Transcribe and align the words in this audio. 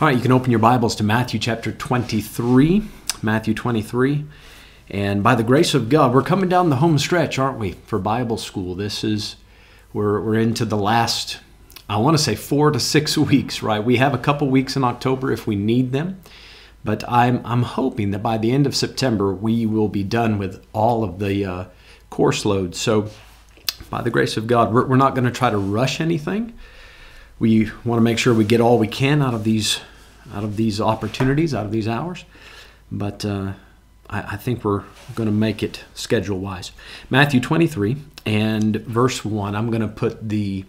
All 0.00 0.06
right, 0.06 0.16
you 0.16 0.22
can 0.22 0.32
open 0.32 0.50
your 0.50 0.60
Bibles 0.60 0.96
to 0.96 1.04
Matthew 1.04 1.38
chapter 1.38 1.70
23. 1.70 2.84
Matthew 3.20 3.52
23. 3.52 4.24
And 4.88 5.22
by 5.22 5.34
the 5.34 5.42
grace 5.42 5.74
of 5.74 5.90
God, 5.90 6.14
we're 6.14 6.22
coming 6.22 6.48
down 6.48 6.70
the 6.70 6.76
home 6.76 6.98
stretch, 6.98 7.38
aren't 7.38 7.58
we, 7.58 7.72
for 7.84 7.98
Bible 7.98 8.38
school? 8.38 8.74
This 8.74 9.04
is, 9.04 9.36
we're, 9.92 10.18
we're 10.22 10.38
into 10.38 10.64
the 10.64 10.78
last, 10.78 11.40
I 11.86 11.98
want 11.98 12.16
to 12.16 12.22
say 12.22 12.34
four 12.34 12.70
to 12.70 12.80
six 12.80 13.18
weeks, 13.18 13.62
right? 13.62 13.84
We 13.84 13.96
have 13.96 14.14
a 14.14 14.18
couple 14.18 14.48
weeks 14.48 14.74
in 14.74 14.84
October 14.84 15.32
if 15.32 15.46
we 15.46 15.54
need 15.54 15.92
them. 15.92 16.18
But 16.82 17.06
I'm, 17.06 17.44
I'm 17.44 17.64
hoping 17.64 18.10
that 18.12 18.22
by 18.22 18.38
the 18.38 18.52
end 18.52 18.66
of 18.66 18.74
September, 18.74 19.34
we 19.34 19.66
will 19.66 19.88
be 19.88 20.02
done 20.02 20.38
with 20.38 20.64
all 20.72 21.04
of 21.04 21.18
the 21.18 21.44
uh, 21.44 21.64
course 22.08 22.46
loads. 22.46 22.80
So, 22.80 23.10
by 23.90 24.00
the 24.00 24.08
grace 24.08 24.38
of 24.38 24.46
God, 24.46 24.72
we're, 24.72 24.86
we're 24.86 24.96
not 24.96 25.14
going 25.14 25.26
to 25.26 25.30
try 25.30 25.50
to 25.50 25.58
rush 25.58 26.00
anything. 26.00 26.54
We 27.38 27.70
want 27.84 27.98
to 27.98 28.02
make 28.02 28.18
sure 28.18 28.32
we 28.32 28.44
get 28.44 28.62
all 28.62 28.78
we 28.78 28.88
can 28.88 29.20
out 29.20 29.34
of 29.34 29.44
these 29.44 29.80
out 30.34 30.44
of 30.44 30.56
these 30.56 30.80
opportunities, 30.80 31.54
out 31.54 31.66
of 31.66 31.72
these 31.72 31.88
hours. 31.88 32.24
But 32.90 33.24
uh, 33.24 33.52
I, 34.08 34.22
I 34.32 34.36
think 34.36 34.64
we're 34.64 34.84
going 35.14 35.28
to 35.28 35.34
make 35.34 35.62
it 35.62 35.84
schedule 35.94 36.38
wise. 36.38 36.72
Matthew 37.08 37.40
23 37.40 37.96
and 38.26 38.76
verse 38.76 39.24
1. 39.24 39.54
I'm 39.54 39.70
going 39.70 39.82
to 39.82 39.88
put 39.88 40.28
the 40.28 40.64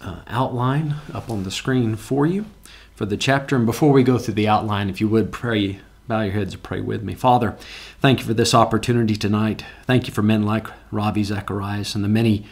uh, 0.00 0.20
outline 0.26 0.96
up 1.12 1.30
on 1.30 1.44
the 1.44 1.50
screen 1.50 1.96
for 1.96 2.26
you 2.26 2.46
for 2.94 3.06
the 3.06 3.16
chapter. 3.16 3.56
And 3.56 3.66
before 3.66 3.92
we 3.92 4.02
go 4.02 4.18
through 4.18 4.34
the 4.34 4.48
outline, 4.48 4.88
if 4.88 5.00
you 5.00 5.08
would 5.08 5.32
pray, 5.32 5.80
bow 6.08 6.22
your 6.22 6.32
heads 6.32 6.54
and 6.54 6.62
pray 6.62 6.80
with 6.80 7.02
me. 7.02 7.14
Father, 7.14 7.56
thank 8.00 8.20
you 8.20 8.24
for 8.24 8.34
this 8.34 8.54
opportunity 8.54 9.16
tonight. 9.16 9.64
Thank 9.84 10.06
you 10.06 10.14
for 10.14 10.22
men 10.22 10.44
like 10.44 10.66
Ravi 10.90 11.24
Zacharias 11.24 11.94
and 11.94 12.02
the 12.02 12.08
many 12.08 12.46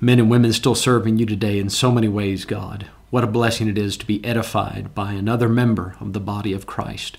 men 0.00 0.18
and 0.18 0.30
women 0.30 0.52
still 0.52 0.74
serving 0.74 1.18
you 1.18 1.26
today 1.26 1.58
in 1.58 1.70
so 1.70 1.90
many 1.90 2.08
ways, 2.08 2.44
God. 2.44 2.86
What 3.08 3.22
a 3.22 3.28
blessing 3.28 3.68
it 3.68 3.78
is 3.78 3.96
to 3.98 4.06
be 4.06 4.24
edified 4.24 4.92
by 4.92 5.12
another 5.12 5.48
member 5.48 5.94
of 6.00 6.12
the 6.12 6.18
body 6.18 6.52
of 6.52 6.66
Christ. 6.66 7.18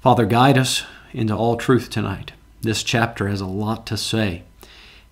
Father, 0.00 0.26
guide 0.26 0.58
us 0.58 0.84
into 1.14 1.34
all 1.34 1.56
truth 1.56 1.88
tonight. 1.88 2.32
This 2.60 2.82
chapter 2.82 3.28
has 3.28 3.40
a 3.40 3.46
lot 3.46 3.86
to 3.86 3.96
say, 3.96 4.42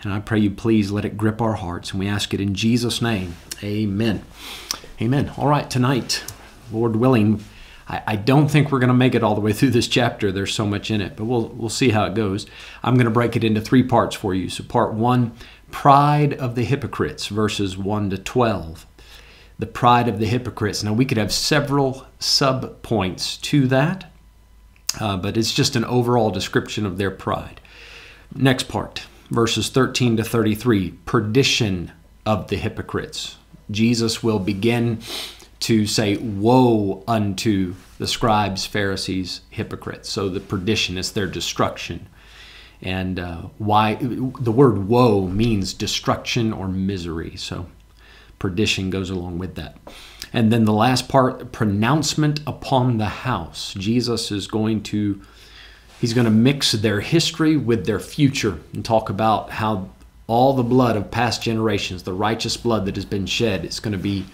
and 0.02 0.12
I 0.12 0.20
pray 0.20 0.38
you 0.38 0.50
please 0.50 0.90
let 0.90 1.06
it 1.06 1.16
grip 1.16 1.40
our 1.40 1.54
hearts, 1.54 1.92
and 1.92 2.00
we 2.00 2.08
ask 2.08 2.34
it 2.34 2.42
in 2.42 2.54
Jesus' 2.54 3.00
name. 3.00 3.36
Amen. 3.62 4.22
Amen. 5.00 5.32
All 5.38 5.48
right, 5.48 5.70
tonight, 5.70 6.22
Lord 6.70 6.96
willing, 6.96 7.42
I, 7.88 8.16
don't 8.16 8.48
think 8.48 8.70
we're 8.70 8.80
going 8.80 8.88
to 8.88 8.94
make 8.94 9.14
it 9.14 9.22
all 9.22 9.34
the 9.34 9.40
way 9.40 9.54
through 9.54 9.70
this 9.70 9.88
chapter. 9.88 10.30
There's 10.30 10.54
so 10.54 10.66
much 10.66 10.90
in 10.90 11.00
it, 11.00 11.16
but 11.16 11.24
we'll, 11.24 11.48
we'll 11.48 11.70
see 11.70 11.88
how 11.88 12.04
it 12.04 12.14
goes. 12.14 12.46
I'm 12.82 12.94
going 12.94 13.06
to 13.06 13.10
break 13.10 13.34
it 13.34 13.44
into 13.44 13.62
three 13.62 13.82
parts 13.82 14.14
for 14.14 14.34
you. 14.34 14.50
So, 14.50 14.62
part 14.62 14.92
one, 14.92 15.32
pride 15.70 16.34
of 16.34 16.54
the 16.54 16.64
hypocrites, 16.64 17.28
verses 17.28 17.78
1 17.78 18.10
to 18.10 18.18
12 18.18 18.86
the 19.62 19.66
pride 19.66 20.08
of 20.08 20.18
the 20.18 20.26
hypocrites. 20.26 20.82
Now, 20.82 20.92
we 20.92 21.04
could 21.04 21.18
have 21.18 21.32
several 21.32 22.04
sub 22.18 22.82
points 22.82 23.36
to 23.36 23.68
that, 23.68 24.10
uh, 24.98 25.16
but 25.16 25.36
it's 25.36 25.54
just 25.54 25.76
an 25.76 25.84
overall 25.84 26.32
description 26.32 26.84
of 26.84 26.98
their 26.98 27.12
pride. 27.12 27.60
Next 28.34 28.64
part, 28.64 29.06
verses 29.30 29.68
13 29.68 30.16
to 30.16 30.24
33 30.24 30.90
perdition 31.06 31.92
of 32.26 32.48
the 32.48 32.56
hypocrites. 32.56 33.36
Jesus 33.70 34.20
will 34.20 34.40
begin 34.40 34.98
to 35.60 35.86
say, 35.86 36.16
Woe 36.16 37.04
unto 37.06 37.76
the 37.98 38.08
scribes, 38.08 38.66
Pharisees, 38.66 39.42
hypocrites. 39.48 40.10
So 40.10 40.28
the 40.28 40.40
perdition 40.40 40.98
is 40.98 41.12
their 41.12 41.28
destruction. 41.28 42.08
And 42.80 43.20
uh, 43.20 43.42
why 43.58 43.94
the 43.94 44.50
word 44.50 44.88
woe 44.88 45.28
means 45.28 45.72
destruction 45.72 46.52
or 46.52 46.66
misery. 46.66 47.36
So 47.36 47.68
perdition 48.42 48.90
goes 48.90 49.08
along 49.08 49.38
with 49.38 49.54
that. 49.54 49.76
And 50.32 50.52
then 50.52 50.64
the 50.64 50.72
last 50.72 51.08
part, 51.08 51.52
pronouncement 51.52 52.40
upon 52.44 52.98
the 52.98 53.06
house. 53.06 53.72
Jesus 53.78 54.32
is 54.32 54.48
going 54.48 54.82
to 54.84 55.22
he's 56.00 56.12
going 56.12 56.24
to 56.24 56.32
mix 56.32 56.72
their 56.72 57.00
history 57.00 57.56
with 57.56 57.86
their 57.86 58.00
future 58.00 58.58
and 58.72 58.84
talk 58.84 59.08
about 59.10 59.50
how 59.50 59.88
all 60.26 60.54
the 60.54 60.64
blood 60.64 60.96
of 60.96 61.08
past 61.12 61.40
generations, 61.40 62.02
the 62.02 62.12
righteous 62.12 62.56
blood 62.56 62.84
that 62.86 62.96
has 62.96 63.04
been 63.04 63.26
shed, 63.26 63.64
is 63.64 63.78
going 63.78 63.92
to 63.92 63.98
be 63.98 64.24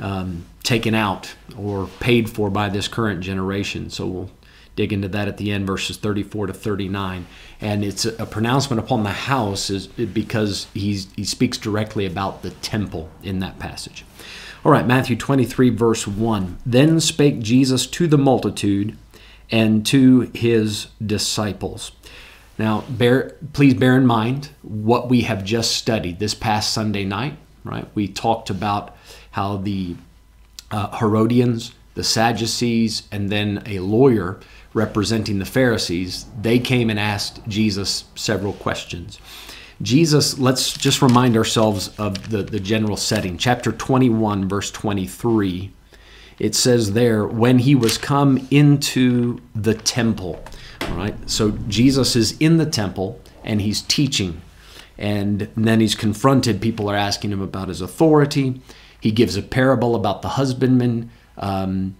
um, 0.00 0.46
taken 0.62 0.94
out 0.94 1.34
or 1.58 1.88
paid 2.00 2.30
for 2.30 2.48
by 2.48 2.70
this 2.70 2.88
current 2.88 3.20
generation. 3.20 3.90
So 3.90 4.06
we'll 4.06 4.30
dig 4.76 4.92
into 4.92 5.08
that 5.08 5.26
at 5.26 5.38
the 5.38 5.50
end, 5.50 5.66
verses 5.66 5.96
34 5.96 6.48
to 6.48 6.52
39. 6.52 7.26
And 7.60 7.84
it's 7.84 8.04
a, 8.04 8.26
pronouncement 8.26 8.78
upon 8.78 9.02
the 9.02 9.10
house 9.10 9.70
is 9.70 9.86
because 9.88 10.68
he's, 10.74 11.08
he 11.16 11.24
speaks 11.24 11.58
directly 11.58 12.06
about 12.06 12.42
the 12.42 12.50
temple 12.50 13.10
in 13.22 13.40
that 13.40 13.58
passage. 13.58 14.04
All 14.64 14.70
right, 14.70 14.86
Matthew 14.86 15.16
23, 15.16 15.70
verse 15.70 16.06
1. 16.06 16.58
Then 16.66 17.00
spake 17.00 17.40
Jesus 17.40 17.86
to 17.88 18.06
the 18.06 18.18
multitude 18.18 18.96
and 19.50 19.86
to 19.86 20.30
his 20.34 20.88
disciples. 21.04 21.92
Now, 22.58 22.84
bear, 22.88 23.36
please 23.52 23.74
bear 23.74 23.96
in 23.96 24.06
mind 24.06 24.50
what 24.62 25.08
we 25.08 25.22
have 25.22 25.44
just 25.44 25.76
studied 25.76 26.18
this 26.18 26.34
past 26.34 26.72
Sunday 26.72 27.04
night, 27.04 27.36
right? 27.64 27.86
We 27.94 28.08
talked 28.08 28.50
about 28.50 28.96
how 29.30 29.58
the 29.58 29.96
uh, 30.70 30.96
Herodians, 30.98 31.72
the 31.94 32.04
Sadducees, 32.04 33.04
and 33.12 33.30
then 33.30 33.62
a 33.66 33.78
lawyer 33.80 34.40
representing 34.76 35.38
the 35.38 35.46
Pharisees, 35.46 36.26
they 36.38 36.58
came 36.58 36.90
and 36.90 37.00
asked 37.00 37.40
Jesus 37.48 38.04
several 38.14 38.52
questions. 38.52 39.18
Jesus, 39.80 40.38
let's 40.38 40.74
just 40.74 41.00
remind 41.00 41.34
ourselves 41.34 41.88
of 41.98 42.28
the, 42.28 42.42
the 42.42 42.60
general 42.60 42.98
setting. 42.98 43.38
Chapter 43.38 43.72
21, 43.72 44.46
verse 44.46 44.70
23. 44.70 45.72
It 46.38 46.54
says 46.54 46.92
there, 46.92 47.26
when 47.26 47.60
he 47.60 47.74
was 47.74 47.96
come 47.96 48.46
into 48.50 49.40
the 49.54 49.72
temple. 49.72 50.44
All 50.82 50.96
right, 50.96 51.14
so 51.28 51.52
Jesus 51.68 52.14
is 52.14 52.36
in 52.38 52.58
the 52.58 52.66
temple 52.66 53.18
and 53.44 53.62
he's 53.62 53.80
teaching. 53.80 54.42
And 54.98 55.48
then 55.56 55.80
he's 55.80 55.94
confronted. 55.94 56.60
People 56.60 56.90
are 56.90 56.96
asking 56.96 57.32
him 57.32 57.40
about 57.40 57.68
his 57.68 57.80
authority. 57.80 58.60
He 59.00 59.10
gives 59.10 59.36
a 59.36 59.42
parable 59.42 59.94
about 59.94 60.20
the 60.20 60.28
husbandman. 60.28 61.10
Um, 61.38 61.96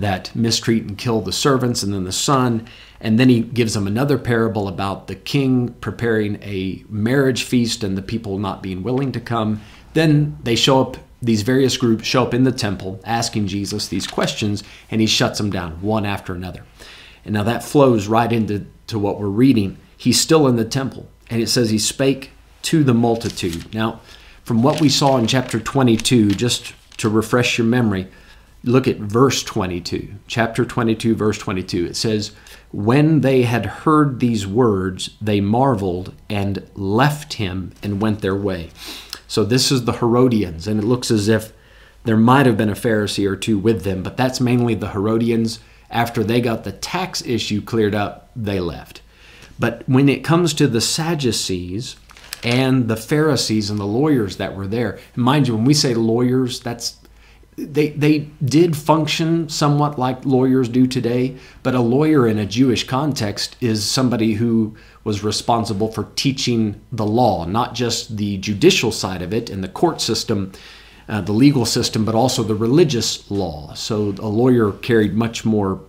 that 0.00 0.34
mistreat 0.34 0.84
and 0.84 0.98
kill 0.98 1.20
the 1.20 1.32
servants 1.32 1.82
and 1.82 1.92
then 1.92 2.04
the 2.04 2.12
son. 2.12 2.66
And 3.00 3.18
then 3.18 3.28
he 3.28 3.40
gives 3.40 3.74
them 3.74 3.86
another 3.86 4.18
parable 4.18 4.68
about 4.68 5.08
the 5.08 5.14
king 5.14 5.68
preparing 5.80 6.42
a 6.42 6.84
marriage 6.88 7.42
feast 7.42 7.84
and 7.84 7.96
the 7.96 8.02
people 8.02 8.38
not 8.38 8.62
being 8.62 8.82
willing 8.82 9.12
to 9.12 9.20
come. 9.20 9.60
Then 9.92 10.38
they 10.42 10.56
show 10.56 10.80
up, 10.80 10.96
these 11.20 11.42
various 11.42 11.76
groups 11.76 12.04
show 12.04 12.22
up 12.22 12.34
in 12.34 12.44
the 12.44 12.52
temple 12.52 13.00
asking 13.04 13.46
Jesus 13.48 13.88
these 13.88 14.06
questions, 14.06 14.62
and 14.90 15.00
he 15.00 15.06
shuts 15.06 15.38
them 15.38 15.50
down 15.50 15.82
one 15.82 16.06
after 16.06 16.34
another. 16.34 16.64
And 17.24 17.34
now 17.34 17.42
that 17.44 17.64
flows 17.64 18.06
right 18.06 18.32
into 18.32 18.66
to 18.86 18.98
what 18.98 19.18
we're 19.18 19.28
reading. 19.28 19.78
He's 19.96 20.20
still 20.20 20.46
in 20.46 20.56
the 20.56 20.64
temple, 20.64 21.08
and 21.30 21.40
it 21.40 21.48
says 21.48 21.70
he 21.70 21.78
spake 21.78 22.30
to 22.62 22.84
the 22.84 22.94
multitude. 22.94 23.72
Now, 23.74 24.00
from 24.44 24.62
what 24.62 24.80
we 24.80 24.88
saw 24.88 25.16
in 25.16 25.26
chapter 25.26 25.58
22, 25.58 26.32
just 26.32 26.74
to 26.98 27.08
refresh 27.08 27.58
your 27.58 27.66
memory, 27.66 28.08
look 28.64 28.88
at 28.88 28.96
verse 28.96 29.42
22, 29.42 30.14
chapter 30.26 30.64
22, 30.64 31.14
verse 31.14 31.38
22. 31.38 31.86
It 31.86 31.96
says, 31.96 32.32
When 32.72 33.20
they 33.20 33.42
had 33.42 33.66
heard 33.66 34.20
these 34.20 34.46
words, 34.46 35.16
they 35.20 35.40
marveled 35.40 36.14
and 36.28 36.68
left 36.74 37.34
him 37.34 37.72
and 37.82 38.00
went 38.00 38.20
their 38.20 38.34
way. 38.34 38.70
So 39.28 39.44
this 39.44 39.70
is 39.70 39.84
the 39.84 39.92
Herodians, 39.92 40.66
and 40.66 40.80
it 40.80 40.86
looks 40.86 41.10
as 41.10 41.28
if 41.28 41.52
there 42.04 42.16
might 42.16 42.46
have 42.46 42.56
been 42.56 42.70
a 42.70 42.74
Pharisee 42.74 43.28
or 43.28 43.36
two 43.36 43.58
with 43.58 43.82
them, 43.84 44.02
but 44.02 44.16
that's 44.16 44.40
mainly 44.40 44.74
the 44.74 44.90
Herodians. 44.90 45.60
After 45.90 46.24
they 46.24 46.40
got 46.40 46.64
the 46.64 46.72
tax 46.72 47.24
issue 47.24 47.62
cleared 47.62 47.94
up, 47.94 48.30
they 48.34 48.60
left. 48.60 49.00
But 49.58 49.88
when 49.88 50.08
it 50.08 50.24
comes 50.24 50.54
to 50.54 50.66
the 50.66 50.80
Sadducees 50.80 51.96
and 52.42 52.88
the 52.88 52.96
Pharisees 52.96 53.70
and 53.70 53.78
the 53.78 53.86
lawyers 53.86 54.36
that 54.36 54.56
were 54.56 54.66
there, 54.66 54.98
mind 55.14 55.48
you, 55.48 55.54
when 55.54 55.64
we 55.64 55.74
say 55.74 55.94
lawyers, 55.94 56.60
that's 56.60 56.98
they 57.56 57.90
they 57.90 58.18
did 58.44 58.76
function 58.76 59.48
somewhat 59.48 59.98
like 59.98 60.24
lawyers 60.24 60.68
do 60.68 60.86
today, 60.86 61.36
but 61.62 61.74
a 61.74 61.80
lawyer 61.80 62.26
in 62.26 62.38
a 62.38 62.46
Jewish 62.46 62.86
context 62.86 63.56
is 63.60 63.88
somebody 63.88 64.34
who 64.34 64.76
was 65.04 65.22
responsible 65.22 65.92
for 65.92 66.08
teaching 66.16 66.80
the 66.90 67.06
law, 67.06 67.44
not 67.44 67.74
just 67.74 68.16
the 68.16 68.38
judicial 68.38 68.90
side 68.90 69.22
of 69.22 69.32
it 69.32 69.50
and 69.50 69.62
the 69.62 69.68
court 69.68 70.00
system, 70.00 70.52
uh, 71.08 71.20
the 71.20 71.32
legal 71.32 71.66
system, 71.66 72.04
but 72.04 72.14
also 72.14 72.42
the 72.42 72.54
religious 72.54 73.30
law. 73.30 73.72
So 73.74 74.14
a 74.18 74.28
lawyer 74.28 74.72
carried 74.72 75.14
much 75.14 75.44
more 75.44 75.80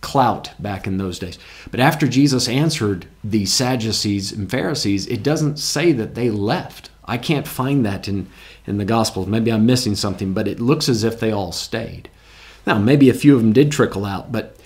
clout 0.00 0.50
back 0.58 0.86
in 0.86 0.98
those 0.98 1.18
days. 1.18 1.38
But 1.70 1.80
after 1.80 2.06
Jesus 2.06 2.46
answered 2.46 3.06
the 3.22 3.46
Sadducees 3.46 4.32
and 4.32 4.50
Pharisees, 4.50 5.06
it 5.06 5.22
doesn't 5.22 5.58
say 5.58 5.92
that 5.92 6.14
they 6.14 6.28
left. 6.28 6.90
I 7.06 7.16
can't 7.16 7.48
find 7.48 7.86
that 7.86 8.06
in 8.06 8.28
in 8.66 8.78
the 8.78 8.84
Gospels. 8.84 9.26
Maybe 9.26 9.52
I'm 9.52 9.66
missing 9.66 9.94
something, 9.94 10.32
but 10.32 10.48
it 10.48 10.60
looks 10.60 10.88
as 10.88 11.04
if 11.04 11.20
they 11.20 11.30
all 11.30 11.52
stayed. 11.52 12.08
Now, 12.66 12.78
maybe 12.78 13.10
a 13.10 13.14
few 13.14 13.34
of 13.34 13.42
them 13.42 13.52
did 13.52 13.70
trickle 13.70 14.04
out, 14.04 14.32
but 14.32 14.56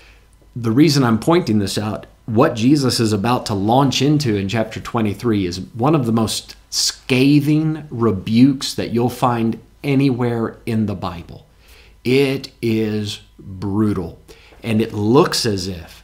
the 0.55 0.71
reason 0.71 1.03
I'm 1.03 1.19
pointing 1.19 1.59
this 1.59 1.77
out, 1.77 2.05
what 2.25 2.55
Jesus 2.55 2.99
is 2.99 3.11
about 3.11 3.45
to 3.47 3.53
launch 3.53 4.01
into 4.01 4.35
in 4.35 4.47
chapter 4.47 4.79
23 4.79 5.45
is 5.45 5.59
one 5.59 5.95
of 5.95 6.05
the 6.05 6.11
most 6.11 6.55
scathing 6.69 7.87
rebukes 7.89 8.73
that 8.75 8.91
you'll 8.91 9.09
find 9.09 9.59
anywhere 9.83 10.57
in 10.65 10.85
the 10.85 10.95
Bible. 10.95 11.47
It 12.03 12.51
is 12.61 13.21
brutal. 13.37 14.19
And 14.63 14.81
it 14.81 14.93
looks 14.93 15.45
as 15.45 15.67
if 15.67 16.03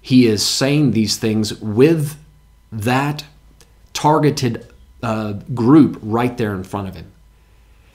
he 0.00 0.26
is 0.26 0.44
saying 0.44 0.90
these 0.90 1.16
things 1.16 1.54
with 1.60 2.18
that 2.70 3.24
targeted 3.92 4.66
uh, 5.02 5.34
group 5.54 5.98
right 6.02 6.36
there 6.36 6.54
in 6.54 6.64
front 6.64 6.88
of 6.88 6.96
him. 6.96 7.11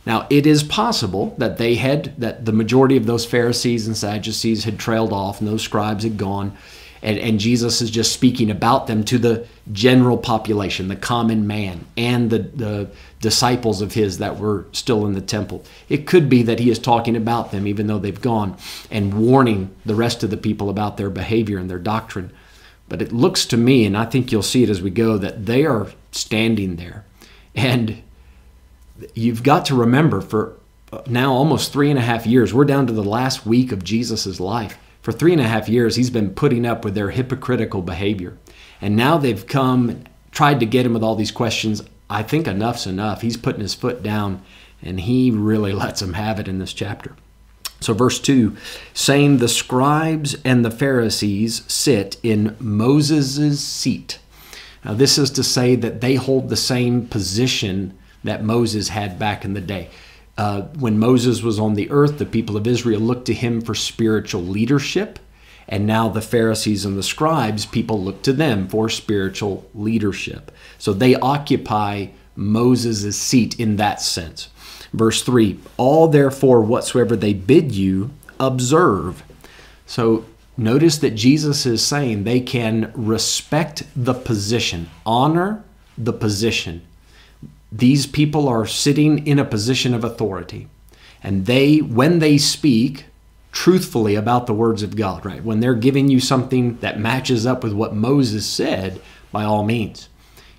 Now, 0.08 0.26
it 0.30 0.48
is 0.48 0.64
possible 0.64 1.36
that 1.38 1.58
they 1.58 1.76
had, 1.76 2.16
that 2.22 2.46
the 2.46 2.54
majority 2.54 2.96
of 2.96 3.06
those 3.06 3.26
Pharisees 3.26 3.88
and 3.88 3.98
Sadducees 3.98 4.64
had 4.64 4.80
trailed 4.80 5.12
off 5.12 5.42
and 5.42 5.50
those 5.50 5.64
scribes 5.64 6.06
had 6.06 6.16
gone, 6.16 6.56
and, 7.02 7.20
and 7.20 7.42
Jesus 7.42 7.82
is 7.82 7.92
just 7.92 8.14
speaking 8.14 8.50
about 8.50 8.88
them 8.88 9.04
to 9.04 9.18
the 9.18 9.46
general 9.74 10.18
population, 10.18 10.88
the 10.88 10.96
common 10.96 11.46
man, 11.46 11.86
and 11.98 12.30
the, 12.30 12.40
the 12.40 12.90
disciples 13.20 13.82
of 13.82 13.96
his 13.96 14.20
that 14.20 14.40
were 14.40 14.66
still 14.72 15.06
in 15.06 15.12
the 15.12 15.20
temple. 15.20 15.66
It 15.90 16.08
could 16.08 16.30
be 16.30 16.42
that 16.44 16.60
he 16.60 16.70
is 16.70 16.80
talking 16.80 17.18
about 17.18 17.52
them, 17.52 17.68
even 17.68 17.88
though 17.88 18.00
they've 18.00 18.22
gone, 18.22 18.56
and 18.90 19.14
warning 19.14 19.76
the 19.86 19.94
rest 19.94 20.24
of 20.24 20.30
the 20.30 20.38
people 20.38 20.70
about 20.70 20.96
their 20.96 21.10
behavior 21.10 21.58
and 21.58 21.70
their 21.70 21.80
doctrine. 21.80 22.32
But 22.88 23.02
it 23.02 23.12
looks 23.12 23.46
to 23.48 23.58
me, 23.58 23.84
and 23.84 23.98
I 23.98 24.06
think 24.06 24.32
you'll 24.32 24.42
see 24.42 24.64
it 24.64 24.70
as 24.70 24.82
we 24.82 24.90
go, 24.90 25.18
that 25.18 25.48
they 25.48 25.66
are 25.66 25.88
standing 26.14 26.78
there. 26.78 27.04
And 27.54 28.04
you've 29.14 29.44
got 29.44 29.66
to 29.66 29.76
remember 29.76 30.22
for 30.22 30.58
uh, 30.92 31.02
now 31.08 31.34
almost 31.34 31.74
three 31.74 31.90
and 31.90 32.00
a 32.00 32.04
half 32.04 32.26
years, 32.26 32.54
we're 32.54 32.66
down 32.66 32.88
to 32.88 32.94
the 32.94 33.04
last 33.04 33.46
week 33.46 33.72
of 33.72 33.84
Jesus' 33.84 34.40
life. 34.40 34.78
For 35.02 35.12
three 35.12 35.32
and 35.32 35.42
a 35.42 35.48
half 35.48 35.70
years, 35.70 35.96
he's 35.96 36.10
been 36.10 36.32
putting 36.32 36.66
up 36.66 36.84
with 36.84 36.96
their 36.96 37.12
hypocritical 37.12 37.82
behavior. 37.82 38.38
And 38.82 38.96
now 38.96 39.18
they've 39.18 39.46
come, 39.48 40.04
tried 40.32 40.60
to 40.60 40.66
get 40.66 40.86
him 40.86 40.94
with 40.94 41.04
all 41.04 41.16
these 41.16 41.32
questions. 41.32 41.82
I 42.10 42.24
think 42.24 42.48
enough's 42.48 42.88
enough. 42.88 43.22
He's 43.22 43.38
putting 43.38 43.62
his 43.62 43.74
foot 43.74 44.04
down, 44.04 44.44
and 44.82 45.00
he 45.00 45.32
really 45.32 45.72
lets 45.74 46.00
them 46.00 46.14
have 46.14 46.40
it 46.40 46.48
in 46.48 46.60
this 46.60 46.74
chapter. 46.74 47.16
So, 47.80 47.94
verse 47.94 48.20
2 48.20 48.56
saying, 48.94 49.38
The 49.38 49.48
scribes 49.48 50.36
and 50.44 50.66
the 50.66 50.72
Pharisees 50.72 51.64
sit 51.72 52.18
in 52.24 52.56
Moses' 52.60 53.64
seat. 53.64 54.20
Now, 54.84 54.94
this 54.94 55.18
is 55.18 55.32
to 55.32 55.44
say 55.44 55.76
that 55.76 56.02
they 56.02 56.16
hold 56.16 56.50
the 56.50 56.56
same 56.56 57.08
position 57.08 57.98
that 58.24 58.44
Moses 58.44 58.90
had 58.90 59.20
back 59.20 59.46
in 59.46 59.54
the 59.54 59.62
day. 59.62 59.90
Uh, 60.38 60.62
when 60.80 61.00
Moses 61.00 61.42
was 61.42 61.60
on 61.60 61.74
the 61.74 61.90
earth, 61.90 62.20
the 62.20 62.26
people 62.26 62.58
of 62.58 62.68
Israel 62.68 63.02
looked 63.02 63.26
to 63.26 63.34
him 63.34 63.62
for 63.62 63.74
spiritual 63.74 64.44
leadership. 64.44 65.20
And 65.68 65.86
now 65.86 66.08
the 66.08 66.22
Pharisees 66.22 66.86
and 66.86 66.98
the 66.98 67.04
scribes, 67.04 67.66
people 67.66 68.02
look 68.02 68.22
to 68.22 68.34
them 68.34 68.68
for 68.68 68.88
spiritual 68.88 69.70
leadership. 69.74 70.52
So 70.78 70.94
they 70.94 71.16
occupy 71.16 72.08
Moses' 72.36 73.20
seat 73.20 73.60
in 73.60 73.76
that 73.78 74.00
sense. 74.00 74.50
Verse 74.94 75.24
3 75.24 75.60
All 75.76 76.08
therefore 76.08 76.62
whatsoever 76.62 77.16
they 77.16 77.34
bid 77.34 77.74
you, 77.74 78.12
observe. 78.40 79.24
So 79.86 80.26
notice 80.56 81.00
that 81.00 81.12
Jesus 81.12 81.66
is 81.66 81.86
saying 81.86 82.24
they 82.24 82.40
can 82.40 82.92
respect 82.96 83.84
the 83.96 84.14
position, 84.14 84.90
honor 85.06 85.64
the 85.98 86.14
position 86.14 86.87
these 87.72 88.06
people 88.06 88.48
are 88.48 88.66
sitting 88.66 89.26
in 89.28 89.40
a 89.40 89.46
position 89.46 89.94
of 89.94 90.04
authority. 90.04 90.68
And 91.24 91.46
they, 91.46 91.80
when 91.80 92.20
they 92.20 92.38
speak 92.38 93.06
truthfully 93.52 94.16
about 94.16 94.48
the 94.48 94.54
words 94.54 94.84
of 94.84 94.96
God, 94.96 95.26
right, 95.26 95.44
when 95.44 95.60
they're 95.60 95.74
giving 95.74 96.10
you 96.10 96.20
something 96.20 96.78
that 96.78 97.00
matches 97.00 97.46
up 97.46 97.64
with 97.64 97.74
what 97.74 97.96
Moses 97.96 98.46
said, 98.46 99.02
by 99.32 99.44
all 99.44 99.64
means, 99.64 100.10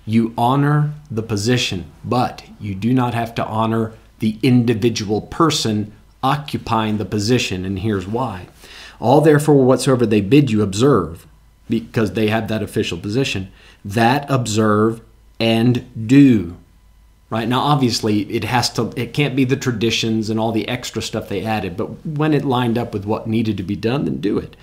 you 0.05 0.33
honor 0.37 0.93
the 1.09 1.23
position, 1.23 1.89
but 2.03 2.43
you 2.59 2.75
do 2.75 2.93
not 2.93 3.13
have 3.13 3.33
to 3.35 3.45
honor 3.45 3.93
the 4.19 4.37
individual 4.43 5.21
person 5.21 5.93
occupying 6.21 6.97
the 6.97 7.05
position. 7.05 7.65
And 7.65 7.79
here's 7.79 8.07
why. 8.07 8.47
All 8.99 9.21
therefore 9.21 9.63
whatsoever 9.63 10.05
they 10.05 10.21
bid 10.21 10.51
you 10.51 10.61
observe, 10.61 11.25
because 11.69 12.13
they 12.13 12.27
have 12.27 12.47
that 12.47 12.63
official 12.63 12.97
position, 12.97 13.51
that 13.85 14.29
observe 14.29 15.01
and 15.39 16.07
do 16.07 16.57
right? 17.29 17.47
Now 17.47 17.61
obviously 17.61 18.21
it 18.31 18.43
has 18.43 18.69
to 18.73 18.91
it 18.95 19.13
can't 19.13 19.35
be 19.35 19.43
the 19.43 19.55
traditions 19.55 20.29
and 20.29 20.39
all 20.39 20.51
the 20.51 20.67
extra 20.67 21.01
stuff 21.01 21.29
they 21.29 21.43
added 21.43 21.77
but 21.77 22.05
when 22.05 22.33
it 22.33 22.45
lined 22.45 22.77
up 22.77 22.93
with 22.93 23.05
what 23.05 23.27
needed 23.27 23.57
to 23.57 23.63
be 23.63 23.75
done 23.75 24.05
then 24.05 24.17
do 24.17 24.37
it. 24.37 24.55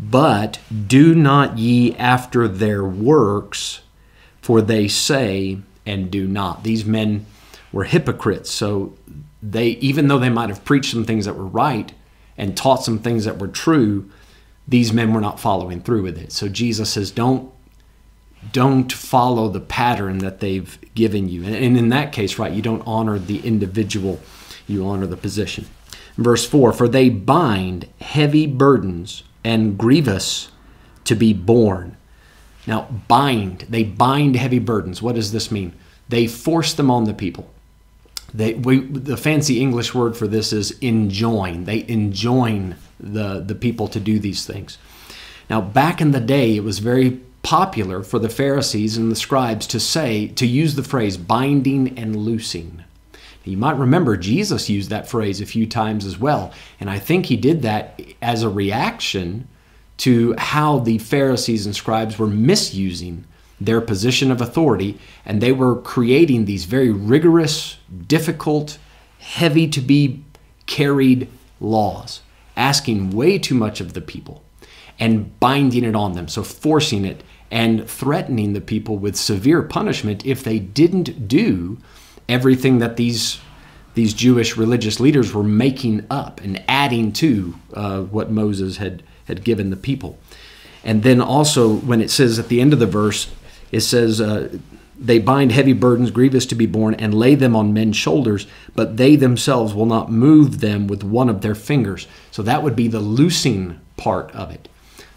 But 0.00 0.60
do 0.86 1.14
not 1.14 1.58
ye 1.58 1.94
after 1.96 2.46
their 2.46 2.84
works 2.84 3.80
for 4.40 4.60
they 4.60 4.88
say 4.88 5.58
and 5.84 6.10
do 6.10 6.26
not. 6.26 6.64
These 6.64 6.84
men 6.84 7.26
were 7.72 7.84
hypocrites. 7.84 8.50
So 8.50 8.94
they 9.42 9.68
even 9.68 10.08
though 10.08 10.18
they 10.18 10.28
might 10.28 10.48
have 10.48 10.64
preached 10.64 10.90
some 10.90 11.04
things 11.04 11.24
that 11.24 11.36
were 11.36 11.46
right 11.46 11.92
and 12.36 12.56
taught 12.56 12.84
some 12.84 12.98
things 12.98 13.24
that 13.24 13.38
were 13.38 13.48
true 13.48 14.10
these 14.66 14.92
men 14.92 15.14
were 15.14 15.20
not 15.20 15.40
following 15.40 15.80
through 15.80 16.02
with 16.02 16.18
it. 16.18 16.32
So 16.32 16.48
jesus 16.48 16.90
says 16.90 17.10
don't 17.10 17.52
don't 18.52 18.92
follow 18.92 19.48
the 19.48 19.60
pattern 19.60 20.18
that 20.18 20.40
they've 20.40 20.78
given 20.94 21.28
you. 21.28 21.44
And 21.44 21.76
in 21.76 21.88
that 21.90 22.12
case, 22.12 22.38
right, 22.38 22.52
you 22.52 22.62
don't 22.62 22.82
honor 22.86 23.18
the 23.18 23.40
individual, 23.40 24.20
you 24.66 24.86
honor 24.86 25.06
the 25.06 25.16
position. 25.16 25.66
Verse 26.16 26.46
4 26.46 26.72
For 26.72 26.88
they 26.88 27.08
bind 27.08 27.88
heavy 28.00 28.46
burdens 28.46 29.22
and 29.44 29.78
grievous 29.78 30.50
to 31.04 31.14
be 31.14 31.32
borne. 31.32 31.96
Now, 32.66 32.82
bind, 33.08 33.64
they 33.68 33.82
bind 33.82 34.36
heavy 34.36 34.58
burdens. 34.58 35.00
What 35.00 35.14
does 35.14 35.32
this 35.32 35.50
mean? 35.50 35.72
They 36.08 36.26
force 36.26 36.74
them 36.74 36.90
on 36.90 37.04
the 37.04 37.14
people. 37.14 37.48
They, 38.34 38.54
we, 38.54 38.80
the 38.80 39.16
fancy 39.16 39.60
English 39.60 39.94
word 39.94 40.16
for 40.16 40.26
this 40.26 40.52
is 40.52 40.72
enjoin. 40.80 41.64
They 41.64 41.86
enjoin 41.88 42.76
the, 43.00 43.40
the 43.40 43.54
people 43.54 43.88
to 43.88 44.00
do 44.00 44.18
these 44.18 44.44
things. 44.44 44.76
Now, 45.48 45.62
back 45.62 46.02
in 46.02 46.10
the 46.10 46.20
day, 46.20 46.56
it 46.56 46.62
was 46.62 46.78
very 46.80 47.20
popular 47.48 48.02
for 48.02 48.18
the 48.18 48.28
Pharisees 48.28 48.98
and 48.98 49.10
the 49.10 49.16
scribes 49.16 49.66
to 49.66 49.80
say, 49.80 50.28
to 50.28 50.46
use 50.46 50.74
the 50.74 50.82
phrase 50.82 51.16
binding 51.16 51.98
and 51.98 52.14
loosing. 52.14 52.84
You 53.42 53.56
might 53.56 53.78
remember 53.78 54.18
Jesus 54.18 54.68
used 54.68 54.90
that 54.90 55.08
phrase 55.08 55.40
a 55.40 55.46
few 55.46 55.66
times 55.66 56.04
as 56.04 56.18
well. 56.18 56.52
And 56.78 56.90
I 56.90 56.98
think 56.98 57.24
he 57.24 57.38
did 57.38 57.62
that 57.62 58.02
as 58.20 58.42
a 58.42 58.50
reaction 58.50 59.48
to 59.96 60.34
how 60.36 60.80
the 60.80 60.98
Pharisees 60.98 61.64
and 61.64 61.74
scribes 61.74 62.18
were 62.18 62.26
misusing 62.26 63.24
their 63.58 63.80
position 63.80 64.30
of 64.30 64.42
authority 64.42 64.98
and 65.24 65.40
they 65.40 65.52
were 65.52 65.80
creating 65.80 66.44
these 66.44 66.66
very 66.66 66.90
rigorous, 66.90 67.78
difficult, 68.06 68.76
heavy 69.20 69.66
to 69.68 69.80
be 69.80 70.22
carried 70.66 71.28
laws, 71.62 72.20
asking 72.58 73.12
way 73.12 73.38
too 73.38 73.54
much 73.54 73.80
of 73.80 73.94
the 73.94 74.02
people 74.02 74.44
and 74.98 75.40
binding 75.40 75.84
it 75.84 75.94
on 75.94 76.12
them, 76.12 76.28
so 76.28 76.42
forcing 76.42 77.06
it 77.06 77.22
and 77.50 77.88
threatening 77.88 78.52
the 78.52 78.60
people 78.60 78.98
with 78.98 79.16
severe 79.16 79.62
punishment 79.62 80.24
if 80.26 80.44
they 80.44 80.58
didn't 80.58 81.28
do 81.28 81.78
everything 82.28 82.78
that 82.78 82.96
these 82.96 83.40
these 83.94 84.14
Jewish 84.14 84.56
religious 84.56 85.00
leaders 85.00 85.34
were 85.34 85.42
making 85.42 86.06
up 86.08 86.40
and 86.40 86.62
adding 86.68 87.12
to 87.14 87.54
uh, 87.74 88.02
what 88.02 88.30
Moses 88.30 88.76
had 88.76 89.02
had 89.26 89.42
given 89.44 89.70
the 89.70 89.76
people. 89.76 90.18
And 90.84 91.02
then 91.02 91.20
also 91.20 91.74
when 91.74 92.00
it 92.00 92.10
says 92.10 92.38
at 92.38 92.48
the 92.48 92.60
end 92.60 92.72
of 92.72 92.78
the 92.78 92.86
verse, 92.86 93.30
it 93.72 93.80
says. 93.80 94.20
Uh, 94.20 94.58
they 95.00 95.20
bind 95.20 95.52
heavy 95.52 95.74
burdens 95.74 96.10
grievous 96.10 96.44
to 96.46 96.56
be 96.56 96.66
borne 96.66 96.94
and 96.94 97.14
lay 97.14 97.36
them 97.36 97.54
on 97.54 97.72
men's 97.72 97.96
shoulders, 97.96 98.48
but 98.74 98.96
they 98.96 99.14
themselves 99.14 99.72
will 99.72 99.86
not 99.86 100.10
move 100.10 100.58
them 100.58 100.88
with 100.88 101.04
one 101.04 101.28
of 101.28 101.40
their 101.40 101.54
fingers. 101.54 102.08
So 102.32 102.42
that 102.42 102.64
would 102.64 102.74
be 102.74 102.88
the 102.88 102.98
loosing 102.98 103.78
part 103.96 104.32
of 104.32 104.50
it. 104.50 104.68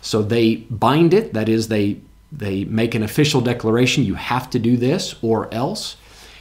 So 0.01 0.21
they 0.21 0.57
bind 0.69 1.15
it, 1.15 1.33
that 1.33 1.49
is, 1.49 1.67
they 1.67 1.99
they 2.31 2.63
make 2.65 2.95
an 2.95 3.03
official 3.03 3.41
declaration 3.41 4.05
you 4.05 4.15
have 4.15 4.49
to 4.51 4.59
do 4.59 4.77
this 4.77 5.15
or 5.21 5.53
else. 5.53 5.97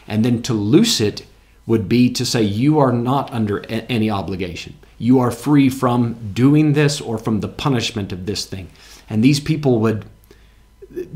And 0.06 0.24
then 0.24 0.42
to 0.42 0.54
loose 0.54 1.00
it 1.00 1.26
would 1.66 1.88
be 1.88 2.10
to 2.10 2.24
say 2.24 2.42
you 2.42 2.78
are 2.78 2.92
not 2.92 3.32
under 3.32 3.64
any 3.66 4.10
obligation. 4.10 4.76
You 4.98 5.20
are 5.20 5.30
free 5.30 5.68
from 5.68 6.32
doing 6.32 6.74
this 6.74 7.00
or 7.00 7.18
from 7.18 7.40
the 7.40 7.48
punishment 7.48 8.12
of 8.12 8.26
this 8.26 8.44
thing. 8.44 8.68
And 9.08 9.24
these 9.24 9.40
people 9.40 9.80
would 9.80 10.04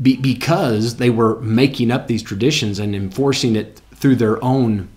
be, 0.01 0.17
because 0.17 0.97
they 0.97 1.09
were 1.09 1.39
making 1.41 1.91
up 1.91 2.07
these 2.07 2.23
traditions 2.23 2.79
and 2.79 2.95
enforcing 2.95 3.55
it 3.55 3.81
through 3.93 4.15
their 4.15 4.43
own 4.43 4.89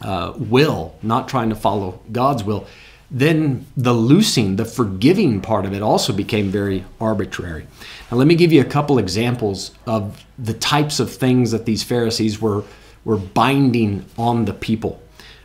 uh, 0.00 0.32
will 0.36 0.94
not 1.02 1.28
trying 1.28 1.48
to 1.48 1.54
follow 1.54 2.00
god's 2.10 2.42
will 2.42 2.66
then 3.12 3.66
the 3.76 3.92
loosing, 3.92 4.56
the 4.56 4.64
forgiving 4.64 5.42
part 5.42 5.66
of 5.66 5.74
it 5.74 5.82
also 5.82 6.14
became 6.14 6.48
very 6.48 6.84
arbitrary. 6.98 7.66
Now, 8.12 8.18
let 8.18 8.26
me 8.26 8.34
give 8.34 8.52
you 8.52 8.60
a 8.60 8.66
couple 8.66 8.98
examples 8.98 9.70
of 9.86 10.22
the 10.38 10.52
types 10.52 11.00
of 11.00 11.10
things 11.10 11.50
that 11.52 11.64
these 11.64 11.82
Pharisees 11.82 12.42
were, 12.42 12.62
were 13.06 13.16
binding 13.16 14.04
on 14.18 14.44
the 14.44 14.52
people. 14.52 15.00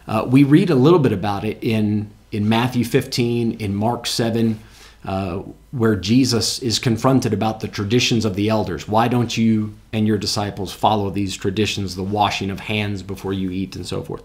Uh, 0.05 0.27
we 0.29 0.43
read 0.43 0.69
a 0.69 0.75
little 0.75 0.99
bit 0.99 1.13
about 1.13 1.45
it 1.45 1.63
in, 1.63 2.11
in 2.33 2.49
Matthew 2.49 2.83
15, 2.83 3.61
in 3.61 3.73
Mark 3.73 4.05
7, 4.05 4.59
uh, 5.05 5.43
where 5.71 5.95
Jesus 5.95 6.59
is 6.59 6.77
confronted 6.77 7.31
about 7.31 7.61
the 7.61 7.69
traditions 7.69 8.25
of 8.25 8.35
the 8.35 8.49
elders. 8.49 8.85
Why 8.85 9.07
don't 9.07 9.37
you 9.37 9.73
and 9.93 10.05
your 10.05 10.17
disciples 10.17 10.73
follow 10.73 11.09
these 11.09 11.37
traditions, 11.37 11.95
the 11.95 12.03
washing 12.03 12.49
of 12.49 12.59
hands 12.59 13.01
before 13.01 13.31
you 13.31 13.49
eat, 13.49 13.77
and 13.77 13.87
so 13.87 14.03
forth? 14.03 14.23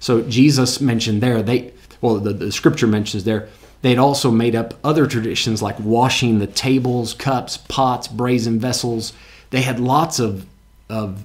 So 0.00 0.20
Jesus 0.20 0.82
mentioned 0.82 1.22
there, 1.22 1.40
they 1.40 1.72
well, 2.02 2.18
the, 2.18 2.34
the 2.34 2.52
scripture 2.52 2.86
mentions 2.86 3.24
there, 3.24 3.48
They'd 3.82 3.98
also 3.98 4.30
made 4.30 4.54
up 4.54 4.74
other 4.84 5.06
traditions 5.06 5.62
like 5.62 5.78
washing 5.80 6.38
the 6.38 6.46
tables, 6.46 7.14
cups, 7.14 7.56
pots, 7.56 8.08
brazen 8.08 8.58
vessels. 8.58 9.12
They 9.50 9.62
had 9.62 9.80
lots 9.80 10.18
of, 10.18 10.46
of 10.88 11.22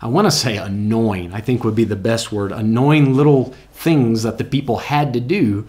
I 0.00 0.08
want 0.08 0.26
to 0.26 0.30
say 0.30 0.56
annoying, 0.56 1.32
I 1.32 1.40
think 1.40 1.62
would 1.62 1.76
be 1.76 1.84
the 1.84 1.96
best 1.96 2.32
word, 2.32 2.50
annoying 2.50 3.14
little 3.14 3.54
things 3.72 4.24
that 4.24 4.38
the 4.38 4.44
people 4.44 4.78
had 4.78 5.12
to 5.12 5.20
do. 5.20 5.66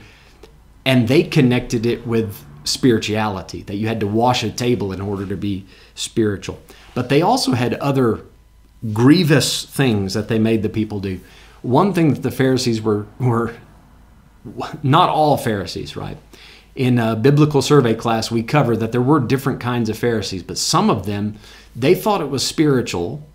And 0.85 1.07
they 1.07 1.23
connected 1.23 1.85
it 1.85 2.07
with 2.07 2.43
spirituality, 2.63 3.61
that 3.63 3.75
you 3.75 3.87
had 3.87 3.99
to 3.99 4.07
wash 4.07 4.43
a 4.43 4.49
table 4.49 4.91
in 4.91 5.01
order 5.01 5.25
to 5.25 5.35
be 5.37 5.65
spiritual. 5.93 6.59
But 6.95 7.09
they 7.09 7.21
also 7.21 7.51
had 7.51 7.75
other 7.75 8.21
grievous 8.93 9.65
things 9.65 10.13
that 10.13 10.27
they 10.27 10.39
made 10.39 10.63
the 10.63 10.69
people 10.69 10.99
do. 10.99 11.19
One 11.61 11.93
thing 11.93 12.13
that 12.13 12.23
the 12.23 12.31
Pharisees 12.31 12.81
were, 12.81 13.05
were 13.19 13.55
not 14.83 15.09
all 15.09 15.37
Pharisees, 15.37 15.95
right? 15.95 16.17
In 16.75 16.97
a 16.99 17.15
biblical 17.15 17.61
survey 17.61 17.93
class, 17.93 18.31
we 18.31 18.43
covered 18.43 18.77
that 18.77 18.91
there 18.91 19.01
were 19.01 19.19
different 19.19 19.59
kinds 19.59 19.89
of 19.89 19.97
Pharisees, 19.97 20.43
but 20.43 20.57
some 20.57 20.89
of 20.89 21.05
them, 21.05 21.37
they 21.75 21.95
thought 21.95 22.21
it 22.21 22.29
was 22.29 22.45
spiritual 22.45 23.27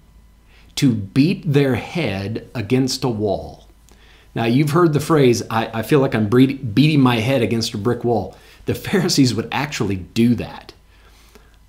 to 0.76 0.92
beat 0.92 1.42
their 1.50 1.75
head 1.75 2.49
against 2.54 3.04
a 3.04 3.09
wall. 3.09 3.68
Now, 4.35 4.44
you've 4.44 4.71
heard 4.71 4.92
the 4.92 5.00
phrase, 5.00 5.42
I, 5.49 5.71
I 5.80 5.83
feel 5.83 6.00
like 6.00 6.14
I'm 6.14 6.28
beating 6.28 7.00
my 7.00 7.16
head 7.16 7.42
against 7.42 7.75
a 7.75 7.78
brick 7.78 8.02
wall. 8.02 8.37
The 8.66 8.75
Pharisees 8.75 9.35
would 9.35 9.49
actually 9.52 9.97
do 9.97 10.35
that. 10.37 10.73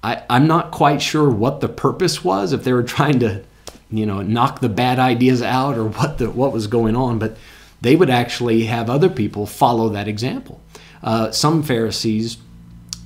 I, 0.03 0.23
I'm 0.29 0.47
not 0.47 0.71
quite 0.71 1.01
sure 1.01 1.29
what 1.29 1.61
the 1.61 1.69
purpose 1.69 2.23
was, 2.23 2.53
if 2.53 2.63
they 2.63 2.73
were 2.73 2.83
trying 2.83 3.19
to, 3.19 3.43
you 3.91 4.05
know, 4.05 4.21
knock 4.21 4.59
the 4.59 4.69
bad 4.69 4.99
ideas 4.99 5.41
out 5.41 5.77
or 5.77 5.85
what, 5.85 6.17
the, 6.17 6.29
what 6.29 6.51
was 6.51 6.67
going 6.67 6.95
on, 6.95 7.19
but 7.19 7.37
they 7.81 7.95
would 7.95 8.09
actually 8.09 8.65
have 8.65 8.89
other 8.89 9.09
people 9.09 9.45
follow 9.45 9.89
that 9.89 10.07
example. 10.07 10.61
Uh, 11.03 11.31
some 11.31 11.61
Pharisees 11.61 12.37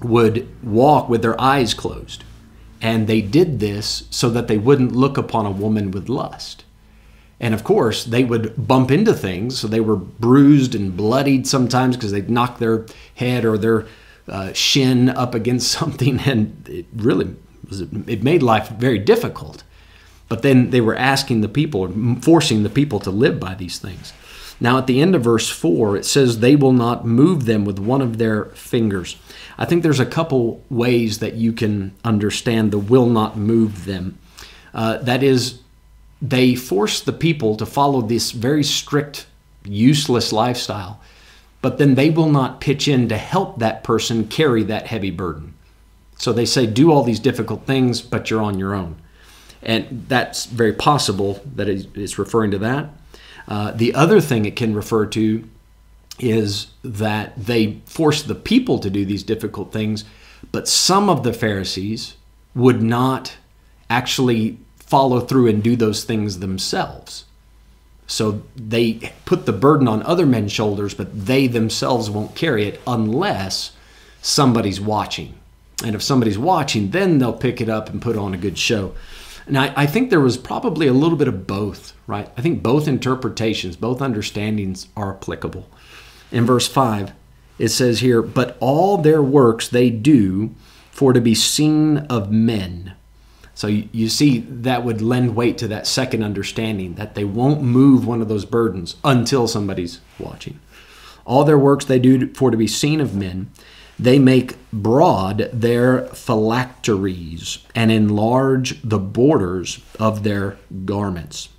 would 0.01 0.47
walk 0.63 1.09
with 1.09 1.21
their 1.21 1.39
eyes 1.39 1.73
closed, 1.73 2.23
and 2.81 3.07
they 3.07 3.21
did 3.21 3.59
this 3.59 4.07
so 4.09 4.29
that 4.29 4.47
they 4.47 4.57
wouldn't 4.57 4.93
look 4.93 5.17
upon 5.17 5.45
a 5.45 5.51
woman 5.51 5.91
with 5.91 6.07
lust. 6.07 6.63
And 7.39 7.53
of 7.53 7.63
course, 7.63 8.03
they 8.03 8.23
would 8.23 8.67
bump 8.67 8.91
into 8.91 9.13
things, 9.13 9.59
so 9.59 9.67
they 9.67 9.79
were 9.79 9.95
bruised 9.95 10.75
and 10.75 10.95
bloodied 10.95 11.47
sometimes 11.47 11.95
because 11.95 12.11
they'd 12.11 12.29
knock 12.29 12.59
their 12.59 12.85
head 13.15 13.45
or 13.45 13.57
their 13.57 13.87
uh, 14.27 14.53
shin 14.53 15.09
up 15.09 15.33
against 15.33 15.71
something, 15.79 16.19
and 16.21 16.67
it 16.69 16.85
really 16.95 17.35
was, 17.67 17.81
it 17.81 18.23
made 18.23 18.43
life 18.43 18.69
very 18.69 18.99
difficult. 18.99 19.63
But 20.27 20.43
then 20.43 20.69
they 20.69 20.81
were 20.81 20.95
asking 20.95 21.41
the 21.41 21.49
people, 21.49 21.91
forcing 22.21 22.63
the 22.63 22.69
people 22.69 22.99
to 22.99 23.09
live 23.09 23.39
by 23.39 23.55
these 23.55 23.79
things. 23.79 24.13
Now, 24.61 24.77
at 24.77 24.87
the 24.87 25.01
end 25.01 25.15
of 25.15 25.23
verse 25.23 25.49
4, 25.49 25.97
it 25.97 26.05
says, 26.05 26.39
They 26.39 26.55
will 26.55 26.73
not 26.73 27.05
move 27.05 27.45
them 27.45 27.63
with 27.65 27.79
one 27.79 28.01
of 28.01 28.17
their 28.17 28.45
fingers. 28.45 29.15
I 29.57 29.65
think 29.65 29.83
there's 29.83 29.99
a 29.99 30.05
couple 30.05 30.63
ways 30.69 31.19
that 31.19 31.35
you 31.35 31.53
can 31.53 31.93
understand 32.03 32.71
the 32.71 32.79
will 32.79 33.05
not 33.05 33.37
move 33.37 33.85
them. 33.85 34.17
Uh, 34.73 34.97
that 34.97 35.23
is, 35.23 35.59
they 36.21 36.55
force 36.55 37.01
the 37.01 37.13
people 37.13 37.55
to 37.55 37.65
follow 37.65 38.01
this 38.01 38.31
very 38.31 38.63
strict, 38.63 39.27
useless 39.63 40.33
lifestyle, 40.33 40.99
but 41.61 41.77
then 41.77 41.95
they 41.95 42.09
will 42.09 42.29
not 42.29 42.61
pitch 42.61 42.87
in 42.87 43.07
to 43.09 43.17
help 43.17 43.59
that 43.59 43.83
person 43.83 44.27
carry 44.27 44.63
that 44.63 44.87
heavy 44.87 45.11
burden. 45.11 45.53
So 46.17 46.33
they 46.33 46.45
say, 46.45 46.65
Do 46.65 46.91
all 46.91 47.03
these 47.03 47.19
difficult 47.19 47.65
things, 47.65 48.01
but 48.01 48.29
you're 48.29 48.41
on 48.41 48.59
your 48.59 48.73
own. 48.73 48.97
And 49.61 50.05
that's 50.07 50.45
very 50.45 50.73
possible 50.73 51.41
that 51.55 51.67
it's 51.67 52.17
referring 52.17 52.51
to 52.51 52.57
that. 52.59 52.89
Uh, 53.49 53.71
the 53.71 53.93
other 53.95 54.21
thing 54.21 54.45
it 54.45 54.55
can 54.55 54.73
refer 54.73 55.05
to 55.07 55.43
is 56.19 56.67
that 56.83 57.33
they 57.35 57.81
forced 57.85 58.27
the 58.27 58.35
people 58.35 58.79
to 58.79 58.89
do 58.89 59.03
these 59.03 59.23
difficult 59.23 59.73
things, 59.73 60.05
but 60.51 60.67
some 60.67 61.09
of 61.09 61.23
the 61.23 61.33
Pharisees 61.33 62.15
would 62.53 62.81
not 62.81 63.35
actually 63.89 64.57
follow 64.77 65.19
through 65.19 65.47
and 65.47 65.63
do 65.63 65.75
those 65.75 66.03
things 66.03 66.39
themselves. 66.39 67.25
So 68.05 68.41
they 68.55 69.13
put 69.25 69.45
the 69.45 69.53
burden 69.53 69.87
on 69.87 70.03
other 70.03 70.25
men's 70.25 70.51
shoulders, 70.51 70.93
but 70.93 71.25
they 71.25 71.47
themselves 71.47 72.09
won't 72.09 72.35
carry 72.35 72.65
it 72.65 72.81
unless 72.87 73.71
somebody's 74.21 74.81
watching. 74.81 75.35
And 75.83 75.95
if 75.95 76.01
somebody's 76.01 76.37
watching, 76.37 76.91
then 76.91 77.19
they'll 77.19 77.33
pick 77.33 77.61
it 77.61 77.69
up 77.69 77.89
and 77.89 78.01
put 78.01 78.17
on 78.17 78.33
a 78.33 78.37
good 78.37 78.57
show. 78.57 78.95
And 79.49 79.57
I, 79.57 79.73
I, 79.75 79.85
think 79.87 80.11
there 80.11 80.19
was 80.19 80.37
probably 80.37 80.85
a 80.85 80.93
little 80.93 81.17
bit 81.17 81.27
of 81.27 81.47
both, 81.47 81.93
right? 82.05 82.29
I 82.37 82.41
think 82.41 82.61
both 82.61 82.87
interpretations, 82.87 83.75
both 83.75 83.99
understandings 83.99 84.87
are 84.95 85.15
applicable. 85.15 85.67
In 86.31 86.45
verse 86.45 86.67
5, 86.67 87.13
it 87.57 87.69
says 87.69 87.99
here, 87.99 88.21
But 88.21 88.57
all 88.59 88.99
their 88.99 89.23
works 89.23 89.67
they 89.67 89.89
do 89.89 90.53
for 90.91 91.13
to 91.13 91.19
be 91.19 91.33
seen 91.33 91.97
of 91.97 92.31
men. 92.31 92.93
So 93.55 93.65
you, 93.65 93.89
you 93.91 94.07
see, 94.07 94.37
that 94.37 94.85
would 94.85 95.01
lend 95.01 95.35
weight 95.35 95.57
to 95.57 95.67
that 95.69 95.87
second 95.87 96.21
understanding 96.21 96.93
that 96.95 97.15
they 97.15 97.25
won't 97.25 97.63
move 97.63 98.05
one 98.05 98.21
of 98.21 98.29
those 98.29 98.45
burdens 98.45 98.97
until 99.03 99.47
somebody's 99.47 99.99
watching. 100.19 100.59
All 101.25 101.43
their 101.43 101.57
works 101.57 101.85
they 101.85 101.99
do 101.99 102.31
for 102.35 102.51
to 102.51 102.57
be 102.57 102.67
seen 102.67 103.01
of 103.01 103.15
men. 103.15 103.49
They 103.99 104.17
make 104.17 104.55
broad 104.71 105.49
their 105.51 106.05
phylacteries 106.07 107.59
and 107.75 107.91
enlarge 107.91 108.81
the 108.81 108.97
borders 108.97 109.81
of 109.99 110.23
their 110.23 110.57
garments. 110.85 111.49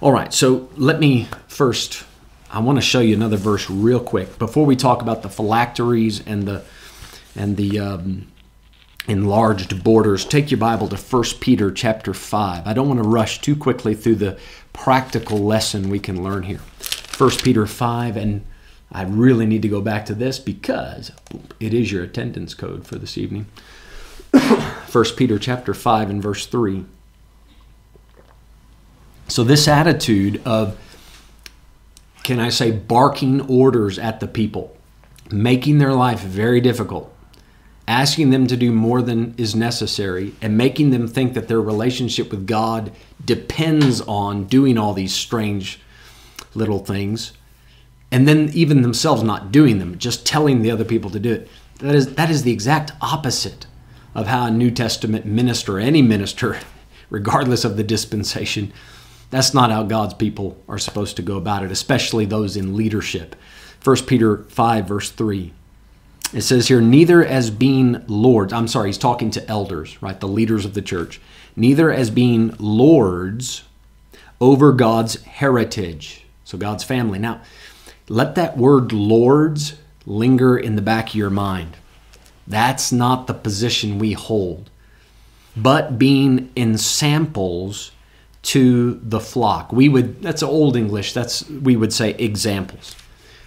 All 0.00 0.12
right, 0.12 0.32
so 0.32 0.68
let 0.76 1.00
me 1.00 1.28
first, 1.48 2.04
I 2.50 2.60
want 2.60 2.78
to 2.78 2.82
show 2.82 3.00
you 3.00 3.14
another 3.14 3.36
verse 3.36 3.68
real 3.68 4.00
quick 4.00 4.38
before 4.38 4.64
we 4.64 4.76
talk 4.76 5.02
about 5.02 5.22
the 5.22 5.28
phylacteries 5.28 6.24
and 6.24 6.46
the 6.46 6.62
and 7.36 7.56
the 7.56 7.80
um, 7.80 8.28
enlarged 9.08 9.82
borders. 9.82 10.24
Take 10.24 10.50
your 10.50 10.58
Bible 10.58 10.88
to 10.88 10.96
1 10.96 11.24
Peter 11.40 11.72
chapter 11.72 12.14
5. 12.14 12.66
I 12.66 12.72
don't 12.72 12.88
want 12.88 13.02
to 13.02 13.08
rush 13.08 13.40
too 13.40 13.56
quickly 13.56 13.94
through 13.94 14.16
the 14.16 14.38
practical 14.72 15.38
lesson 15.38 15.90
we 15.90 15.98
can 15.98 16.22
learn 16.22 16.44
here. 16.44 16.60
1 17.18 17.30
Peter 17.42 17.66
5 17.66 18.16
and 18.16 18.44
I 18.94 19.02
really 19.02 19.44
need 19.44 19.62
to 19.62 19.68
go 19.68 19.80
back 19.80 20.06
to 20.06 20.14
this 20.14 20.38
because 20.38 21.10
it 21.58 21.74
is 21.74 21.90
your 21.90 22.04
attendance 22.04 22.54
code 22.54 22.86
for 22.86 22.94
this 22.94 23.18
evening. 23.18 23.46
1 24.30 25.04
Peter 25.16 25.36
chapter 25.36 25.74
5 25.74 26.10
and 26.10 26.22
verse 26.22 26.46
3. 26.46 26.84
So 29.26 29.42
this 29.42 29.66
attitude 29.66 30.40
of 30.46 30.78
can 32.22 32.38
I 32.38 32.50
say 32.50 32.70
barking 32.70 33.40
orders 33.42 33.98
at 33.98 34.20
the 34.20 34.28
people, 34.28 34.76
making 35.30 35.78
their 35.78 35.92
life 35.92 36.20
very 36.20 36.60
difficult, 36.60 37.12
asking 37.88 38.30
them 38.30 38.46
to 38.46 38.56
do 38.56 38.70
more 38.70 39.02
than 39.02 39.34
is 39.36 39.56
necessary 39.56 40.34
and 40.40 40.56
making 40.56 40.90
them 40.90 41.08
think 41.08 41.34
that 41.34 41.48
their 41.48 41.60
relationship 41.60 42.30
with 42.30 42.46
God 42.46 42.92
depends 43.22 44.00
on 44.02 44.44
doing 44.44 44.78
all 44.78 44.94
these 44.94 45.12
strange 45.12 45.80
little 46.54 46.78
things 46.78 47.32
and 48.14 48.28
then 48.28 48.48
even 48.54 48.82
themselves 48.82 49.24
not 49.24 49.50
doing 49.50 49.80
them, 49.80 49.98
just 49.98 50.24
telling 50.24 50.62
the 50.62 50.70
other 50.70 50.84
people 50.84 51.10
to 51.10 51.18
do 51.18 51.32
it. 51.32 51.48
That 51.80 51.96
is, 51.96 52.14
that 52.14 52.30
is 52.30 52.44
the 52.44 52.52
exact 52.52 52.92
opposite 53.00 53.66
of 54.14 54.28
how 54.28 54.46
a 54.46 54.52
New 54.52 54.70
Testament 54.70 55.26
minister, 55.26 55.80
any 55.80 56.00
minister, 56.00 56.60
regardless 57.10 57.64
of 57.64 57.76
the 57.76 57.82
dispensation, 57.82 58.72
that's 59.30 59.52
not 59.52 59.72
how 59.72 59.82
God's 59.82 60.14
people 60.14 60.56
are 60.68 60.78
supposed 60.78 61.16
to 61.16 61.22
go 61.22 61.36
about 61.36 61.64
it, 61.64 61.72
especially 61.72 62.24
those 62.24 62.56
in 62.56 62.76
leadership. 62.76 63.34
1 63.82 63.96
Peter 64.06 64.44
5, 64.44 64.86
verse 64.86 65.10
3. 65.10 65.52
It 66.32 66.42
says 66.42 66.68
here, 66.68 66.80
neither 66.80 67.24
as 67.24 67.50
being 67.50 68.04
lords, 68.06 68.52
I'm 68.52 68.68
sorry, 68.68 68.90
he's 68.90 68.98
talking 68.98 69.32
to 69.32 69.48
elders, 69.48 70.00
right? 70.00 70.20
The 70.20 70.28
leaders 70.28 70.64
of 70.64 70.74
the 70.74 70.82
church. 70.82 71.20
Neither 71.56 71.90
as 71.90 72.10
being 72.10 72.54
lords 72.60 73.64
over 74.40 74.70
God's 74.70 75.20
heritage, 75.24 76.24
so 76.44 76.56
God's 76.56 76.84
family. 76.84 77.18
Now, 77.18 77.40
let 78.08 78.34
that 78.34 78.56
word 78.56 78.92
lords 78.92 79.74
linger 80.06 80.56
in 80.56 80.76
the 80.76 80.82
back 80.82 81.10
of 81.10 81.14
your 81.14 81.30
mind. 81.30 81.76
That's 82.46 82.92
not 82.92 83.26
the 83.26 83.34
position 83.34 83.98
we 83.98 84.12
hold, 84.12 84.70
but 85.56 85.98
being 85.98 86.50
ensamples 86.56 87.92
to 88.42 89.00
the 89.02 89.20
flock. 89.20 89.72
We 89.72 89.88
would 89.88 90.20
that's 90.20 90.42
old 90.42 90.76
English. 90.76 91.14
That's 91.14 91.48
we 91.48 91.76
would 91.76 91.92
say 91.92 92.10
examples. 92.10 92.94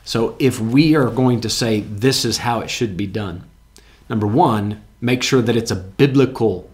So 0.03 0.35
if 0.39 0.59
we 0.59 0.95
are 0.95 1.09
going 1.09 1.41
to 1.41 1.49
say 1.49 1.81
this 1.81 2.25
is 2.25 2.37
how 2.39 2.61
it 2.61 2.69
should 2.69 2.97
be 2.97 3.05
done, 3.07 3.43
number 4.09 4.25
one, 4.25 4.83
make 5.01 5.21
sure 5.21 5.41
that 5.41 5.55
it's 5.55 5.69
a 5.69 5.75
biblical 5.75 6.69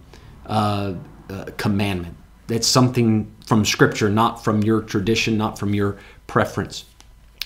uh, 0.45 0.93
uh, 1.29 1.45
commandment. 1.57 2.15
That's 2.47 2.67
something 2.67 3.33
from 3.45 3.65
Scripture, 3.65 4.09
not 4.09 4.43
from 4.43 4.63
your 4.63 4.81
tradition, 4.81 5.37
not 5.37 5.57
from 5.57 5.73
your 5.73 5.97
preference. 6.27 6.85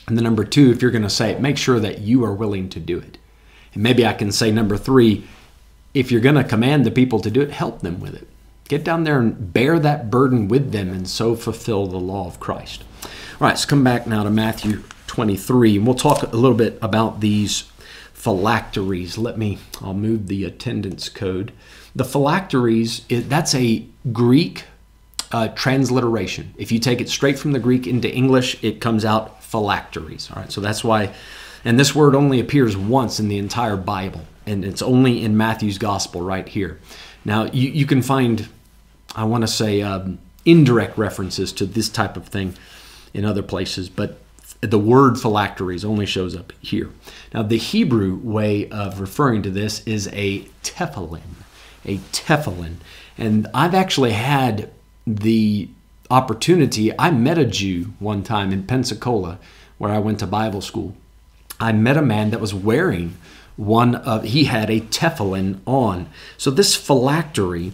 And 0.08 0.18
then 0.18 0.24
number 0.24 0.46
two, 0.46 0.72
if 0.72 0.82
you're 0.82 0.92
going 0.92 1.04
to 1.04 1.10
say 1.10 1.32
it, 1.32 1.42
make 1.42 1.58
sure 1.58 1.80
that 1.80 2.00
you 2.00 2.24
are 2.24 2.34
willing 2.34 2.70
to 2.70 2.80
do 2.80 2.98
it. 2.98 3.18
And 3.74 3.84
maybe 3.84 4.06
I 4.06 4.14
can 4.14 4.32
say 4.32 4.52
number 4.52 4.78
three, 4.78 5.26
if 5.94 6.12
you're 6.12 6.22
going 6.22 6.36
to 6.36 6.44
command 6.44 6.86
the 6.86 6.92
people 6.92 7.20
to 7.20 7.30
do 7.30 7.42
it, 7.42 7.52
help 7.52 7.82
them 7.82 8.00
with 8.00 8.16
it. 8.16 8.28
Get 8.70 8.84
down 8.84 9.04
there 9.04 9.20
and 9.20 9.54
bear 9.54 9.80
that 9.80 10.10
burden 10.10 10.48
with 10.48 10.72
them 10.72 10.90
and 10.90 11.08
so 11.08 11.36
fulfill 11.36 11.88
the 11.88 11.98
law 11.98 12.28
of 12.28 12.40
Christ. 12.40 12.84
All 13.04 13.10
right, 13.42 13.50
let's 13.50 13.66
come 13.66 13.84
back 13.84 14.08
now 14.08 14.24
to 14.24 14.30
Matthew 14.30 14.84
23. 15.08 15.78
And 15.78 15.86
we'll 15.86 15.96
talk 15.96 16.24
a 16.24 16.36
little 16.36 16.58
bit 16.58 16.78
about 16.82 17.20
these 17.20 17.70
phylacteries. 18.14 19.18
Let 19.18 19.38
me, 19.38 19.58
I'll 19.82 19.94
move 19.94 20.28
the 20.28 20.44
attendance 20.44 21.10
code. 21.10 21.52
The 21.96 22.06
phylacteries, 22.06 23.06
that's 23.10 23.56
a 23.56 23.86
Greek 24.12 24.66
uh, 25.32 25.50
transliteration. 25.50 26.54
If 26.58 26.72
you 26.72 26.80
take 26.80 27.02
it 27.02 27.10
straight 27.10 27.40
from 27.40 27.52
the 27.52 27.60
Greek 27.60 27.88
into 27.88 28.14
English, 28.14 28.64
it 28.64 28.82
comes 28.82 29.06
out 29.06 29.37
phylacteries. 29.48 30.30
All 30.30 30.42
right, 30.42 30.52
so 30.52 30.62
that's 30.62 30.84
why, 30.84 31.14
and 31.64 31.80
this 31.80 31.96
word 31.96 32.16
only 32.16 32.40
appears 32.40 32.76
once 32.76 33.20
in 33.20 33.30
the 33.30 33.38
entire 33.38 33.78
Bible, 33.78 34.22
and 34.46 34.66
it's 34.66 34.82
only 34.82 35.24
in 35.24 35.38
Matthew's 35.38 35.78
gospel 35.78 36.22
right 36.22 36.48
here. 36.48 36.80
Now, 37.24 37.46
you, 37.46 37.70
you 37.70 37.86
can 37.86 38.02
find, 38.02 38.48
I 39.16 39.24
want 39.24 39.44
to 39.44 39.48
say, 39.48 39.82
um, 39.82 40.20
indirect 40.46 40.98
references 40.98 41.54
to 41.54 41.66
this 41.66 41.90
type 41.90 42.18
of 42.18 42.28
thing 42.28 42.56
in 43.14 43.26
other 43.26 43.44
places, 43.44 43.90
but 43.90 44.20
the 44.62 44.80
word 44.80 45.20
phylacteries 45.20 45.86
only 45.86 46.06
shows 46.06 46.36
up 46.36 46.52
here. 46.60 46.90
Now, 47.34 47.44
the 47.44 47.58
Hebrew 47.58 48.18
way 48.18 48.70
of 48.70 49.00
referring 49.00 49.44
to 49.44 49.50
this 49.50 49.86
is 49.86 50.10
a 50.14 50.42
tefillin, 50.64 51.22
a 51.86 51.98
tefillin. 52.12 52.76
And 53.18 53.48
I've 53.54 53.76
actually 53.76 54.12
had 54.12 54.72
the 55.06 55.70
opportunity. 56.10 56.98
I 56.98 57.12
met 57.12 57.38
a 57.38 57.46
Jew 57.46 57.94
one 58.00 58.24
time 58.24 58.52
in 58.52 58.66
Pensacola 58.66 59.40
where 59.78 59.92
I 59.92 60.00
went 60.00 60.20
to 60.20 60.28
Bible 60.28 60.62
school. 60.62 60.96
I 61.60 61.72
met 61.72 61.98
a 61.98 62.02
man 62.02 62.30
that 62.32 62.42
was 62.42 62.54
wearing 62.54 63.18
one 63.56 63.96
of, 63.96 64.24
he 64.24 64.46
had 64.46 64.70
a 64.70 64.82
tefillin 64.82 65.60
on. 65.66 66.10
So 66.38 66.52
this 66.52 66.76
phylactery, 66.76 67.74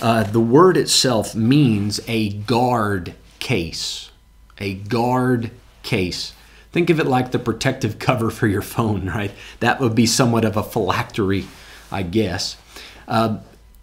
uh, 0.00 0.24
the 0.24 0.40
word 0.40 0.76
itself 0.76 1.34
means 1.34 2.00
a 2.06 2.30
guard 2.30 3.14
case. 3.38 4.10
A 4.58 4.74
guard 4.74 5.50
case. 5.82 6.34
Think 6.70 6.90
of 6.90 7.00
it 7.00 7.06
like 7.06 7.30
the 7.30 7.38
protective 7.38 7.98
cover 7.98 8.30
for 8.30 8.46
your 8.46 8.62
phone, 8.62 9.06
right? 9.06 9.32
That 9.60 9.80
would 9.80 9.94
be 9.94 10.06
somewhat 10.06 10.44
of 10.44 10.56
a 10.56 10.62
phylactery, 10.62 11.46
I 11.90 12.02
guess. 12.02 12.56
Uh, 13.06 13.38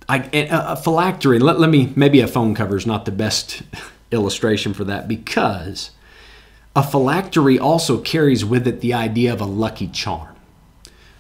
I, 0.08 0.30
a 0.34 0.50
uh, 0.50 0.58
uh, 0.58 0.76
phylactery, 0.76 1.40
let, 1.40 1.60
let 1.60 1.70
me, 1.70 1.92
maybe 1.96 2.22
a 2.22 2.28
phone 2.28 2.54
cover 2.54 2.78
is 2.78 2.86
not 2.86 3.06
the 3.06 3.12
best 3.12 3.64
illustration 4.12 4.74
for 4.74 4.84
that 4.84 5.08
because 5.08 5.92
a 6.76 6.84
phylactery 6.84 7.58
also 7.58 8.00
carries 8.00 8.46
with 8.46 8.68
it 8.68 8.82
the 8.82 8.94
idea 8.94 9.34
of 9.34 9.42
a 9.42 9.46
lucky 9.46 9.88
charm, 9.88 10.36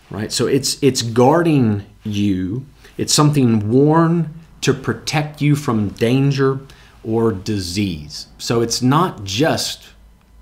right? 0.09 0.31
So 0.31 0.47
it's, 0.47 0.81
it's 0.83 1.01
guarding 1.01 1.85
you, 2.03 2.65
it's 2.97 3.13
something 3.13 3.69
worn 3.69 4.33
to 4.61 4.73
protect 4.73 5.41
you 5.41 5.55
from 5.55 5.89
danger 5.89 6.59
or 7.03 7.31
disease. 7.31 8.27
So 8.37 8.61
it's 8.61 8.81
not 8.81 9.23
just 9.23 9.89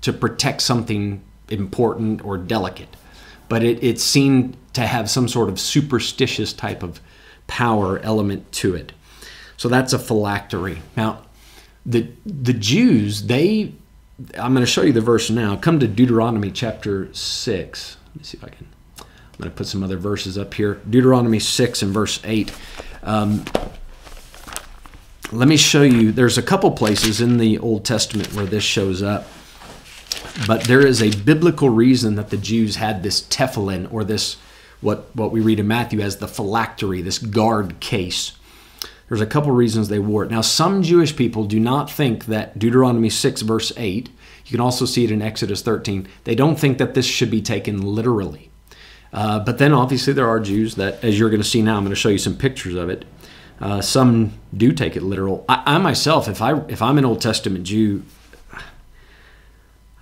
to 0.02 0.12
protect 0.12 0.62
something 0.62 1.22
important 1.48 2.24
or 2.24 2.36
delicate, 2.36 2.88
but 3.48 3.62
it, 3.62 3.82
it's 3.82 4.02
seen 4.02 4.56
to 4.72 4.82
have 4.82 5.08
some 5.08 5.28
sort 5.28 5.48
of 5.48 5.60
superstitious 5.60 6.52
type 6.52 6.82
of 6.82 7.00
power 7.46 7.98
element 8.00 8.50
to 8.52 8.74
it. 8.74 8.92
So 9.56 9.68
that's 9.68 9.92
a 9.92 9.98
phylactery. 9.98 10.78
Now, 10.96 11.22
the 11.86 12.08
the 12.24 12.52
Jews, 12.52 13.24
they 13.24 13.74
I'm 14.38 14.54
going 14.54 14.64
to 14.64 14.70
show 14.70 14.82
you 14.82 14.92
the 14.92 15.00
verse 15.00 15.28
now. 15.28 15.56
Come 15.56 15.80
to 15.80 15.88
Deuteronomy 15.88 16.50
chapter 16.50 17.12
6. 17.12 17.96
Let 18.06 18.16
me 18.16 18.22
see 18.22 18.38
if 18.38 18.44
I 18.44 18.48
can. 18.48 18.66
I'm 18.98 19.38
going 19.38 19.50
to 19.50 19.56
put 19.56 19.66
some 19.66 19.82
other 19.82 19.96
verses 19.96 20.38
up 20.38 20.54
here. 20.54 20.80
Deuteronomy 20.88 21.40
6 21.40 21.82
and 21.82 21.92
verse 21.92 22.20
8. 22.22 22.52
Um, 23.02 23.44
let 25.32 25.48
me 25.48 25.56
show 25.56 25.82
you. 25.82 26.12
There's 26.12 26.38
a 26.38 26.42
couple 26.42 26.70
places 26.70 27.20
in 27.20 27.38
the 27.38 27.58
Old 27.58 27.84
Testament 27.84 28.32
where 28.34 28.46
this 28.46 28.62
shows 28.62 29.02
up. 29.02 29.26
But 30.46 30.64
there 30.64 30.86
is 30.86 31.02
a 31.02 31.10
biblical 31.22 31.68
reason 31.68 32.14
that 32.14 32.30
the 32.30 32.36
Jews 32.36 32.76
had 32.76 33.02
this 33.02 33.20
tefillin 33.20 33.92
or 33.92 34.04
this 34.04 34.36
what, 34.84 35.14
what 35.16 35.32
we 35.32 35.40
read 35.40 35.58
in 35.58 35.66
Matthew 35.66 36.00
as 36.00 36.18
the 36.18 36.28
phylactery, 36.28 37.02
this 37.02 37.18
guard 37.18 37.80
case. 37.80 38.32
There's 39.08 39.20
a 39.20 39.26
couple 39.26 39.50
reasons 39.52 39.88
they 39.88 39.98
wore 39.98 40.24
it. 40.24 40.30
Now, 40.30 40.40
some 40.40 40.82
Jewish 40.82 41.14
people 41.16 41.44
do 41.44 41.60
not 41.60 41.90
think 41.90 42.26
that 42.26 42.58
Deuteronomy 42.58 43.10
6, 43.10 43.42
verse 43.42 43.72
8, 43.76 44.08
you 44.46 44.50
can 44.50 44.60
also 44.60 44.84
see 44.84 45.04
it 45.04 45.10
in 45.10 45.22
Exodus 45.22 45.62
13, 45.62 46.06
they 46.24 46.34
don't 46.34 46.58
think 46.58 46.78
that 46.78 46.94
this 46.94 47.06
should 47.06 47.30
be 47.30 47.42
taken 47.42 47.82
literally. 47.82 48.50
Uh, 49.12 49.38
but 49.40 49.58
then 49.58 49.72
obviously 49.72 50.12
there 50.12 50.28
are 50.28 50.40
Jews 50.40 50.74
that, 50.74 51.02
as 51.04 51.18
you're 51.18 51.30
going 51.30 51.42
to 51.42 51.48
see 51.48 51.62
now, 51.62 51.76
I'm 51.76 51.84
going 51.84 51.90
to 51.90 51.96
show 51.96 52.08
you 52.08 52.18
some 52.18 52.36
pictures 52.36 52.74
of 52.74 52.88
it. 52.88 53.04
Uh, 53.60 53.80
some 53.80 54.32
do 54.56 54.72
take 54.72 54.96
it 54.96 55.02
literal. 55.02 55.44
I, 55.48 55.62
I, 55.64 55.78
myself, 55.78 56.28
if 56.28 56.42
I 56.42 56.58
if 56.68 56.82
I'm 56.82 56.98
an 56.98 57.04
Old 57.04 57.20
Testament 57.20 57.64
Jew, 57.64 58.02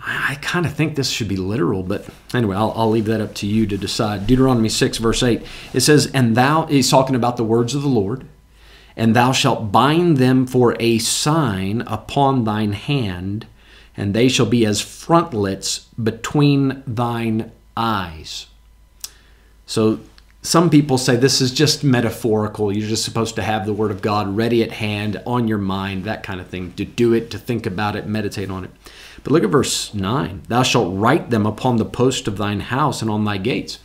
I 0.04 0.36
kind 0.42 0.66
of 0.66 0.74
think 0.74 0.96
this 0.96 1.10
should 1.10 1.28
be 1.28 1.36
literal, 1.36 1.84
but 1.84 2.06
anyway, 2.34 2.56
I'll, 2.56 2.72
I'll, 2.74 2.90
leave 2.90 3.04
that 3.04 3.20
up 3.20 3.34
to 3.36 3.46
you 3.46 3.66
to 3.68 3.78
decide. 3.78 4.26
Deuteronomy 4.26 4.68
6, 4.68 4.98
verse 4.98 5.22
8, 5.22 5.42
it 5.72 5.80
says, 5.80 6.10
And 6.12 6.36
thou, 6.36 6.66
he's 6.66 6.90
talking 6.90 7.14
about 7.14 7.36
the 7.36 7.44
words 7.44 7.76
of 7.76 7.82
the 7.82 7.88
Lord, 7.88 8.26
and 8.96 9.14
thou 9.14 9.30
shalt 9.30 9.70
bind 9.70 10.16
them 10.16 10.44
for 10.46 10.76
a 10.80 10.98
sign 10.98 11.82
upon 11.82 12.42
thine 12.42 12.72
hand, 12.72 13.46
and 13.96 14.12
they 14.12 14.28
shall 14.28 14.46
be 14.46 14.66
as 14.66 14.80
frontlets 14.80 15.86
between 16.02 16.82
thine 16.84 17.52
eyes. 17.76 18.48
So 19.66 20.00
some 20.42 20.68
people 20.68 20.98
say 20.98 21.14
this 21.14 21.40
is 21.40 21.52
just 21.52 21.84
metaphorical. 21.84 22.76
You're 22.76 22.88
just 22.88 23.04
supposed 23.04 23.36
to 23.36 23.42
have 23.42 23.64
the 23.64 23.72
Word 23.72 23.92
of 23.92 24.02
God 24.02 24.36
ready 24.36 24.64
at 24.64 24.72
hand, 24.72 25.22
on 25.24 25.46
your 25.46 25.58
mind, 25.58 26.04
that 26.04 26.24
kind 26.24 26.40
of 26.40 26.48
thing, 26.48 26.72
to 26.72 26.84
do 26.84 27.12
it, 27.12 27.30
to 27.30 27.38
think 27.38 27.66
about 27.66 27.94
it, 27.94 28.08
meditate 28.08 28.50
on 28.50 28.64
it. 28.64 28.70
But 29.24 29.32
look 29.32 29.44
at 29.44 29.50
verse 29.50 29.92
9 29.94 30.42
Thou 30.48 30.62
shalt 30.62 30.96
write 30.96 31.30
them 31.30 31.46
upon 31.46 31.76
the 31.76 31.84
post 31.84 32.28
of 32.28 32.36
thine 32.36 32.60
house 32.60 33.02
and 33.02 33.10
on 33.10 33.24
thy 33.24 33.38
gates. 33.38 33.78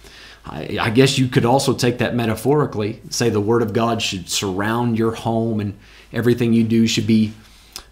I, 0.49 0.89
guess 0.91 1.17
you 1.17 1.27
could 1.27 1.45
also 1.45 1.73
take 1.73 1.97
that 1.97 2.15
metaphorically, 2.15 3.01
say 3.09 3.29
the 3.29 3.41
Word 3.41 3.61
of 3.61 3.73
God 3.73 4.01
should 4.01 4.29
surround 4.29 4.97
your 4.97 5.11
home 5.11 5.59
and 5.59 5.77
everything 6.13 6.53
you 6.53 6.63
do 6.63 6.87
should 6.87 7.07
be 7.07 7.33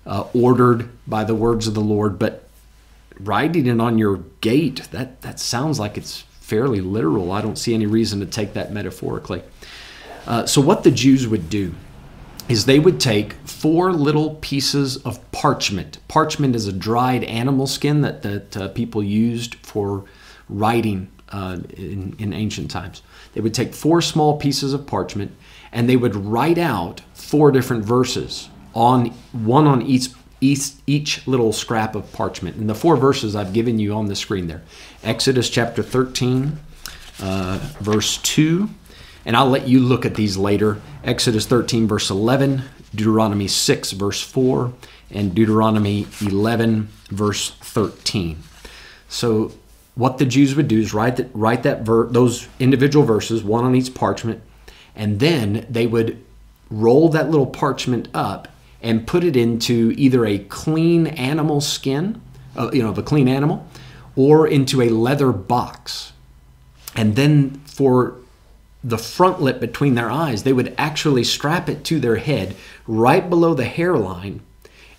uh, 0.06 0.26
ordered 0.34 0.90
by 1.06 1.24
the 1.24 1.36
words 1.36 1.68
of 1.68 1.74
the 1.74 1.82
Lord. 1.82 2.18
But 2.18 2.48
writing 3.20 3.68
it 3.68 3.82
on 3.82 3.98
your 3.98 4.18
gate, 4.42 4.88
that, 4.92 5.22
that 5.22 5.40
sounds 5.40 5.80
like 5.80 5.98
it's 5.98 6.22
fairly 6.40 6.80
literal. 6.80 7.32
I 7.32 7.42
don't 7.42 7.58
see 7.58 7.74
any 7.74 7.88
reason 7.88 8.20
to 8.22 8.26
take 8.26 8.54
that 8.54 8.72
metaphorically. 8.72 9.44
Uh, 10.26 10.46
so, 10.46 10.62
what 10.62 10.84
the 10.84 10.92
Jews 10.92 11.28
would 11.28 11.50
do 11.50 11.76
is 12.48 12.66
they 12.66 12.80
would 12.80 13.00
take 13.00 13.34
four 13.34 13.92
little 13.92 14.36
pieces 14.36 14.98
of 14.98 15.20
parchment. 15.32 15.98
Parchment 16.08 16.56
is 16.56 16.68
a 16.68 16.74
dried 16.74 17.24
animal 17.24 17.68
skin 17.68 18.02
that, 18.02 18.22
that 18.22 18.58
uh, 18.58 18.68
people 18.70 19.04
used 19.04 19.56
for 19.56 20.06
writing 20.48 21.10
uh, 21.30 21.58
in, 21.72 22.16
in 22.20 22.34
ancient 22.34 22.70
times. 22.70 23.02
They 23.34 23.42
would 23.42 23.54
take 23.54 23.74
four 23.74 24.02
small 24.02 24.38
pieces 24.38 24.74
of 24.74 24.86
parchment 24.86 25.36
and 25.72 25.90
they 25.90 25.98
would 25.98 26.16
write 26.16 26.58
out 26.58 27.02
four 27.14 27.52
different 27.52 27.84
verses 27.84 28.50
on 28.74 29.08
one 29.32 29.68
on 29.68 29.82
each 29.82 30.10
each, 30.42 30.72
each 30.86 31.26
little 31.28 31.54
scrap 31.54 31.96
of 31.96 32.12
parchment. 32.12 32.58
And 32.58 32.70
the 32.70 32.76
four 32.76 32.98
verses 32.98 33.36
I've 33.36 33.54
given 33.54 33.80
you 33.80 33.94
on 33.94 34.06
the 34.08 34.16
screen 34.16 34.48
there 34.48 34.62
Exodus 35.04 35.50
chapter 35.50 35.82
13, 35.82 36.60
uh, 37.22 37.60
verse 37.80 38.18
2. 38.18 38.70
And 39.26 39.36
I'll 39.36 39.50
let 39.50 39.68
you 39.68 39.80
look 39.80 40.06
at 40.06 40.16
these 40.16 40.38
later. 40.38 40.82
Exodus 41.04 41.46
13, 41.46 41.88
verse 41.88 42.10
11, 42.10 42.64
Deuteronomy 42.94 43.48
6, 43.48 43.92
verse 43.92 44.22
4, 44.22 44.72
and 45.12 45.34
Deuteronomy 45.34 46.08
11, 46.22 46.90
verse 47.10 47.52
13. 47.52 48.40
So, 49.08 49.52
what 49.96 50.18
the 50.18 50.26
Jews 50.26 50.56
would 50.56 50.68
do 50.68 50.80
is 50.80 50.94
write 50.94 51.16
that, 51.18 51.30
write 51.34 51.64
that 51.64 51.82
ver- 51.82 52.08
those 52.08 52.48
individual 52.60 53.06
verses, 53.06 53.44
one 53.44 53.64
on 53.64 53.76
each 53.76 53.94
parchment, 53.94 54.42
and 54.96 55.20
then 55.20 55.66
they 55.70 55.88
would 55.88 56.22
roll 56.70 57.10
that 57.10 57.30
little 57.30 57.46
parchment 57.46 58.10
up 58.14 58.50
and 58.82 59.08
put 59.08 59.24
it 59.24 59.36
into 59.36 59.94
either 59.98 60.26
a 60.26 60.40
clean 60.40 61.08
animal 61.08 61.62
skin, 61.62 62.22
uh, 62.58 62.70
you 62.74 62.84
know, 62.84 62.90
of 62.90 62.98
a 62.98 63.04
clean 63.04 63.28
animal, 63.28 63.66
or 64.16 64.48
into 64.48 64.82
a 64.82 64.90
leather 64.90 65.32
box. 65.32 66.12
And 66.96 67.16
then 67.16 67.62
for 67.66 68.16
the 68.86 68.98
frontlet 68.98 69.60
between 69.60 69.96
their 69.96 70.12
eyes, 70.12 70.44
they 70.44 70.54
would 70.54 70.76
actually 70.78 71.24
strap 71.24 71.68
it 71.68 71.84
to 71.86 72.00
their 72.00 72.18
head 72.18 72.56
right 72.86 73.28
below 73.28 73.56
the 73.56 73.66
hairline 73.66 74.42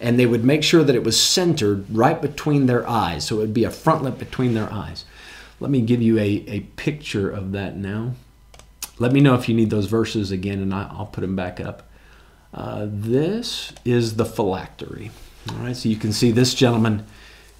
and 0.00 0.18
they 0.18 0.26
would 0.26 0.44
make 0.44 0.62
sure 0.62 0.82
that 0.82 0.96
it 0.96 1.04
was 1.04 1.18
centered 1.18 1.86
right 1.90 2.20
between 2.20 2.66
their 2.66 2.86
eyes. 2.88 3.24
So 3.24 3.36
it 3.36 3.38
would 3.38 3.54
be 3.54 3.64
a 3.64 3.70
frontlet 3.70 4.18
between 4.18 4.54
their 4.54 4.70
eyes. 4.72 5.04
Let 5.60 5.70
me 5.70 5.80
give 5.80 6.02
you 6.02 6.18
a, 6.18 6.44
a 6.48 6.60
picture 6.76 7.30
of 7.30 7.52
that 7.52 7.76
now. 7.76 8.12
Let 8.98 9.12
me 9.12 9.20
know 9.20 9.34
if 9.34 9.48
you 9.48 9.54
need 9.54 9.70
those 9.70 9.86
verses 9.86 10.30
again 10.30 10.60
and 10.60 10.74
I, 10.74 10.92
will 10.92 11.06
put 11.06 11.20
them 11.20 11.36
back 11.36 11.60
up. 11.60 11.84
Uh, 12.52 12.86
this 12.90 13.72
is 13.84 14.16
the 14.16 14.24
phylactery. 14.24 15.10
All 15.50 15.58
right, 15.58 15.76
so 15.76 15.88
you 15.88 15.96
can 15.96 16.12
see 16.12 16.32
this 16.32 16.54
gentleman, 16.54 17.06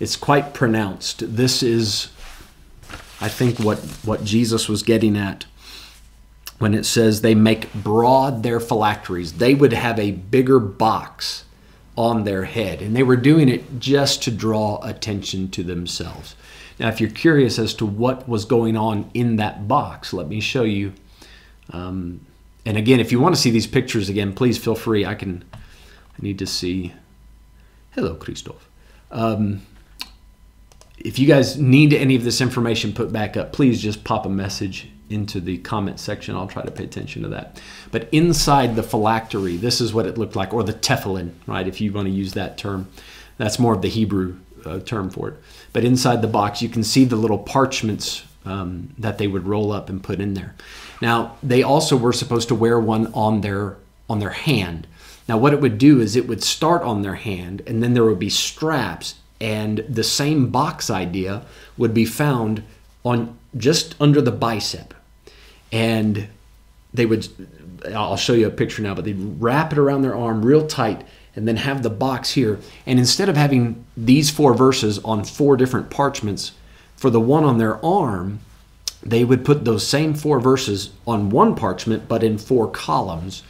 it's 0.00 0.16
quite 0.16 0.54
pronounced. 0.54 1.36
This 1.36 1.62
is, 1.62 2.08
I 3.20 3.28
think, 3.28 3.60
what, 3.60 3.78
what 4.04 4.24
Jesus 4.24 4.68
was 4.68 4.82
getting 4.82 5.16
at 5.16 5.46
when 6.58 6.74
it 6.74 6.84
says 6.84 7.20
they 7.20 7.34
make 7.34 7.72
broad 7.74 8.42
their 8.42 8.60
phylacteries. 8.60 9.34
They 9.34 9.54
would 9.54 9.72
have 9.72 9.98
a 9.98 10.12
bigger 10.12 10.58
box 10.58 11.44
on 11.96 12.24
their 12.24 12.44
head. 12.44 12.82
And 12.82 12.94
they 12.94 13.02
were 13.02 13.16
doing 13.16 13.48
it 13.48 13.78
just 13.78 14.22
to 14.24 14.30
draw 14.30 14.80
attention 14.82 15.50
to 15.50 15.62
themselves. 15.62 16.34
Now, 16.78 16.88
if 16.88 17.00
you're 17.00 17.10
curious 17.10 17.58
as 17.58 17.74
to 17.74 17.86
what 17.86 18.28
was 18.28 18.44
going 18.44 18.76
on 18.76 19.10
in 19.14 19.36
that 19.36 19.66
box, 19.66 20.12
let 20.12 20.28
me 20.28 20.40
show 20.40 20.62
you. 20.62 20.92
Um, 21.70 22.20
and 22.66 22.76
again, 22.76 23.00
if 23.00 23.12
you 23.12 23.20
want 23.20 23.34
to 23.34 23.40
see 23.40 23.50
these 23.50 23.66
pictures 23.66 24.08
again, 24.08 24.34
please 24.34 24.58
feel 24.58 24.74
free. 24.74 25.06
I 25.06 25.14
can. 25.14 25.44
I 25.54 26.22
need 26.22 26.38
to 26.38 26.46
see. 26.46 26.92
Hello, 27.92 28.14
Christoph. 28.14 28.68
Um, 29.10 29.62
if 30.98 31.18
you 31.18 31.26
guys 31.26 31.56
need 31.58 31.92
any 31.92 32.16
of 32.16 32.24
this 32.24 32.40
information 32.40 32.92
put 32.92 33.12
back 33.12 33.36
up, 33.36 33.52
please 33.52 33.80
just 33.80 34.04
pop 34.04 34.26
a 34.26 34.28
message 34.28 34.88
into 35.08 35.40
the 35.40 35.58
comment 35.58 36.00
section. 36.00 36.34
I'll 36.34 36.46
try 36.46 36.62
to 36.62 36.70
pay 36.70 36.84
attention 36.84 37.22
to 37.22 37.28
that. 37.28 37.60
But 37.90 38.08
inside 38.12 38.76
the 38.76 38.82
phylactery, 38.82 39.56
this 39.56 39.80
is 39.80 39.94
what 39.94 40.06
it 40.06 40.18
looked 40.18 40.36
like, 40.36 40.52
or 40.52 40.62
the 40.62 40.72
tefillin, 40.72 41.32
right? 41.46 41.66
If 41.66 41.80
you 41.80 41.92
want 41.92 42.08
to 42.08 42.12
use 42.12 42.34
that 42.34 42.58
term, 42.58 42.88
that's 43.38 43.58
more 43.58 43.74
of 43.74 43.82
the 43.82 43.88
Hebrew 43.88 44.36
uh, 44.64 44.80
term 44.80 45.10
for 45.10 45.28
it. 45.28 45.34
But 45.72 45.84
inside 45.84 46.22
the 46.22 46.28
box, 46.28 46.62
you 46.62 46.68
can 46.68 46.82
see 46.82 47.04
the 47.04 47.16
little 47.16 47.38
parchments 47.38 48.24
um, 48.44 48.94
that 48.98 49.18
they 49.18 49.26
would 49.26 49.46
roll 49.46 49.72
up 49.72 49.88
and 49.88 50.02
put 50.02 50.20
in 50.20 50.34
there. 50.34 50.54
Now, 51.02 51.36
they 51.42 51.62
also 51.62 51.96
were 51.96 52.12
supposed 52.12 52.48
to 52.48 52.54
wear 52.54 52.78
one 52.80 53.12
on 53.12 53.40
their 53.42 53.76
on 54.08 54.20
their 54.20 54.30
hand. 54.30 54.86
Now, 55.28 55.36
what 55.36 55.52
it 55.52 55.60
would 55.60 55.78
do 55.78 56.00
is 56.00 56.14
it 56.14 56.28
would 56.28 56.42
start 56.42 56.82
on 56.82 57.02
their 57.02 57.16
hand, 57.16 57.60
and 57.66 57.82
then 57.82 57.94
there 57.94 58.04
would 58.04 58.20
be 58.20 58.30
straps, 58.30 59.16
and 59.40 59.78
the 59.88 60.04
same 60.04 60.50
box 60.50 60.88
idea 60.90 61.42
would 61.76 61.92
be 61.92 62.04
found 62.04 62.62
on 63.04 63.36
just 63.56 63.94
under 64.00 64.20
the 64.20 64.30
bicep 64.30 64.94
and 65.76 66.28
they 66.94 67.04
would 67.04 67.28
I'll 67.94 68.16
show 68.16 68.32
you 68.32 68.46
a 68.46 68.50
picture 68.50 68.82
now, 68.82 68.94
but 68.94 69.04
they'd 69.04 69.40
wrap 69.40 69.70
it 69.72 69.78
around 69.78 70.02
their 70.02 70.16
arm 70.16 70.44
real 70.44 70.66
tight 70.66 71.06
and 71.36 71.46
then 71.46 71.56
have 71.56 71.82
the 71.82 71.90
box 71.90 72.32
here. 72.32 72.58
And 72.86 72.98
instead 72.98 73.28
of 73.28 73.36
having 73.36 73.84
these 73.96 74.30
four 74.30 74.54
verses 74.54 74.98
on 75.00 75.22
four 75.24 75.58
different 75.58 75.90
parchments, 75.90 76.52
for 76.96 77.10
the 77.10 77.20
one 77.20 77.44
on 77.44 77.58
their 77.58 77.84
arm, 77.84 78.40
they 79.02 79.22
would 79.22 79.44
put 79.44 79.66
those 79.66 79.86
same 79.86 80.14
four 80.14 80.40
verses 80.40 80.90
on 81.06 81.28
one 81.28 81.54
parchment, 81.54 82.08
but 82.08 82.24
in 82.24 82.38
four 82.38 82.70
columns. 82.70 83.42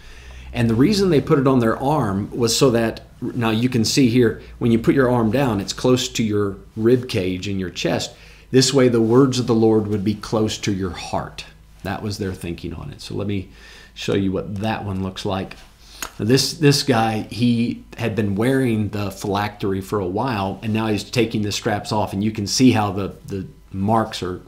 And 0.52 0.68
the 0.68 0.74
reason 0.74 1.10
they 1.10 1.20
put 1.20 1.38
it 1.38 1.46
on 1.46 1.60
their 1.60 1.80
arm 1.80 2.28
was 2.36 2.58
so 2.58 2.70
that 2.72 3.02
now 3.20 3.50
you 3.50 3.68
can 3.68 3.84
see 3.84 4.08
here 4.08 4.42
when 4.58 4.72
you 4.72 4.80
put 4.80 4.96
your 4.96 5.10
arm 5.10 5.30
down, 5.30 5.60
it's 5.60 5.72
close 5.72 6.08
to 6.08 6.24
your 6.24 6.56
rib 6.76 7.08
cage 7.08 7.48
in 7.48 7.60
your 7.60 7.70
chest. 7.70 8.14
This 8.50 8.74
way, 8.74 8.88
the 8.88 9.00
words 9.00 9.38
of 9.38 9.46
the 9.46 9.54
Lord 9.54 9.86
would 9.86 10.04
be 10.04 10.14
close 10.14 10.58
to 10.58 10.72
your 10.72 10.90
heart. 10.90 11.44
That 11.86 12.02
was 12.02 12.18
their 12.18 12.34
thinking 12.34 12.74
on 12.74 12.90
it. 12.90 13.00
So 13.00 13.14
let 13.14 13.26
me 13.26 13.48
show 13.94 14.14
you 14.14 14.32
what 14.32 14.56
that 14.56 14.84
one 14.84 15.02
looks 15.02 15.24
like. 15.24 15.56
This 16.18 16.54
this 16.54 16.82
guy 16.82 17.22
he 17.30 17.84
had 17.96 18.14
been 18.14 18.34
wearing 18.34 18.90
the 18.90 19.10
phylactery 19.10 19.80
for 19.80 20.00
a 20.00 20.06
while, 20.06 20.58
and 20.62 20.74
now 20.74 20.88
he's 20.88 21.04
taking 21.04 21.42
the 21.42 21.52
straps 21.52 21.92
off, 21.92 22.12
and 22.12 22.22
you 22.22 22.32
can 22.32 22.46
see 22.46 22.72
how 22.72 22.92
the 22.92 23.14
the 23.26 23.46
marks 23.72 24.22
are 24.22 24.40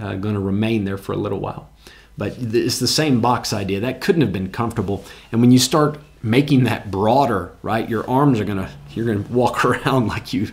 uh, 0.00 0.14
going 0.14 0.34
to 0.34 0.40
remain 0.40 0.84
there 0.84 0.98
for 0.98 1.12
a 1.12 1.16
little 1.16 1.40
while. 1.40 1.68
But 2.16 2.36
it's 2.38 2.78
the 2.78 2.88
same 2.88 3.20
box 3.20 3.52
idea. 3.52 3.80
That 3.80 4.00
couldn't 4.00 4.22
have 4.22 4.32
been 4.32 4.50
comfortable. 4.50 5.04
And 5.30 5.40
when 5.40 5.50
you 5.50 5.58
start 5.58 5.98
making 6.22 6.64
that 6.64 6.90
broader, 6.90 7.52
right, 7.62 7.88
your 7.88 8.08
arms 8.08 8.40
are 8.40 8.44
gonna 8.44 8.70
you're 8.94 9.06
gonna 9.06 9.28
walk 9.28 9.64
around 9.64 10.08
like 10.08 10.32
you 10.32 10.48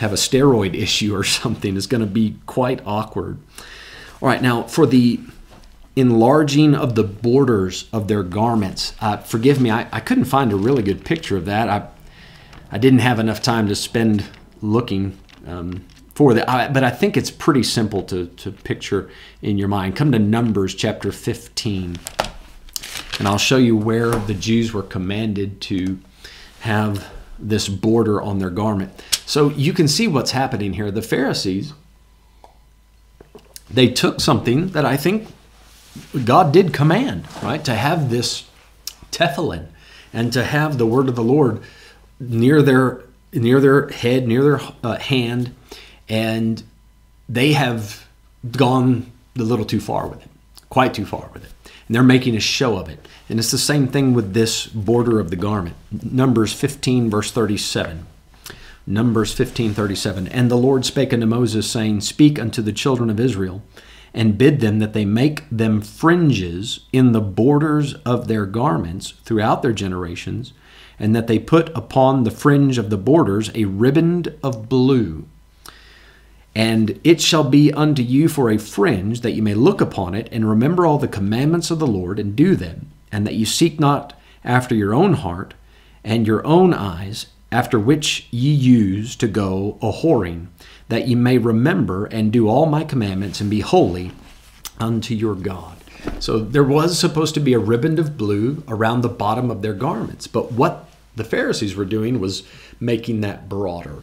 have 0.00 0.12
a 0.12 0.16
steroid 0.16 0.74
issue 0.74 1.14
or 1.14 1.24
something. 1.24 1.76
It's 1.76 1.86
going 1.86 2.00
to 2.00 2.06
be 2.06 2.36
quite 2.46 2.80
awkward. 2.86 3.38
All 4.22 4.28
right, 4.28 4.40
now 4.40 4.62
for 4.62 4.86
the 4.86 5.20
enlarging 5.96 6.74
of 6.74 6.94
the 6.94 7.02
borders 7.02 7.88
of 7.92 8.08
their 8.08 8.22
garments. 8.22 8.94
Uh, 9.00 9.16
forgive 9.18 9.60
me, 9.60 9.70
I, 9.70 9.88
I 9.92 10.00
couldn't 10.00 10.24
find 10.24 10.52
a 10.52 10.56
really 10.56 10.82
good 10.82 11.04
picture 11.04 11.36
of 11.36 11.46
that. 11.46 11.68
I, 11.68 11.88
I 12.70 12.78
didn't 12.78 13.00
have 13.00 13.18
enough 13.18 13.42
time 13.42 13.66
to 13.68 13.74
spend 13.74 14.24
looking 14.62 15.18
um, 15.46 15.84
for 16.14 16.34
that, 16.34 16.72
but 16.72 16.84
I 16.84 16.90
think 16.90 17.16
it's 17.16 17.30
pretty 17.30 17.62
simple 17.62 18.02
to, 18.04 18.26
to 18.26 18.52
picture 18.52 19.10
in 19.42 19.58
your 19.58 19.68
mind. 19.68 19.96
Come 19.96 20.12
to 20.12 20.18
Numbers 20.18 20.74
chapter 20.74 21.10
15, 21.10 21.98
and 23.18 23.28
I'll 23.28 23.38
show 23.38 23.56
you 23.56 23.76
where 23.76 24.10
the 24.10 24.34
Jews 24.34 24.72
were 24.72 24.82
commanded 24.82 25.60
to 25.62 25.98
have 26.60 27.10
this 27.38 27.68
border 27.68 28.20
on 28.20 28.38
their 28.38 28.50
garment. 28.50 28.92
So 29.26 29.48
you 29.50 29.72
can 29.72 29.88
see 29.88 30.06
what's 30.06 30.32
happening 30.32 30.74
here. 30.74 30.90
The 30.90 31.02
Pharisees, 31.02 31.72
they 33.70 33.88
took 33.88 34.20
something 34.20 34.68
that 34.68 34.84
I 34.84 34.96
think 34.96 35.26
God 36.24 36.52
did 36.52 36.72
command, 36.72 37.26
right? 37.42 37.64
To 37.64 37.74
have 37.74 38.10
this 38.10 38.48
tefillin 39.10 39.68
and 40.12 40.32
to 40.32 40.44
have 40.44 40.78
the 40.78 40.86
word 40.86 41.08
of 41.08 41.16
the 41.16 41.22
Lord 41.22 41.62
near 42.18 42.62
their 42.62 43.02
near 43.32 43.60
their 43.60 43.88
head, 43.88 44.26
near 44.26 44.42
their 44.42 44.60
uh, 44.82 44.98
hand, 44.98 45.54
and 46.08 46.62
they 47.28 47.52
have 47.52 48.06
gone 48.50 49.10
a 49.38 49.42
little 49.42 49.64
too 49.64 49.80
far 49.80 50.08
with 50.08 50.20
it, 50.22 50.30
quite 50.68 50.94
too 50.94 51.06
far 51.06 51.30
with 51.32 51.44
it. 51.44 51.52
And 51.86 51.94
they're 51.94 52.02
making 52.02 52.36
a 52.36 52.40
show 52.40 52.76
of 52.76 52.88
it. 52.88 53.06
And 53.28 53.38
it's 53.38 53.52
the 53.52 53.58
same 53.58 53.86
thing 53.86 54.14
with 54.14 54.34
this 54.34 54.66
border 54.66 55.20
of 55.20 55.30
the 55.30 55.36
garment. 55.36 55.76
Numbers 55.90 56.52
15, 56.52 57.08
verse 57.10 57.30
37. 57.30 58.06
Numbers 58.86 59.32
15, 59.32 59.74
37. 59.74 60.26
And 60.28 60.50
the 60.50 60.56
Lord 60.56 60.84
spake 60.84 61.12
unto 61.12 61.26
Moses, 61.26 61.70
saying, 61.70 62.00
Speak 62.00 62.38
unto 62.38 62.62
the 62.62 62.72
children 62.72 63.10
of 63.10 63.20
Israel, 63.20 63.62
and 64.12 64.38
bid 64.38 64.60
them 64.60 64.78
that 64.78 64.92
they 64.92 65.04
make 65.04 65.44
them 65.50 65.80
fringes 65.80 66.80
in 66.92 67.12
the 67.12 67.20
borders 67.20 67.94
of 68.04 68.28
their 68.28 68.46
garments 68.46 69.14
throughout 69.24 69.62
their 69.62 69.72
generations, 69.72 70.52
and 70.98 71.14
that 71.14 71.26
they 71.26 71.38
put 71.38 71.68
upon 71.76 72.24
the 72.24 72.30
fringe 72.30 72.76
of 72.78 72.90
the 72.90 72.98
borders 72.98 73.50
a 73.54 73.64
riband 73.64 74.34
of 74.42 74.68
blue. 74.68 75.26
And 76.54 77.00
it 77.04 77.20
shall 77.20 77.44
be 77.44 77.72
unto 77.72 78.02
you 78.02 78.28
for 78.28 78.50
a 78.50 78.58
fringe, 78.58 79.20
that 79.20 79.32
you 79.32 79.42
may 79.42 79.54
look 79.54 79.80
upon 79.80 80.14
it, 80.14 80.28
and 80.32 80.48
remember 80.48 80.84
all 80.84 80.98
the 80.98 81.08
commandments 81.08 81.70
of 81.70 81.78
the 81.78 81.86
Lord, 81.86 82.18
and 82.18 82.34
do 82.34 82.56
them, 82.56 82.90
and 83.12 83.26
that 83.26 83.34
you 83.34 83.46
seek 83.46 83.78
not 83.78 84.18
after 84.44 84.74
your 84.74 84.94
own 84.94 85.14
heart 85.14 85.54
and 86.02 86.26
your 86.26 86.44
own 86.46 86.74
eyes, 86.74 87.26
after 87.52 87.78
which 87.78 88.26
ye 88.30 88.52
use 88.52 89.14
to 89.16 89.28
go 89.28 89.78
a 89.82 89.90
whoring, 89.90 90.46
that 90.90 91.08
ye 91.08 91.14
may 91.14 91.38
remember 91.38 92.04
and 92.06 92.32
do 92.32 92.48
all 92.48 92.66
my 92.66 92.84
commandments 92.84 93.40
and 93.40 93.48
be 93.48 93.60
holy 93.60 94.12
unto 94.78 95.14
your 95.14 95.34
God. 95.34 95.76
So 96.18 96.38
there 96.38 96.64
was 96.64 96.98
supposed 96.98 97.34
to 97.34 97.40
be 97.40 97.52
a 97.52 97.58
riband 97.58 97.98
of 97.98 98.16
blue 98.16 98.62
around 98.68 99.00
the 99.00 99.08
bottom 99.08 99.50
of 99.50 99.62
their 99.62 99.72
garments, 99.72 100.26
but 100.26 100.52
what 100.52 100.88
the 101.16 101.24
Pharisees 101.24 101.76
were 101.76 101.84
doing 101.84 102.20
was 102.20 102.42
making 102.78 103.20
that 103.20 103.48
broader. 103.48 104.02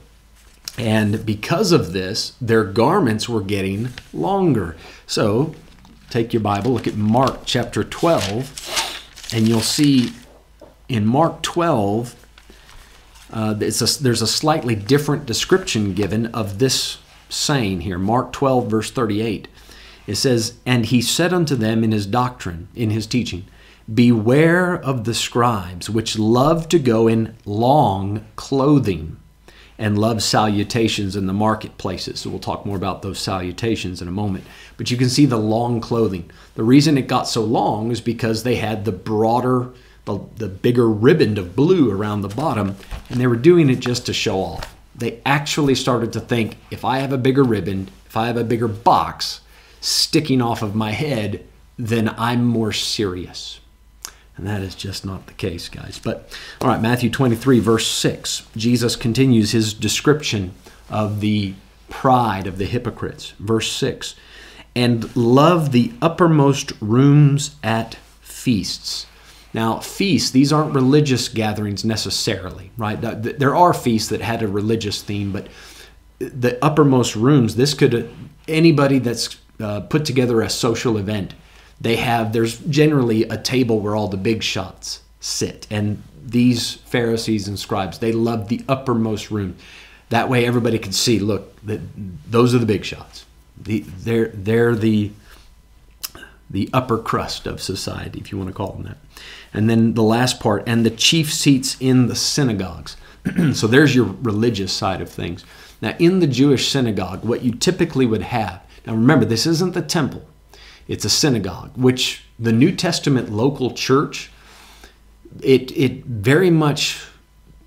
And 0.77 1.25
because 1.25 1.71
of 1.71 1.93
this, 1.93 2.33
their 2.39 2.63
garments 2.63 3.27
were 3.27 3.41
getting 3.41 3.89
longer. 4.13 4.77
So 5.07 5.55
take 6.09 6.33
your 6.33 6.41
Bible, 6.41 6.71
look 6.71 6.87
at 6.87 6.95
Mark 6.95 7.41
chapter 7.45 7.83
12, 7.83 9.31
and 9.33 9.47
you'll 9.47 9.61
see 9.61 10.11
in 10.87 11.05
Mark 11.05 11.41
12, 11.41 12.15
uh, 13.31 13.53
a, 13.53 13.57
there's 13.57 14.21
a 14.21 14.27
slightly 14.27 14.75
different 14.75 15.25
description 15.25 15.93
given 15.93 16.27
of 16.27 16.59
this 16.59 16.97
saying 17.29 17.81
here. 17.81 17.97
Mark 17.97 18.31
12, 18.33 18.69
verse 18.69 18.91
38. 18.91 19.47
It 20.05 20.15
says, 20.15 20.55
And 20.65 20.85
he 20.85 21.01
said 21.01 21.33
unto 21.33 21.55
them 21.55 21.83
in 21.83 21.91
his 21.91 22.05
doctrine, 22.05 22.69
in 22.75 22.89
his 22.89 23.05
teaching, 23.05 23.45
Beware 23.93 24.75
of 24.75 25.03
the 25.05 25.13
scribes, 25.13 25.89
which 25.89 26.19
love 26.19 26.67
to 26.69 26.79
go 26.79 27.07
in 27.07 27.35
long 27.45 28.25
clothing 28.35 29.17
and 29.77 29.97
love 29.97 30.23
salutations 30.23 31.15
in 31.15 31.27
the 31.27 31.33
marketplaces. 31.33 32.19
So 32.19 32.29
we'll 32.29 32.39
talk 32.39 32.65
more 32.65 32.75
about 32.75 33.01
those 33.01 33.19
salutations 33.19 34.01
in 34.01 34.07
a 34.07 34.11
moment. 34.11 34.43
But 34.75 34.89
you 34.89 34.97
can 34.97 35.09
see 35.09 35.25
the 35.25 35.37
long 35.37 35.79
clothing. 35.79 36.31
The 36.55 36.63
reason 36.63 36.97
it 36.97 37.07
got 37.07 37.27
so 37.27 37.43
long 37.43 37.91
is 37.91 38.01
because 38.01 38.43
they 38.43 38.55
had 38.55 38.85
the 38.85 38.91
broader 38.91 39.71
the, 40.07 40.19
the 40.37 40.47
bigger 40.47 40.89
ribbon 40.89 41.37
of 41.37 41.55
blue 41.55 41.91
around 41.91 42.21
the 42.21 42.29
bottom, 42.29 42.75
and 43.09 43.19
they 43.19 43.27
were 43.27 43.35
doing 43.35 43.69
it 43.69 43.79
just 43.79 44.05
to 44.07 44.13
show 44.13 44.39
off. 44.39 44.75
They 44.95 45.21
actually 45.25 45.75
started 45.75 46.11
to 46.13 46.19
think 46.19 46.57
if 46.71 46.83
I 46.83 46.97
have 46.99 47.13
a 47.13 47.17
bigger 47.17 47.43
ribbon, 47.43 47.89
if 48.07 48.17
I 48.17 48.27
have 48.27 48.37
a 48.37 48.43
bigger 48.43 48.67
box 48.67 49.41
sticking 49.79 50.41
off 50.41 50.63
of 50.63 50.73
my 50.73 50.91
head, 50.91 51.45
then 51.77 52.09
I'm 52.17 52.43
more 52.43 52.73
serious. 52.73 53.59
And 54.35 54.47
that 54.47 54.61
is 54.61 54.73
just 54.73 55.05
not 55.05 55.27
the 55.27 55.33
case, 55.33 55.69
guys. 55.69 55.99
But 56.03 56.35
all 56.61 56.67
right, 56.67 56.81
Matthew 56.81 57.11
23, 57.11 57.59
verse 57.59 57.87
6, 57.87 58.47
Jesus 58.55 58.95
continues 58.95 59.51
his 59.51 59.73
description 59.73 60.53
of 60.89 61.19
the 61.19 61.53
pride 61.89 62.47
of 62.47 62.57
the 62.57 62.65
hypocrites. 62.65 63.33
Verse 63.39 63.71
6 63.71 64.15
and 64.77 65.15
love 65.15 65.71
the 65.71 65.91
uppermost 66.03 66.71
rooms 66.79 67.55
at 67.63 67.95
feasts 68.21 69.07
now, 69.57 69.79
feasts, 69.79 70.29
these 70.29 70.53
aren't 70.53 70.75
religious 70.75 71.29
gatherings 71.29 71.83
necessarily, 71.83 72.69
right? 72.77 73.01
There 73.01 73.55
are 73.55 73.73
feasts 73.73 74.09
that 74.09 74.21
had 74.21 74.43
a 74.43 74.47
religious 74.47 75.01
theme, 75.01 75.31
but 75.31 75.47
the 76.19 76.63
uppermost 76.63 77.15
rooms, 77.15 77.55
this 77.55 77.73
could, 77.73 78.07
anybody 78.47 78.99
that's 78.99 79.35
uh, 79.59 79.79
put 79.79 80.05
together 80.05 80.41
a 80.41 80.49
social 80.51 80.95
event, 80.95 81.33
they 81.81 81.95
have, 81.95 82.33
there's 82.33 82.59
generally 82.59 83.23
a 83.23 83.35
table 83.35 83.79
where 83.79 83.95
all 83.95 84.07
the 84.07 84.15
big 84.15 84.43
shots 84.43 85.01
sit. 85.21 85.65
And 85.71 86.03
these 86.23 86.75
Pharisees 86.75 87.47
and 87.47 87.57
scribes. 87.57 87.97
They 87.97 88.11
loved 88.11 88.49
the 88.49 88.63
uppermost 88.69 89.31
room. 89.31 89.55
That 90.09 90.29
way 90.29 90.45
everybody 90.45 90.77
could 90.77 90.93
see, 90.93 91.17
look, 91.17 91.57
those 91.63 92.53
are 92.53 92.59
the 92.59 92.67
big 92.67 92.85
shots. 92.85 93.25
The, 93.59 93.79
they're, 93.79 94.27
they're 94.27 94.75
the, 94.75 95.13
the 96.47 96.69
upper 96.73 96.99
crust 96.99 97.47
of 97.47 97.59
society, 97.59 98.19
if 98.19 98.31
you 98.31 98.37
want 98.37 98.51
to 98.51 98.53
call 98.53 98.73
them 98.73 98.83
that. 98.83 98.97
And 99.57 99.67
then 99.67 99.95
the 99.95 100.03
last 100.03 100.39
part, 100.39 100.61
and 100.67 100.85
the 100.85 100.91
chief 100.91 101.33
seats 101.33 101.77
in 101.79 102.05
the 102.05 102.15
synagogues. 102.15 102.95
so 103.53 103.65
there's 103.65 103.95
your 103.95 104.05
religious 104.05 104.71
side 104.71 105.01
of 105.01 105.09
things. 105.09 105.43
Now, 105.81 105.95
in 105.97 106.19
the 106.19 106.27
Jewish 106.27 106.69
synagogue, 106.69 107.25
what 107.25 107.41
you 107.41 107.53
typically 107.53 108.05
would 108.05 108.21
have, 108.21 108.61
now 108.85 108.93
remember, 108.93 109.25
this 109.25 109.47
isn't 109.47 109.73
the 109.73 109.81
temple, 109.81 110.23
it's 110.87 111.05
a 111.05 111.09
synagogue, 111.09 111.71
which 111.75 112.23
the 112.37 112.51
New 112.51 112.71
Testament 112.71 113.31
local 113.31 113.71
church, 113.71 114.29
it, 115.41 115.75
it 115.75 116.05
very 116.05 116.51
much 116.51 117.07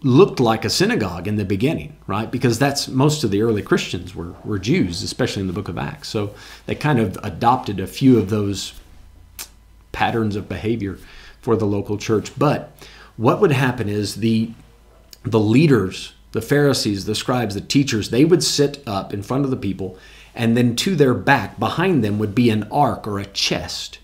looked 0.02 0.38
like 0.38 0.64
a 0.64 0.70
synagogue 0.70 1.26
in 1.26 1.34
the 1.34 1.44
beginning, 1.44 1.96
right? 2.06 2.30
Because 2.30 2.60
that's 2.60 2.86
most 2.86 3.24
of 3.24 3.32
the 3.32 3.42
early 3.42 3.62
Christians 3.62 4.14
were, 4.14 4.36
were 4.44 4.60
Jews, 4.60 5.02
especially 5.02 5.40
in 5.40 5.48
the 5.48 5.52
book 5.52 5.68
of 5.68 5.76
Acts. 5.76 6.06
So 6.06 6.36
they 6.66 6.76
kind 6.76 7.00
of 7.00 7.18
adopted 7.24 7.80
a 7.80 7.88
few 7.88 8.16
of 8.16 8.30
those 8.30 8.74
patterns 9.90 10.36
of 10.36 10.48
behavior 10.48 10.96
for 11.40 11.56
the 11.56 11.66
local 11.66 11.98
church. 11.98 12.32
But 12.38 12.72
what 13.16 13.40
would 13.40 13.52
happen 13.52 13.88
is 13.88 14.16
the 14.16 14.50
the 15.22 15.40
leaders, 15.40 16.14
the 16.32 16.40
Pharisees, 16.40 17.04
the 17.04 17.14
scribes, 17.14 17.54
the 17.54 17.60
teachers, 17.60 18.08
they 18.08 18.24
would 18.24 18.42
sit 18.42 18.82
up 18.86 19.12
in 19.12 19.22
front 19.22 19.44
of 19.44 19.50
the 19.50 19.56
people, 19.56 19.98
and 20.34 20.56
then 20.56 20.74
to 20.76 20.96
their 20.96 21.12
back, 21.12 21.58
behind 21.58 22.02
them, 22.02 22.18
would 22.18 22.34
be 22.34 22.48
an 22.48 22.66
ark 22.70 23.06
or 23.06 23.18
a 23.18 23.26
chest 23.26 23.98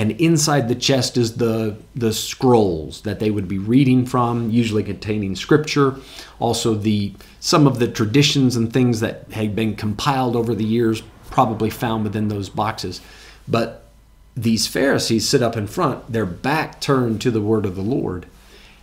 and 0.00 0.12
inside 0.12 0.66
the 0.66 0.74
chest 0.74 1.18
is 1.18 1.36
the 1.36 1.76
the 1.94 2.12
scrolls 2.12 3.02
that 3.02 3.20
they 3.20 3.30
would 3.30 3.46
be 3.46 3.58
reading 3.58 4.06
from 4.06 4.48
usually 4.48 4.82
containing 4.82 5.36
scripture 5.36 5.94
also 6.38 6.74
the 6.74 7.12
some 7.40 7.66
of 7.66 7.78
the 7.78 7.86
traditions 7.86 8.56
and 8.56 8.72
things 8.72 9.00
that 9.00 9.30
had 9.30 9.54
been 9.54 9.76
compiled 9.76 10.36
over 10.36 10.54
the 10.54 10.64
years 10.64 11.02
probably 11.30 11.68
found 11.68 12.02
within 12.02 12.28
those 12.28 12.48
boxes 12.48 13.02
but 13.46 13.89
these 14.36 14.66
pharisees 14.66 15.28
sit 15.28 15.42
up 15.42 15.56
in 15.56 15.66
front 15.66 16.12
their 16.12 16.26
back 16.26 16.80
turned 16.80 17.20
to 17.20 17.30
the 17.30 17.40
word 17.40 17.66
of 17.66 17.76
the 17.76 17.82
lord 17.82 18.26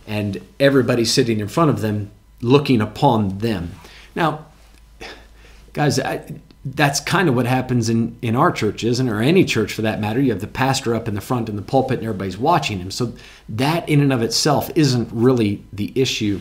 and 0.06 0.40
everybody 0.58 1.04
sitting 1.04 1.40
in 1.40 1.48
front 1.48 1.70
of 1.70 1.80
them 1.80 2.10
looking 2.40 2.80
upon 2.80 3.38
them 3.38 3.72
now 4.14 4.46
guys 5.72 5.98
I, 5.98 6.40
that's 6.64 7.00
kind 7.00 7.28
of 7.28 7.34
what 7.34 7.46
happens 7.46 7.88
in, 7.88 8.16
in 8.20 8.34
our 8.34 8.50
church, 8.50 8.84
isn't 8.84 9.08
it? 9.08 9.10
Or 9.10 9.20
any 9.20 9.44
church 9.44 9.72
for 9.72 9.82
that 9.82 10.00
matter. 10.00 10.20
You 10.20 10.32
have 10.32 10.40
the 10.40 10.46
pastor 10.46 10.94
up 10.94 11.08
in 11.08 11.14
the 11.14 11.20
front 11.20 11.48
in 11.48 11.56
the 11.56 11.62
pulpit 11.62 11.98
and 11.98 12.06
everybody's 12.06 12.38
watching 12.38 12.78
him. 12.78 12.90
So 12.90 13.14
that 13.48 13.88
in 13.88 14.00
and 14.00 14.12
of 14.12 14.22
itself 14.22 14.70
isn't 14.74 15.08
really 15.12 15.64
the 15.72 15.92
issue. 15.94 16.40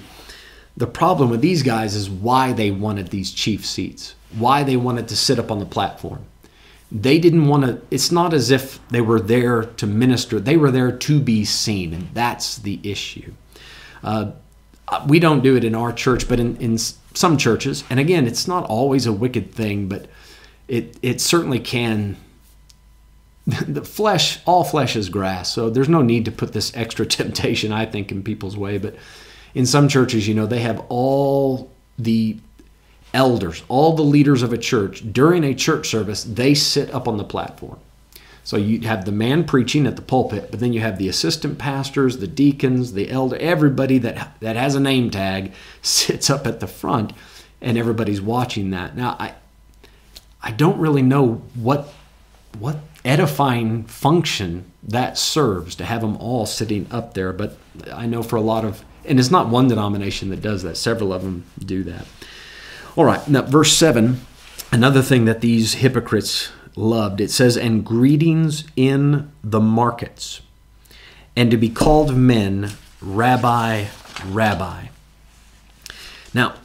The 0.76 0.88
problem 0.88 1.30
with 1.30 1.41
these 1.41 1.63
guys 1.63 1.96
is 1.96 2.10
why 2.10 2.52
they 2.54 2.72
wanted 2.72 3.08
these 3.08 3.32
chief 3.32 3.65
seats, 3.65 4.15
why 4.38 4.63
they 4.63 4.78
wanted 4.78 5.08
to 5.10 5.15
sit 5.15 5.39
up 5.39 5.52
on 5.52 5.60
the 5.60 5.65
platform. 5.65 6.26
They 6.91 7.19
didn't 7.19 7.47
want 7.47 7.65
to, 7.65 7.82
it's 7.91 8.12
not 8.12 8.34
as 8.34 8.50
if 8.50 8.80
they 8.89 9.02
were 9.02 9.19
there 9.19 9.63
to 9.63 9.86
minister, 9.86 10.39
they 10.39 10.56
were 10.56 10.71
there 10.71 10.91
to 10.91 11.19
be 11.19 11.43
seen, 11.43 11.93
and 11.93 12.10
that's 12.13 12.58
the 12.58 12.80
issue. 12.84 13.34
Uh, 14.04 14.32
we 15.06 15.19
don't 15.19 15.43
do 15.43 15.56
it 15.56 15.63
in 15.63 15.76
our 15.76 15.91
church, 15.91 16.30
but 16.30 16.39
in, 16.39 16.56
in 16.58 16.78
some 16.78 17.38
churches, 17.38 17.84
and 17.89 18.00
again, 18.00 18.26
it's 18.26 18.47
not 18.47 18.63
always 18.65 19.06
a 19.06 19.12
wicked 19.12 19.54
thing, 19.54 19.89
but 19.89 20.08
it 20.67 20.97
it 21.02 21.21
certainly 21.21 21.60
can. 21.60 22.17
The 23.65 23.84
flesh, 23.84 24.39
all 24.45 24.65
flesh 24.65 24.97
is 24.97 25.08
grass, 25.08 25.50
so 25.50 25.69
there's 25.69 25.88
no 25.88 26.02
need 26.02 26.26
to 26.26 26.32
put 26.32 26.52
this 26.52 26.76
extra 26.76 27.06
temptation, 27.19 27.71
I 27.71 27.86
think, 27.86 28.12
in 28.12 28.21
people's 28.21 28.58
way. 28.58 28.78
But 28.78 28.95
in 29.56 29.65
some 29.65 29.88
churches, 29.88 30.28
you 30.28 30.34
know, 30.34 30.45
they 30.45 30.60
have 30.60 30.86
all 30.89 31.71
the 31.97 32.38
elders, 33.17 33.63
all 33.67 33.93
the 33.93 34.03
leaders 34.03 34.43
of 34.43 34.53
a 34.53 34.58
church 34.58 35.03
during 35.12 35.43
a 35.43 35.56
church 35.56 35.89
service, 35.89 36.23
they 36.23 36.53
sit 36.53 36.93
up 36.93 37.08
on 37.08 37.17
the 37.17 37.23
platform. 37.23 37.80
So 38.43 38.56
you 38.56 38.82
have 38.82 39.06
the 39.06 39.12
man 39.12 39.43
preaching 39.43 39.88
at 39.88 39.95
the 39.95 40.03
pulpit, 40.03 40.51
but 40.51 40.60
then 40.60 40.71
you 40.71 40.80
have 40.82 40.99
the 40.99 41.10
assistant 41.10 41.58
pastors, 41.58 42.19
the 42.19 42.27
deacons, 42.27 42.93
the 42.93 43.10
elder, 43.10 43.36
everybody 43.38 43.97
that 43.97 44.38
that 44.39 44.56
has 44.56 44.75
a 44.75 44.80
name 44.80 45.10
tag 45.10 45.51
sits 45.82 46.30
up 46.30 46.45
at 46.45 46.60
the 46.60 46.67
front, 46.67 47.12
and 47.60 47.77
everybody's 47.77 48.21
watching 48.21 48.69
that. 48.69 48.95
Now 48.95 49.17
I 49.19 49.34
I 50.41 50.51
don't 50.51 50.80
really 50.80 51.01
know 51.01 51.41
what 51.56 51.91
what 52.60 52.77
edifying 53.03 53.84
function 53.84 54.71
that 54.84 55.17
serves 55.17 55.75
to 55.75 55.86
have 55.86 56.01
them 56.01 56.17
all 56.17 56.45
sitting 56.45 56.88
up 56.91 57.15
there, 57.15 57.34
but 57.34 57.58
I 57.91 58.06
know 58.06 58.21
for 58.21 58.36
a 58.36 58.41
lot 58.41 58.63
of 58.63 58.86
and 59.03 59.19
it's 59.19 59.32
not 59.32 59.49
one 59.49 59.67
denomination 59.69 60.30
that 60.30 60.41
does 60.41 60.63
that. 60.63 60.77
Several 60.77 61.12
of 61.12 61.23
them 61.23 61.45
do 61.60 61.84
that. 61.84 62.06
All 62.97 63.05
right, 63.05 63.27
now 63.27 63.43
verse 63.43 63.73
7, 63.73 64.21
another 64.71 65.03
thing 65.03 65.25
that 65.25 65.39
these 65.39 65.75
hypocrites 65.75 66.49
loved. 66.75 67.21
It 67.21 67.29
says, 67.29 67.55
And 67.55 67.86
greetings 67.86 68.63
in 68.75 69.31
the 69.43 69.60
markets, 69.60 70.41
and 71.36 71.51
to 71.51 71.57
be 71.57 71.69
called 71.69 72.17
men, 72.17 72.71
Rabbi, 72.99 73.86
Rabbi. 74.25 74.88
Now, 76.33 76.55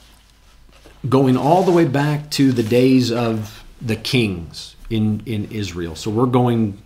going 1.07 1.37
all 1.37 1.65
the 1.65 1.71
way 1.71 1.85
back 1.85 2.31
to 2.31 2.51
the 2.51 2.63
days 2.63 3.13
of 3.13 3.63
the 3.83 3.97
kings 3.97 4.75
in, 4.89 5.23
in 5.27 5.53
Israel. 5.53 5.95
So 5.95 6.11
we're 6.11 6.25
going, 6.25 6.81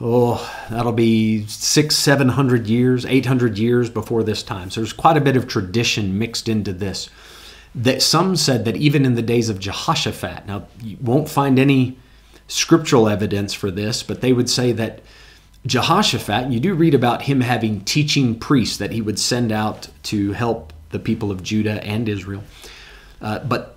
oh, 0.00 0.66
that'll 0.70 0.92
be 0.92 1.44
six, 1.48 1.96
seven 1.96 2.30
hundred 2.30 2.66
years, 2.66 3.04
800 3.04 3.58
years 3.58 3.90
before 3.90 4.22
this 4.22 4.42
time. 4.42 4.70
So 4.70 4.80
there's 4.80 4.94
quite 4.94 5.18
a 5.18 5.20
bit 5.20 5.36
of 5.36 5.46
tradition 5.46 6.18
mixed 6.18 6.48
into 6.48 6.72
this. 6.72 7.10
That 7.76 8.02
some 8.02 8.36
said 8.36 8.64
that 8.64 8.76
even 8.76 9.04
in 9.04 9.14
the 9.14 9.22
days 9.22 9.48
of 9.48 9.60
Jehoshaphat, 9.60 10.46
now 10.46 10.66
you 10.82 10.96
won't 11.00 11.28
find 11.28 11.58
any 11.58 11.98
scriptural 12.48 13.08
evidence 13.08 13.52
for 13.52 13.70
this, 13.70 14.02
but 14.02 14.22
they 14.22 14.32
would 14.32 14.48
say 14.48 14.72
that 14.72 15.02
Jehoshaphat, 15.66 16.50
you 16.50 16.60
do 16.60 16.74
read 16.74 16.94
about 16.94 17.22
him 17.22 17.40
having 17.40 17.80
teaching 17.82 18.38
priests 18.38 18.78
that 18.78 18.92
he 18.92 19.02
would 19.02 19.18
send 19.18 19.52
out 19.52 19.88
to 20.04 20.32
help 20.32 20.72
the 20.90 20.98
people 20.98 21.30
of 21.30 21.42
Judah 21.42 21.84
and 21.84 22.08
Israel. 22.08 22.44
Uh, 23.20 23.40
but 23.40 23.76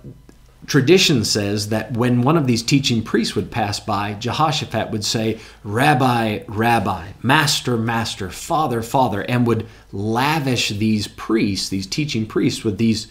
tradition 0.66 1.24
says 1.24 1.70
that 1.70 1.92
when 1.92 2.22
one 2.22 2.36
of 2.36 2.46
these 2.46 2.62
teaching 2.62 3.02
priests 3.02 3.34
would 3.34 3.50
pass 3.50 3.80
by, 3.80 4.14
Jehoshaphat 4.14 4.90
would 4.90 5.04
say, 5.04 5.40
Rabbi, 5.64 6.40
Rabbi, 6.46 7.08
Master, 7.22 7.76
Master, 7.76 8.30
Father, 8.30 8.82
Father, 8.82 9.22
and 9.22 9.46
would 9.46 9.66
lavish 9.92 10.68
these 10.68 11.08
priests, 11.08 11.70
these 11.70 11.86
teaching 11.86 12.24
priests, 12.24 12.62
with 12.62 12.78
these 12.78 13.08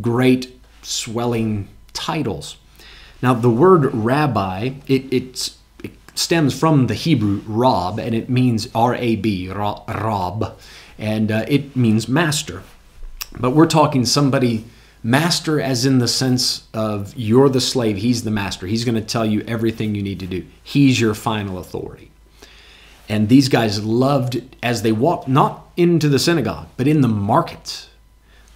great 0.00 0.58
swelling 0.82 1.68
titles. 1.92 2.56
Now, 3.22 3.34
the 3.34 3.50
word 3.50 3.94
rabbi, 3.94 4.72
it, 4.86 5.12
it 5.12 5.54
stems 6.14 6.58
from 6.58 6.86
the 6.86 6.94
Hebrew 6.94 7.42
rab, 7.46 7.98
and 7.98 8.14
it 8.14 8.28
means 8.28 8.68
R 8.74 8.94
A 8.94 9.16
B, 9.16 9.48
rab, 9.48 10.58
and 10.98 11.30
uh, 11.30 11.44
it 11.48 11.76
means 11.76 12.08
master. 12.08 12.62
But 13.38 13.50
we're 13.50 13.66
talking 13.66 14.04
somebody 14.04 14.64
Master, 15.04 15.60
as 15.60 15.84
in 15.84 15.98
the 15.98 16.06
sense 16.06 16.68
of 16.72 17.12
you're 17.16 17.48
the 17.48 17.60
slave, 17.60 17.96
he's 17.96 18.22
the 18.22 18.30
master. 18.30 18.68
He's 18.68 18.84
going 18.84 18.94
to 18.94 19.00
tell 19.00 19.26
you 19.26 19.42
everything 19.48 19.96
you 19.96 20.02
need 20.02 20.20
to 20.20 20.28
do. 20.28 20.46
He's 20.62 21.00
your 21.00 21.14
final 21.14 21.58
authority. 21.58 22.12
And 23.08 23.28
these 23.28 23.48
guys 23.48 23.84
loved, 23.84 24.42
as 24.62 24.82
they 24.82 24.92
walked 24.92 25.26
not 25.26 25.66
into 25.76 26.08
the 26.08 26.20
synagogue, 26.20 26.68
but 26.76 26.86
in 26.86 27.00
the 27.00 27.08
markets, 27.08 27.88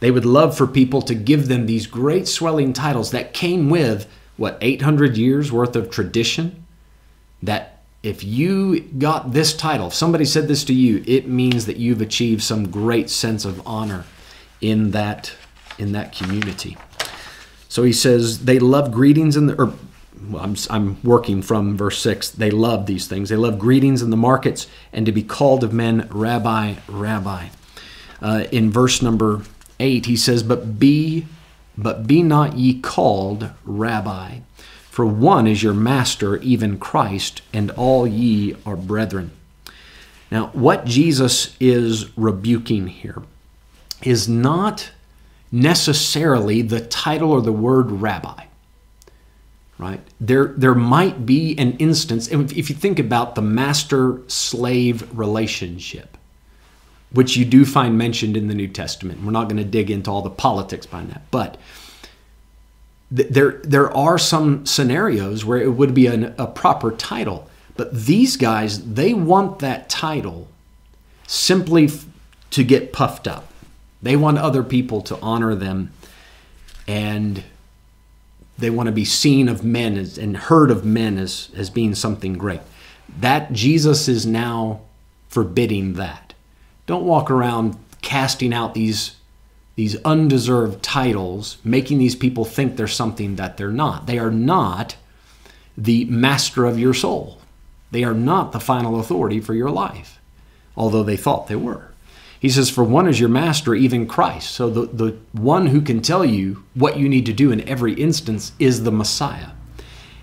they 0.06 0.12
would 0.12 0.24
love 0.24 0.56
for 0.56 0.68
people 0.68 1.02
to 1.02 1.16
give 1.16 1.48
them 1.48 1.66
these 1.66 1.88
great 1.88 2.28
swelling 2.28 2.72
titles 2.72 3.10
that 3.10 3.34
came 3.34 3.68
with, 3.68 4.08
what, 4.36 4.56
800 4.60 5.16
years 5.16 5.50
worth 5.50 5.74
of 5.74 5.90
tradition? 5.90 6.64
That 7.42 7.82
if 8.04 8.22
you 8.22 8.82
got 8.82 9.32
this 9.32 9.52
title, 9.52 9.88
if 9.88 9.94
somebody 9.94 10.24
said 10.24 10.46
this 10.46 10.62
to 10.66 10.72
you, 10.72 11.02
it 11.08 11.26
means 11.26 11.66
that 11.66 11.78
you've 11.78 12.00
achieved 12.00 12.44
some 12.44 12.70
great 12.70 13.10
sense 13.10 13.44
of 13.44 13.60
honor 13.66 14.04
in 14.60 14.92
that 14.92 15.34
in 15.76 15.90
that 15.90 16.12
community. 16.12 16.76
So 17.68 17.82
he 17.82 17.92
says 17.92 18.44
they 18.44 18.60
love 18.60 18.92
greetings 18.92 19.36
in 19.36 19.46
the 19.46 19.60
or 19.60 19.74
I'm, 20.38 20.54
I'm 20.70 21.02
working 21.02 21.42
from 21.42 21.76
verse 21.76 21.98
6. 21.98 22.30
They 22.30 22.52
love 22.52 22.86
these 22.86 23.08
things. 23.08 23.28
They 23.28 23.34
love 23.34 23.58
greetings 23.58 24.02
in 24.02 24.10
the 24.10 24.16
markets 24.16 24.68
and 24.92 25.04
to 25.04 25.10
be 25.10 25.24
called 25.24 25.64
of 25.64 25.72
men, 25.72 26.06
Rabbi, 26.12 26.76
Rabbi. 26.86 27.48
Uh, 28.22 28.44
in 28.52 28.70
verse 28.70 29.02
number 29.02 29.42
8, 29.78 30.06
he 30.06 30.16
says, 30.16 30.42
But 30.42 30.78
be, 30.78 31.26
but 31.76 32.06
be 32.06 32.22
not 32.22 32.56
ye 32.56 32.80
called 32.80 33.50
Rabbi, 33.64 34.40
for 34.90 35.04
one 35.04 35.46
is 35.46 35.62
your 35.62 35.74
master, 35.74 36.36
even 36.38 36.78
Christ, 36.78 37.42
and 37.52 37.70
all 37.72 38.06
ye 38.06 38.56
are 38.64 38.76
brethren. 38.76 39.30
Now, 40.30 40.48
what 40.48 40.84
Jesus 40.84 41.56
is 41.60 42.16
rebuking 42.16 42.86
here 42.88 43.22
is 44.02 44.28
not 44.28 44.90
necessarily 45.52 46.62
the 46.62 46.80
title 46.80 47.30
or 47.30 47.40
the 47.40 47.52
word 47.52 47.90
rabbi. 47.90 48.44
Right? 49.78 50.00
There, 50.20 50.54
there 50.56 50.74
might 50.74 51.26
be 51.26 51.56
an 51.58 51.76
instance, 51.76 52.28
if 52.28 52.70
you 52.70 52.74
think 52.74 52.98
about 52.98 53.34
the 53.34 53.42
master 53.42 54.20
slave 54.26 55.06
relationship, 55.16 56.15
which 57.12 57.36
you 57.36 57.44
do 57.44 57.64
find 57.64 57.96
mentioned 57.96 58.36
in 58.36 58.48
the 58.48 58.54
New 58.54 58.68
Testament. 58.68 59.22
We're 59.22 59.30
not 59.30 59.48
going 59.48 59.62
to 59.62 59.64
dig 59.64 59.90
into 59.90 60.10
all 60.10 60.22
the 60.22 60.30
politics 60.30 60.86
behind 60.86 61.10
that, 61.10 61.22
but 61.30 61.56
th- 63.14 63.28
there 63.28 63.60
there 63.62 63.94
are 63.96 64.18
some 64.18 64.66
scenarios 64.66 65.44
where 65.44 65.58
it 65.58 65.72
would 65.74 65.94
be 65.94 66.06
an, 66.06 66.34
a 66.38 66.46
proper 66.46 66.92
title. 66.92 67.48
But 67.76 67.94
these 67.94 68.36
guys, 68.36 68.94
they 68.94 69.12
want 69.12 69.58
that 69.58 69.88
title 69.88 70.48
simply 71.26 71.86
f- 71.86 72.06
to 72.50 72.64
get 72.64 72.92
puffed 72.92 73.28
up. 73.28 73.52
They 74.02 74.16
want 74.16 74.38
other 74.38 74.62
people 74.62 75.02
to 75.02 75.18
honor 75.20 75.54
them 75.54 75.92
and 76.86 77.42
they 78.58 78.70
want 78.70 78.86
to 78.86 78.92
be 78.92 79.04
seen 79.04 79.48
of 79.48 79.64
men 79.64 79.96
as, 79.96 80.16
and 80.16 80.36
heard 80.36 80.70
of 80.70 80.84
men 80.84 81.18
as, 81.18 81.50
as 81.54 81.68
being 81.68 81.94
something 81.94 82.34
great. 82.34 82.60
That 83.20 83.52
Jesus 83.52 84.08
is 84.08 84.24
now 84.24 84.80
forbidding 85.28 85.94
that. 85.94 86.25
Don't 86.86 87.04
walk 87.04 87.30
around 87.30 87.76
casting 88.02 88.54
out 88.54 88.74
these, 88.74 89.16
these 89.74 90.00
undeserved 90.04 90.82
titles, 90.82 91.58
making 91.64 91.98
these 91.98 92.14
people 92.14 92.44
think 92.44 92.76
they're 92.76 92.86
something 92.86 93.36
that 93.36 93.56
they're 93.56 93.70
not. 93.70 94.06
They 94.06 94.18
are 94.18 94.30
not 94.30 94.96
the 95.76 96.04
master 96.06 96.64
of 96.64 96.78
your 96.78 96.94
soul. 96.94 97.40
They 97.90 98.04
are 98.04 98.14
not 98.14 98.52
the 98.52 98.60
final 98.60 98.98
authority 99.00 99.40
for 99.40 99.54
your 99.54 99.70
life, 99.70 100.20
although 100.76 101.02
they 101.02 101.16
thought 101.16 101.48
they 101.48 101.56
were. 101.56 101.90
He 102.38 102.48
says, 102.48 102.70
For 102.70 102.84
one 102.84 103.08
is 103.08 103.18
your 103.18 103.28
master, 103.28 103.74
even 103.74 104.06
Christ. 104.06 104.50
So 104.50 104.70
the, 104.70 104.86
the 104.86 105.16
one 105.32 105.66
who 105.68 105.80
can 105.80 106.00
tell 106.00 106.24
you 106.24 106.64
what 106.74 106.98
you 106.98 107.08
need 107.08 107.26
to 107.26 107.32
do 107.32 107.50
in 107.50 107.66
every 107.68 107.94
instance 107.94 108.52
is 108.58 108.84
the 108.84 108.92
Messiah. 108.92 109.50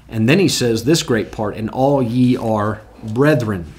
And 0.07 0.29
then 0.29 0.39
he 0.39 0.47
says 0.47 0.83
this 0.83 1.03
great 1.03 1.31
part, 1.31 1.55
and 1.55 1.69
all 1.69 2.01
ye 2.01 2.37
are 2.37 2.81
brethren. 3.03 3.73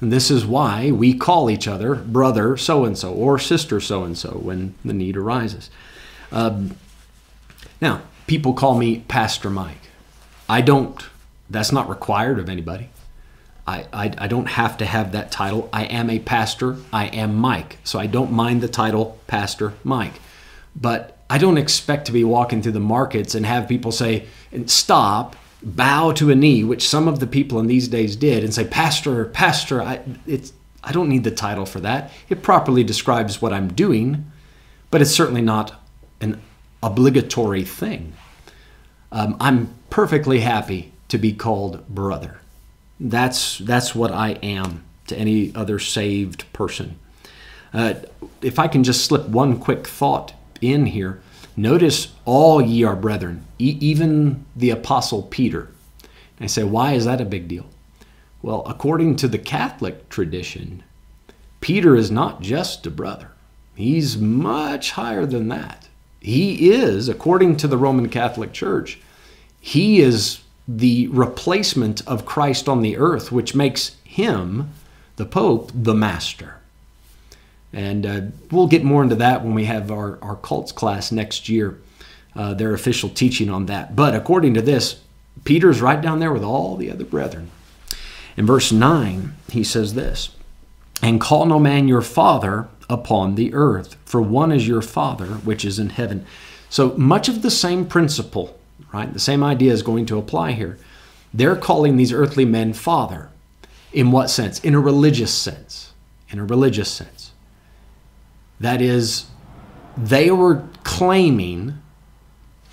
And 0.00 0.12
this 0.12 0.30
is 0.30 0.46
why 0.46 0.90
we 0.90 1.14
call 1.14 1.50
each 1.50 1.66
other 1.66 1.94
brother 1.94 2.56
so 2.56 2.84
and 2.84 2.96
so 2.96 3.12
or 3.12 3.38
sister 3.38 3.80
so 3.80 4.04
and 4.04 4.16
so 4.16 4.30
when 4.30 4.74
the 4.84 4.92
need 4.92 5.16
arises. 5.16 5.70
Um, 6.30 6.76
now, 7.80 8.02
people 8.26 8.52
call 8.52 8.78
me 8.78 9.00
Pastor 9.08 9.50
Mike. 9.50 9.90
I 10.48 10.60
don't, 10.60 11.02
that's 11.50 11.72
not 11.72 11.88
required 11.88 12.38
of 12.38 12.48
anybody. 12.48 12.90
I, 13.66 13.86
I, 13.92 14.14
I, 14.16 14.28
don't 14.28 14.46
have 14.46 14.78
to 14.78 14.86
have 14.86 15.12
that 15.12 15.30
title. 15.30 15.68
I 15.72 15.84
am 15.84 16.08
a 16.08 16.18
pastor. 16.18 16.76
I 16.90 17.06
am 17.06 17.34
Mike. 17.34 17.76
So 17.84 17.98
I 17.98 18.06
don't 18.06 18.32
mind 18.32 18.62
the 18.62 18.68
title 18.68 19.18
Pastor 19.26 19.74
Mike. 19.84 20.14
But 20.74 21.18
I 21.28 21.36
don't 21.36 21.58
expect 21.58 22.06
to 22.06 22.12
be 22.12 22.24
walking 22.24 22.62
through 22.62 22.72
the 22.72 22.80
markets 22.80 23.34
and 23.34 23.44
have 23.44 23.68
people 23.68 23.92
say, 23.92 24.26
stop, 24.66 25.36
bow 25.62 26.12
to 26.12 26.30
a 26.30 26.34
knee, 26.34 26.64
which 26.64 26.88
some 26.88 27.08
of 27.08 27.20
the 27.20 27.26
people 27.26 27.58
in 27.58 27.66
these 27.66 27.88
days 27.88 28.16
did, 28.16 28.44
and 28.44 28.54
say, 28.54 28.64
Pastor, 28.64 29.24
Pastor. 29.26 29.82
I, 29.82 30.00
it's, 30.26 30.52
I 30.84 30.92
don't 30.92 31.08
need 31.08 31.24
the 31.24 31.30
title 31.30 31.66
for 31.66 31.80
that. 31.80 32.10
It 32.28 32.42
properly 32.42 32.84
describes 32.84 33.42
what 33.42 33.52
I'm 33.52 33.68
doing, 33.68 34.30
but 34.90 35.02
it's 35.02 35.10
certainly 35.10 35.42
not 35.42 35.82
an 36.20 36.40
obligatory 36.82 37.64
thing. 37.64 38.14
Um, 39.10 39.36
I'm 39.40 39.74
perfectly 39.90 40.40
happy 40.40 40.92
to 41.08 41.18
be 41.18 41.32
called 41.32 41.86
brother. 41.88 42.40
That's 43.00 43.58
that's 43.58 43.94
what 43.94 44.12
I 44.12 44.32
am 44.42 44.84
to 45.06 45.16
any 45.16 45.54
other 45.54 45.78
saved 45.78 46.50
person. 46.52 46.98
Uh, 47.72 47.94
if 48.42 48.58
I 48.58 48.68
can 48.68 48.84
just 48.84 49.04
slip 49.04 49.28
one 49.28 49.58
quick 49.58 49.86
thought 49.86 50.34
in 50.60 50.86
here, 50.86 51.20
notice 51.58 52.14
all 52.24 52.62
ye 52.62 52.84
are 52.84 52.96
brethren, 52.96 53.46
e- 53.58 53.76
even 53.80 54.46
the 54.56 54.70
apostle 54.70 55.22
Peter. 55.22 55.70
And 56.38 56.44
I 56.44 56.46
say, 56.46 56.64
why 56.64 56.92
is 56.92 57.04
that 57.04 57.20
a 57.20 57.26
big 57.26 57.48
deal? 57.48 57.66
Well, 58.40 58.62
according 58.66 59.16
to 59.16 59.28
the 59.28 59.38
Catholic 59.38 60.08
tradition, 60.08 60.84
Peter 61.60 61.96
is 61.96 62.10
not 62.10 62.40
just 62.40 62.86
a 62.86 62.90
brother. 62.90 63.32
He's 63.74 64.16
much 64.16 64.92
higher 64.92 65.26
than 65.26 65.48
that. 65.48 65.88
He 66.20 66.70
is, 66.70 67.08
according 67.08 67.56
to 67.58 67.68
the 67.68 67.78
Roman 67.78 68.08
Catholic 68.08 68.52
Church, 68.52 69.00
he 69.60 70.00
is 70.00 70.40
the 70.66 71.08
replacement 71.08 72.06
of 72.06 72.26
Christ 72.26 72.68
on 72.68 72.82
the 72.82 72.96
earth, 72.96 73.32
which 73.32 73.54
makes 73.54 73.96
him, 74.04 74.72
the 75.16 75.26
Pope, 75.26 75.70
the 75.74 75.94
master. 75.94 76.57
And 77.72 78.06
uh, 78.06 78.20
we'll 78.50 78.66
get 78.66 78.84
more 78.84 79.02
into 79.02 79.16
that 79.16 79.44
when 79.44 79.54
we 79.54 79.66
have 79.66 79.90
our, 79.90 80.18
our 80.22 80.36
cults 80.36 80.72
class 80.72 81.12
next 81.12 81.48
year, 81.48 81.78
uh, 82.34 82.54
their 82.54 82.72
official 82.72 83.08
teaching 83.10 83.50
on 83.50 83.66
that. 83.66 83.94
But 83.94 84.14
according 84.14 84.54
to 84.54 84.62
this, 84.62 85.00
Peter's 85.44 85.80
right 85.80 86.00
down 86.00 86.18
there 86.18 86.32
with 86.32 86.44
all 86.44 86.76
the 86.76 86.90
other 86.90 87.04
brethren. 87.04 87.50
In 88.36 88.46
verse 88.46 88.72
9, 88.72 89.34
he 89.50 89.64
says 89.64 89.94
this 89.94 90.30
And 91.02 91.20
call 91.20 91.46
no 91.46 91.58
man 91.58 91.88
your 91.88 92.02
father 92.02 92.68
upon 92.88 93.34
the 93.34 93.52
earth, 93.52 93.96
for 94.04 94.22
one 94.22 94.50
is 94.50 94.66
your 94.66 94.80
Father 94.80 95.26
which 95.26 95.64
is 95.64 95.78
in 95.78 95.90
heaven. 95.90 96.24
So 96.70 96.94
much 96.96 97.28
of 97.28 97.42
the 97.42 97.50
same 97.50 97.84
principle 97.84 98.58
right? 98.92 99.12
The 99.12 99.20
same 99.20 99.42
idea 99.42 99.72
is 99.72 99.82
going 99.82 100.06
to 100.06 100.18
apply 100.18 100.52
here. 100.52 100.78
They're 101.32 101.56
calling 101.56 101.96
these 101.96 102.12
earthly 102.12 102.44
men 102.44 102.72
father. 102.72 103.30
In 103.92 104.10
what 104.10 104.30
sense? 104.30 104.60
In 104.60 104.74
a 104.74 104.80
religious 104.80 105.32
sense. 105.32 105.92
In 106.30 106.38
a 106.38 106.44
religious 106.44 106.90
sense. 106.90 107.17
That 108.60 108.80
is, 108.82 109.26
they 109.96 110.30
were 110.30 110.64
claiming 110.84 111.80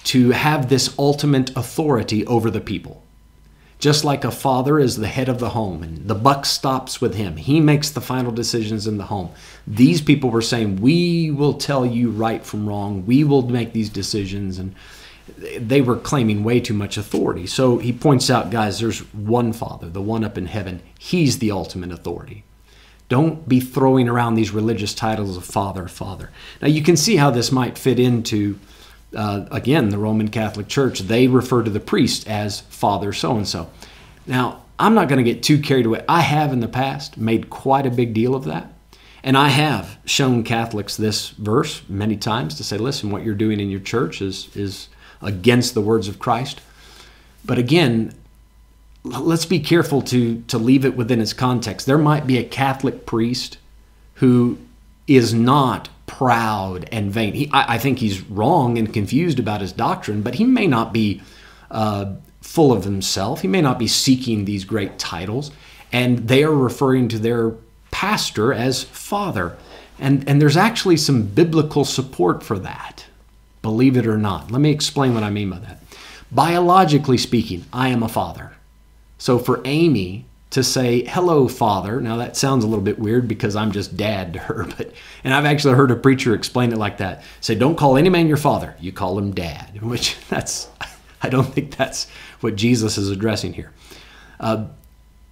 to 0.05 0.31
have 0.31 0.69
this 0.69 0.93
ultimate 0.97 1.55
authority 1.55 2.25
over 2.27 2.49
the 2.51 2.61
people. 2.61 3.03
Just 3.77 4.05
like 4.05 4.23
a 4.23 4.31
father 4.31 4.79
is 4.79 4.95
the 4.95 5.07
head 5.07 5.27
of 5.27 5.39
the 5.39 5.49
home 5.49 5.83
and 5.83 6.07
the 6.07 6.15
buck 6.15 6.45
stops 6.45 7.01
with 7.01 7.15
him, 7.15 7.37
he 7.37 7.59
makes 7.59 7.89
the 7.89 8.01
final 8.01 8.31
decisions 8.31 8.87
in 8.87 8.97
the 8.97 9.05
home. 9.05 9.31
These 9.67 10.01
people 10.01 10.29
were 10.29 10.41
saying, 10.41 10.77
We 10.77 11.29
will 11.29 11.53
tell 11.53 11.85
you 11.85 12.09
right 12.09 12.43
from 12.45 12.67
wrong, 12.67 13.05
we 13.05 13.23
will 13.23 13.47
make 13.47 13.73
these 13.73 13.89
decisions. 13.89 14.57
And 14.57 14.75
they 15.57 15.81
were 15.81 15.97
claiming 15.97 16.43
way 16.43 16.59
too 16.59 16.73
much 16.73 16.97
authority. 16.97 17.47
So 17.47 17.77
he 17.77 17.91
points 17.91 18.29
out, 18.29 18.51
guys, 18.51 18.79
there's 18.79 18.99
one 19.13 19.53
Father, 19.53 19.89
the 19.89 20.01
one 20.01 20.23
up 20.23 20.37
in 20.37 20.45
heaven. 20.45 20.81
He's 20.99 21.39
the 21.39 21.51
ultimate 21.51 21.91
authority. 21.91 22.43
Don't 23.07 23.47
be 23.47 23.59
throwing 23.59 24.09
around 24.09 24.35
these 24.35 24.51
religious 24.51 24.93
titles 24.93 25.37
of 25.37 25.45
Father, 25.45 25.87
Father. 25.87 26.31
Now 26.61 26.67
you 26.67 26.81
can 26.81 26.97
see 26.97 27.17
how 27.17 27.29
this 27.29 27.51
might 27.51 27.77
fit 27.77 27.99
into, 27.99 28.59
uh, 29.15 29.45
again, 29.51 29.89
the 29.89 29.97
Roman 29.97 30.29
Catholic 30.29 30.67
Church. 30.67 30.99
They 30.99 31.27
refer 31.27 31.63
to 31.63 31.69
the 31.69 31.79
priest 31.79 32.27
as 32.27 32.61
Father 32.61 33.13
so 33.13 33.37
and 33.37 33.47
so. 33.47 33.69
Now, 34.25 34.63
I'm 34.77 34.95
not 34.95 35.07
going 35.07 35.23
to 35.23 35.31
get 35.31 35.43
too 35.43 35.59
carried 35.59 35.85
away. 35.85 36.03
I 36.09 36.21
have 36.21 36.51
in 36.51 36.59
the 36.59 36.67
past 36.67 37.17
made 37.17 37.49
quite 37.49 37.85
a 37.85 37.91
big 37.91 38.13
deal 38.13 38.35
of 38.35 38.45
that. 38.45 38.73
And 39.23 39.37
I 39.37 39.47
have 39.47 39.97
shown 40.05 40.43
Catholics 40.43 40.97
this 40.97 41.29
verse 41.29 41.81
many 41.89 42.17
times 42.17 42.55
to 42.55 42.63
say, 42.63 42.77
listen, 42.77 43.09
what 43.09 43.23
you're 43.23 43.33
doing 43.35 43.59
in 43.59 43.69
your 43.69 43.79
church 43.79 44.21
is, 44.21 44.55
is 44.55 44.89
against 45.21 45.73
the 45.73 45.81
words 45.81 46.07
of 46.07 46.19
Christ. 46.19 46.61
But 47.43 47.57
again, 47.57 48.13
let's 49.05 49.45
be 49.45 49.59
careful 49.59 50.01
to, 50.03 50.41
to 50.47 50.57
leave 50.57 50.85
it 50.85 50.95
within 50.95 51.21
its 51.21 51.33
context. 51.33 51.85
There 51.85 51.97
might 51.97 52.27
be 52.27 52.37
a 52.37 52.43
Catholic 52.43 53.05
priest 53.05 53.57
who 54.15 54.57
is 55.07 55.33
not 55.33 55.89
proud 56.07 56.87
and 56.91 57.11
vain. 57.11 57.33
He, 57.33 57.49
I, 57.51 57.75
I, 57.75 57.77
think 57.77 57.99
he's 57.99 58.21
wrong 58.21 58.77
and 58.77 58.93
confused 58.93 59.39
about 59.39 59.61
his 59.61 59.71
doctrine, 59.71 60.21
but 60.21 60.35
he 60.35 60.43
may 60.43 60.67
not 60.67 60.93
be 60.93 61.21
uh, 61.69 62.13
full 62.41 62.71
of 62.71 62.83
himself. 62.83 63.41
He 63.41 63.47
may 63.47 63.61
not 63.61 63.77
be 63.77 63.87
seeking 63.87 64.45
these 64.45 64.63
great 64.63 64.97
titles. 64.97 65.51
And 65.91 66.27
they 66.27 66.43
are 66.43 66.53
referring 66.53 67.07
to 67.09 67.19
their 67.19 67.53
pastor 67.91 68.53
as 68.53 68.83
father. 68.83 69.55
And, 69.99 70.27
and 70.27 70.41
there's 70.41 70.57
actually 70.57 70.97
some 70.97 71.23
biblical 71.23 71.85
support 71.85 72.43
for 72.43 72.59
that 72.59 73.05
believe 73.65 73.97
it 73.97 74.05
or 74.05 74.15
not. 74.17 74.51
Let 74.51 74.61
me 74.61 74.69
explain 74.69 75.15
what 75.15 75.23
I 75.23 75.31
mean 75.31 75.49
by 75.49 75.57
that. 75.57 75.79
Biologically 76.31 77.17
speaking, 77.17 77.65
I 77.73 77.89
am 77.89 78.03
a 78.03 78.07
father. 78.07 78.54
So 79.17 79.39
for 79.39 79.61
Amy 79.65 80.25
to 80.51 80.63
say, 80.63 81.03
hello, 81.05 81.47
father, 81.47 81.99
now 81.99 82.17
that 82.17 82.37
sounds 82.37 82.63
a 82.63 82.67
little 82.67 82.83
bit 82.83 82.99
weird 82.99 83.27
because 83.27 83.55
I'm 83.55 83.71
just 83.71 83.97
dad 83.97 84.33
to 84.33 84.39
her, 84.39 84.63
but, 84.77 84.93
and 85.23 85.33
I've 85.33 85.45
actually 85.45 85.75
heard 85.75 85.91
a 85.91 85.95
preacher 85.95 86.33
explain 86.33 86.71
it 86.71 86.77
like 86.77 86.97
that. 86.99 87.23
Say, 87.41 87.55
don't 87.55 87.75
call 87.75 87.97
any 87.97 88.09
man 88.09 88.27
your 88.27 88.37
father, 88.37 88.75
you 88.79 88.91
call 88.91 89.17
him 89.17 89.33
dad, 89.33 89.81
which 89.81 90.17
that's, 90.29 90.69
I 91.21 91.29
don't 91.29 91.53
think 91.53 91.75
that's 91.75 92.07
what 92.39 92.55
Jesus 92.55 92.97
is 92.97 93.09
addressing 93.09 93.53
here. 93.53 93.71
Uh, 94.39 94.67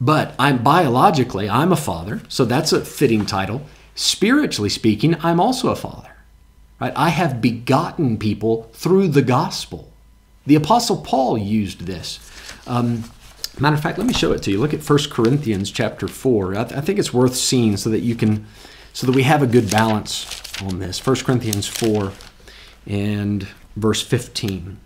but 0.02 0.36
I'm 0.38 0.62
biologically, 0.62 1.50
I'm 1.50 1.72
a 1.72 1.78
father, 1.78 2.22
so 2.28 2.44
that's 2.44 2.74
a 2.74 2.84
fitting 2.84 3.26
title. 3.26 3.62
Spiritually 3.96 4.70
speaking, 4.70 5.16
I'm 5.22 5.40
also 5.40 5.70
a 5.70 5.76
father. 5.76 6.10
Right? 6.82 6.92
I 6.96 7.10
have 7.10 7.42
begotten 7.42 8.18
people 8.18 8.64
through 8.74 9.10
the 9.10 9.22
gospel. 9.22 9.90
The 10.46 10.56
Apostle 10.56 10.98
Paul 10.98 11.38
used 11.38 11.82
this. 11.82 12.20
Um, 12.68 13.06
matter 13.62 13.76
of 13.76 13.82
fact, 13.82 13.97
let 13.97 14.08
me 14.08 14.14
show 14.14 14.32
it 14.32 14.41
to 14.43 14.51
you. 14.51 14.60
Look 14.60 14.74
at 14.74 14.88
1 14.88 14.99
Corinthians 15.12 15.72
chapter 15.72 16.08
4. 16.08 16.56
I, 16.56 16.64
th- 16.64 16.78
I 16.78 16.82
think 16.82 16.99
it's 16.99 17.14
worth 17.14 17.36
seeing 17.36 17.78
so 17.78 17.89
that 17.89 17.99
you 17.99 18.16
can, 18.16 18.45
so 18.93 19.06
that 19.06 19.16
we 19.16 19.24
have 19.24 19.43
a 19.43 19.47
good 19.47 19.70
balance 19.70 20.51
on 20.62 20.80
this. 20.80 21.06
1 21.06 21.16
Corinthians 21.18 21.68
4 21.68 22.12
and 22.88 23.47
verse 23.76 24.01
15. 24.01 24.80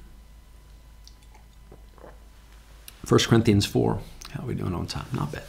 1 3.07 3.19
Corinthians 3.21 3.65
4. 3.65 3.99
How 4.31 4.43
are 4.43 4.45
we 4.45 4.53
doing 4.53 4.73
on 4.73 4.85
time? 4.85 5.05
Not 5.13 5.31
bad. 5.31 5.43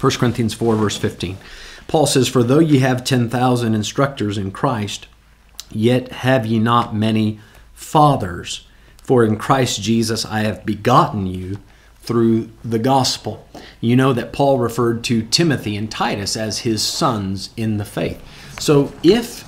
1 0.00 0.12
Corinthians 0.12 0.54
4, 0.54 0.76
verse 0.76 0.96
15. 0.96 1.38
Paul 1.86 2.06
says, 2.06 2.28
For 2.28 2.42
though 2.42 2.58
ye 2.58 2.80
have 2.80 3.04
10,000 3.04 3.74
instructors 3.74 4.36
in 4.36 4.50
Christ, 4.50 5.06
yet 5.70 6.10
have 6.12 6.44
ye 6.44 6.58
not 6.58 6.94
many 6.94 7.40
fathers. 7.72 8.66
For 9.02 9.24
in 9.24 9.36
Christ 9.36 9.80
Jesus 9.80 10.26
I 10.26 10.40
have 10.40 10.66
begotten 10.66 11.26
you 11.26 11.58
through 12.08 12.50
the 12.64 12.78
gospel. 12.78 13.46
You 13.82 13.94
know 13.94 14.14
that 14.14 14.32
Paul 14.32 14.58
referred 14.58 15.04
to 15.04 15.22
Timothy 15.22 15.76
and 15.76 15.90
Titus 15.90 16.38
as 16.38 16.60
his 16.60 16.82
sons 16.82 17.50
in 17.54 17.76
the 17.76 17.84
faith. 17.84 18.18
So 18.58 18.94
if 19.02 19.44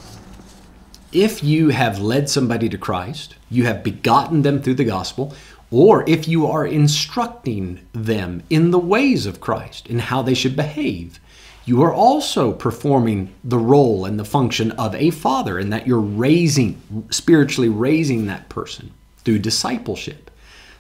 if 1.11 1.43
you 1.43 1.71
have 1.71 1.99
led 1.99 2.29
somebody 2.29 2.69
to 2.69 2.77
Christ, 2.77 3.35
you 3.51 3.65
have 3.65 3.83
begotten 3.83 4.43
them 4.43 4.61
through 4.61 4.75
the 4.75 4.85
gospel, 4.85 5.35
or 5.71 6.09
if 6.09 6.29
you 6.29 6.47
are 6.47 6.67
instructing 6.67 7.81
them 7.93 8.43
in 8.51 8.71
the 8.71 8.79
ways 8.79 9.25
of 9.25 9.41
Christ, 9.41 9.89
in 9.89 9.99
how 9.99 10.21
they 10.21 10.35
should 10.35 10.55
behave, 10.55 11.19
you 11.65 11.83
are 11.83 11.95
also 11.95 12.53
performing 12.53 13.35
the 13.43 13.59
role 13.59 14.05
and 14.05 14.21
the 14.21 14.25
function 14.25 14.71
of 14.73 14.95
a 14.95 15.11
father 15.11 15.59
in 15.59 15.71
that 15.71 15.87
you're 15.87 15.99
raising, 15.99 17.07
spiritually 17.11 17.71
raising 17.71 18.27
that 18.27 18.51
person 18.51 18.93
through 19.25 19.39
discipleship. 19.39 20.31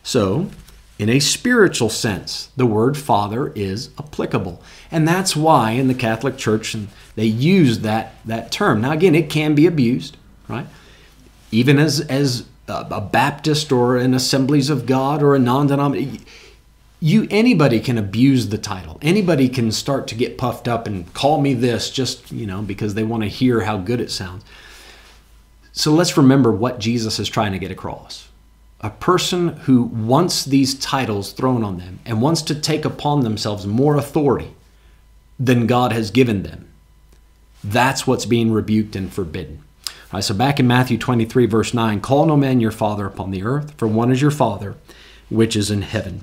So, 0.03 0.51
in 1.01 1.09
a 1.09 1.19
spiritual 1.19 1.89
sense, 1.89 2.51
the 2.59 2.67
word 2.67 2.95
father 2.95 3.53
is 3.55 3.89
applicable. 3.99 4.63
And 4.91 5.09
that's 5.09 5.35
why 5.35 5.71
in 5.71 5.89
the 5.89 5.95
Catholic 5.95 6.37
Church 6.37 6.77
they 7.15 7.25
use 7.25 7.79
that, 7.79 8.17
that 8.27 8.53
term. 8.53 8.83
Now, 8.83 8.93
again, 8.93 9.15
it 9.15 9.31
can 9.31 9.55
be 9.55 9.67
abused, 9.67 10.19
right? 10.47 10.67
Even 11.51 11.79
as, 11.79 12.01
as 12.01 12.45
a 12.69 13.01
Baptist 13.01 13.73
or 13.73 13.97
an 13.97 14.13
Assemblies 14.13 14.69
of 14.69 14.85
God 14.85 15.23
or 15.23 15.35
a 15.35 15.39
non-denominational, 15.39 16.23
you 17.01 17.27
anybody 17.31 17.81
can 17.81 17.97
abuse 17.97 18.51
the 18.51 18.59
title. 18.59 18.99
Anybody 19.01 19.49
can 19.49 19.73
start 19.73 20.07
to 20.09 20.15
get 20.15 20.37
puffed 20.37 20.69
up 20.69 20.87
and 20.87 21.11
call 21.15 21.41
me 21.41 21.55
this 21.55 21.91
just, 21.91 22.31
you 22.31 22.45
know, 22.45 22.61
because 22.61 22.93
they 22.93 23.05
want 23.05 23.23
to 23.23 23.29
hear 23.31 23.61
how 23.61 23.79
good 23.79 24.03
it 24.03 24.11
sounds. 24.11 24.45
So 25.73 25.93
let's 25.93 26.19
remember 26.19 26.53
what 26.53 26.79
Jesus 26.79 27.19
is 27.19 27.31
trying 27.31 27.53
to 27.53 27.59
get 27.59 27.71
across. 27.71 28.30
A 28.83 28.91
person 28.91 29.49
who 29.49 29.83
wants 29.83 30.45
these 30.45 30.74
titles 30.78 31.33
thrown 31.33 31.62
on 31.62 31.78
them 31.78 32.01
and 32.07 32.22
wants 32.22 32.43
to 32.43 32.55
take 32.55 32.85
upon 32.85 33.20
themselves 33.20 33.66
more 33.66 33.97
authority 33.97 34.55
than 35.39 35.66
God 35.66 35.93
has 35.93 36.11
given 36.11 36.43
them. 36.43 36.68
That's 37.62 38.07
what's 38.07 38.26
being 38.26 38.53
rebuked 38.53 38.97
and 38.97 39.12
forbidden. 39.12 39.62
All 39.87 39.95
right, 40.14 40.24
so 40.24 40.35
back 40.35 40.59
in 40.59 40.66
Matthew 40.66 40.99
23, 40.99 41.47
verse 41.47 41.74
9, 41.74 42.01
call 42.01 42.26
no 42.26 42.37
man 42.37 42.61
your 42.61 42.70
father 42.70 43.07
upon 43.07 43.31
the 43.31 43.43
earth, 43.43 43.74
for 43.76 43.87
one 43.87 44.11
is 44.11 44.22
your 44.22 44.31
father, 44.31 44.76
which 45.28 45.55
is 45.55 45.70
in 45.70 45.83
heaven. 45.83 46.22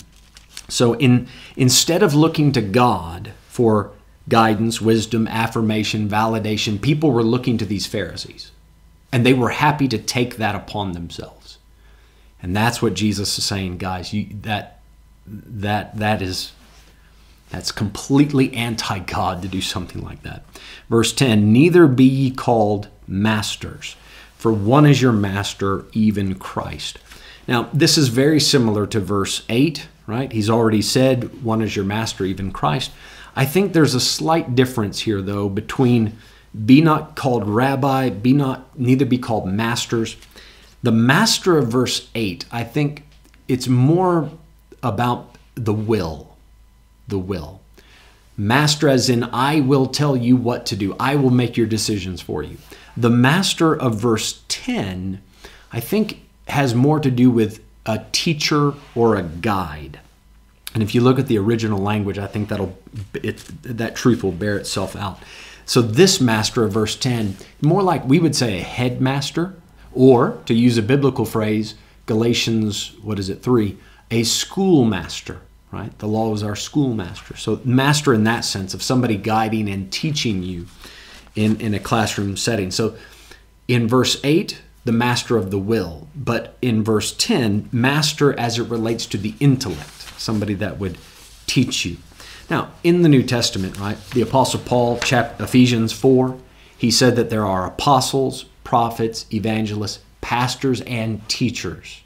So 0.68 0.94
in, 0.94 1.28
instead 1.56 2.04
of 2.04 2.14
looking 2.14 2.52
to 2.54 2.62
God 2.62 3.32
for 3.48 3.92
guidance, 4.28 4.82
wisdom, 4.82 5.28
affirmation, 5.28 6.10
validation, 6.10 6.82
people 6.82 7.12
were 7.12 7.24
looking 7.24 7.58
to 7.60 7.66
these 7.66 7.88
Pharisees. 7.88 8.52
And 9.12 9.26
they 9.26 9.34
were 9.34 9.50
happy 9.50 9.88
to 9.88 9.98
take 9.98 10.36
that 10.36 10.56
upon 10.56 10.92
themselves. 10.92 11.57
And 12.42 12.56
that's 12.56 12.82
what 12.82 12.94
Jesus 12.94 13.38
is 13.38 13.46
saying, 13.46 13.78
guys, 13.78 14.14
you, 14.14 14.28
that, 14.42 14.82
that, 15.26 15.98
that 15.98 16.22
is 16.22 16.52
that's 17.50 17.72
completely 17.72 18.54
anti 18.54 19.00
God 19.00 19.42
to 19.42 19.48
do 19.48 19.62
something 19.62 20.04
like 20.04 20.24
that. 20.24 20.44
Verse 20.90 21.14
10 21.14 21.52
Neither 21.52 21.88
be 21.88 22.04
ye 22.04 22.32
called 22.32 22.90
masters, 23.08 23.96
for 24.38 24.52
one 24.52 24.86
is 24.86 25.02
your 25.02 25.14
master, 25.14 25.86
even 25.94 26.36
Christ. 26.36 27.00
Now, 27.48 27.70
this 27.74 27.98
is 27.98 28.10
very 28.10 28.42
similar 28.42 28.86
to 28.88 29.00
verse 29.00 29.44
8, 29.48 29.88
right? 30.06 30.32
He's 30.32 30.50
already 30.50 30.82
said, 30.82 31.44
One 31.44 31.62
is 31.62 31.76
your 31.76 31.86
master, 31.86 32.26
even 32.26 32.52
Christ. 32.52 32.92
I 33.36 33.46
think 33.46 33.72
there's 33.72 33.96
a 33.96 34.02
slight 34.02 34.56
difference 34.56 35.02
here, 35.02 35.22
though, 35.22 35.48
between 35.48 36.18
be 36.66 36.82
not 36.82 37.16
called 37.16 37.48
rabbi, 37.48 38.10
be 38.10 38.34
not, 38.34 38.78
neither 38.78 39.06
be 39.06 39.18
called 39.18 39.48
masters. 39.48 40.18
The 40.84 40.92
master 40.92 41.58
of 41.58 41.68
verse 41.68 42.10
8, 42.14 42.46
I 42.52 42.64
think 42.64 43.06
it's 43.48 43.68
more 43.68 44.30
about 44.84 45.36
the 45.56 45.74
will. 45.74 46.36
The 47.08 47.20
will. 47.20 47.62
Master, 48.38 48.88
as 48.88 49.10
in, 49.10 49.24
I 49.24 49.62
will 49.62 49.88
tell 49.88 50.16
you 50.16 50.36
what 50.36 50.68
to 50.68 50.76
do, 50.76 50.96
I 51.00 51.16
will 51.16 51.32
make 51.32 51.58
your 51.58 51.66
decisions 51.66 52.22
for 52.22 52.44
you. 52.44 52.58
The 52.96 53.10
master 53.10 53.76
of 53.76 53.96
verse 53.96 54.44
10, 54.48 55.22
I 55.72 55.80
think, 55.80 56.22
has 56.48 56.76
more 56.76 57.00
to 57.00 57.10
do 57.10 57.32
with 57.32 57.64
a 57.86 58.06
teacher 58.12 58.74
or 58.94 59.16
a 59.16 59.24
guide. 59.24 60.00
And 60.74 60.84
if 60.84 60.94
you 60.94 61.02
look 61.02 61.18
at 61.18 61.28
the 61.28 61.40
original 61.40 61.80
language, 61.80 62.20
I 62.20 62.28
think 62.28 62.50
that'll 62.50 62.78
it, 63.14 63.38
that 63.64 63.96
truth 63.96 64.24
will 64.24 64.32
bear 64.32 64.58
itself 64.58 64.96
out. 64.96 65.20
So 65.66 65.82
this 65.82 66.22
master 66.22 66.64
of 66.64 66.72
verse 66.72 66.96
10, 66.96 67.38
more 67.62 67.82
like 67.82 68.06
we 68.06 68.20
would 68.20 68.36
say 68.36 68.60
a 68.60 68.64
headmaster, 68.64 69.56
or 69.98 70.40
to 70.46 70.54
use 70.54 70.78
a 70.78 70.82
biblical 70.82 71.26
phrase, 71.26 71.76
Galatians, 72.06 72.94
what 73.02 73.20
is 73.20 73.30
it, 73.30 73.42
3, 73.42 73.78
a 74.12 74.24
schoolmaster, 74.24 75.42
right? 75.72 75.98
The 76.00 76.08
law 76.08 76.34
is 76.34 76.44
our 76.44 76.56
schoolmaster. 76.56 77.36
So 77.36 77.60
master 77.66 78.14
in 78.14 78.24
that 78.24 78.46
sense 78.46 78.74
of 78.74 78.82
somebody 78.82 79.18
guiding 79.18 79.68
and 79.70 79.92
teaching 79.92 80.44
you 80.44 80.68
in, 81.36 81.60
in 81.60 81.74
a 81.74 81.80
classroom 81.80 82.38
setting. 82.38 82.72
So 82.72 82.96
in 83.68 83.88
verse 83.88 84.20
8, 84.24 84.62
the 84.86 84.92
master 84.94 85.36
of 85.36 85.52
the 85.52 85.60
will, 85.60 86.08
but 86.16 86.58
in 86.62 86.84
verse 86.84 87.14
10, 87.14 87.68
master 87.74 88.38
as 88.40 88.58
it 88.58 88.70
relates 88.70 89.06
to 89.08 89.18
the 89.18 89.34
intellect, 89.40 89.90
somebody 90.18 90.54
that 90.54 90.80
would 90.80 90.98
teach 91.46 91.86
you. 91.86 91.98
Now, 92.50 92.72
in 92.84 93.02
the 93.02 93.10
New 93.10 93.24
Testament, 93.24 93.78
right, 93.78 93.98
the 94.12 94.22
Apostle 94.22 94.62
Paul, 94.62 95.00
chapter, 95.04 95.44
Ephesians 95.44 95.92
4, 95.92 96.38
he 96.78 96.90
said 96.90 97.18
that 97.18 97.30
there 97.30 97.46
are 97.46 97.66
apostles, 97.66 98.46
prophets, 98.68 99.26
evangelists, 99.34 100.00
pastors, 100.20 100.82
and 100.82 101.26
teachers. 101.30 102.02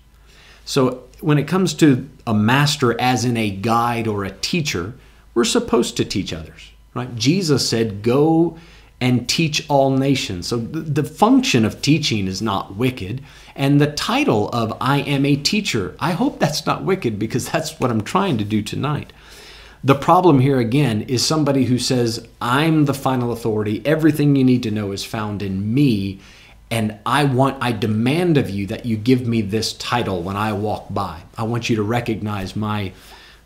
So 0.63 1.05
when 1.19 1.39
it 1.39 1.47
comes 1.47 1.73
to 1.73 2.07
a 2.27 2.35
master 2.35 3.01
as 3.01 3.25
in 3.25 3.35
a 3.35 3.49
guide 3.49 4.07
or 4.07 4.23
a 4.23 4.29
teacher, 4.29 4.93
we're 5.33 5.43
supposed 5.43 5.97
to 5.97 6.05
teach 6.05 6.31
others, 6.31 6.69
right? 6.93 7.15
Jesus 7.15 7.67
said, 7.67 8.03
Go 8.03 8.59
and 8.99 9.27
teach 9.27 9.65
all 9.69 9.89
nations. 9.89 10.45
So 10.45 10.57
the 10.57 11.03
function 11.03 11.65
of 11.65 11.81
teaching 11.81 12.27
is 12.27 12.43
not 12.43 12.75
wicked. 12.75 13.23
And 13.55 13.81
the 13.81 13.91
title 13.91 14.49
of 14.49 14.77
I 14.79 14.99
am 14.99 15.25
a 15.25 15.35
teacher, 15.37 15.95
I 15.99 16.11
hope 16.11 16.37
that's 16.37 16.67
not 16.67 16.83
wicked 16.83 17.17
because 17.17 17.49
that's 17.49 17.79
what 17.79 17.89
I'm 17.89 18.03
trying 18.03 18.37
to 18.37 18.43
do 18.43 18.61
tonight. 18.61 19.13
The 19.83 19.95
problem 19.95 20.39
here 20.39 20.59
again 20.59 21.01
is 21.01 21.25
somebody 21.25 21.65
who 21.65 21.79
says, 21.79 22.27
I'm 22.39 22.85
the 22.85 22.93
final 22.93 23.31
authority. 23.31 23.81
Everything 23.83 24.35
you 24.35 24.43
need 24.43 24.61
to 24.61 24.69
know 24.69 24.91
is 24.91 25.03
found 25.03 25.41
in 25.41 25.73
me. 25.73 26.19
And 26.71 26.97
I 27.05 27.25
want, 27.25 27.61
I 27.61 27.73
demand 27.73 28.37
of 28.37 28.49
you 28.49 28.65
that 28.67 28.85
you 28.85 28.95
give 28.95 29.27
me 29.27 29.41
this 29.41 29.73
title 29.73 30.23
when 30.23 30.37
I 30.37 30.53
walk 30.53 30.91
by. 30.91 31.21
I 31.37 31.43
want 31.43 31.69
you 31.69 31.75
to 31.75 31.83
recognize 31.83 32.55
my, 32.55 32.93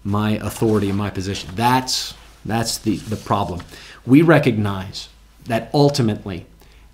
my 0.04 0.34
authority 0.34 0.90
and 0.90 0.98
my 0.98 1.10
position. 1.10 1.50
That's, 1.56 2.14
that's 2.46 2.78
the, 2.78 2.98
the 2.98 3.16
problem. 3.16 3.62
We 4.06 4.22
recognize 4.22 5.10
that 5.46 5.72
ultimately 5.74 6.46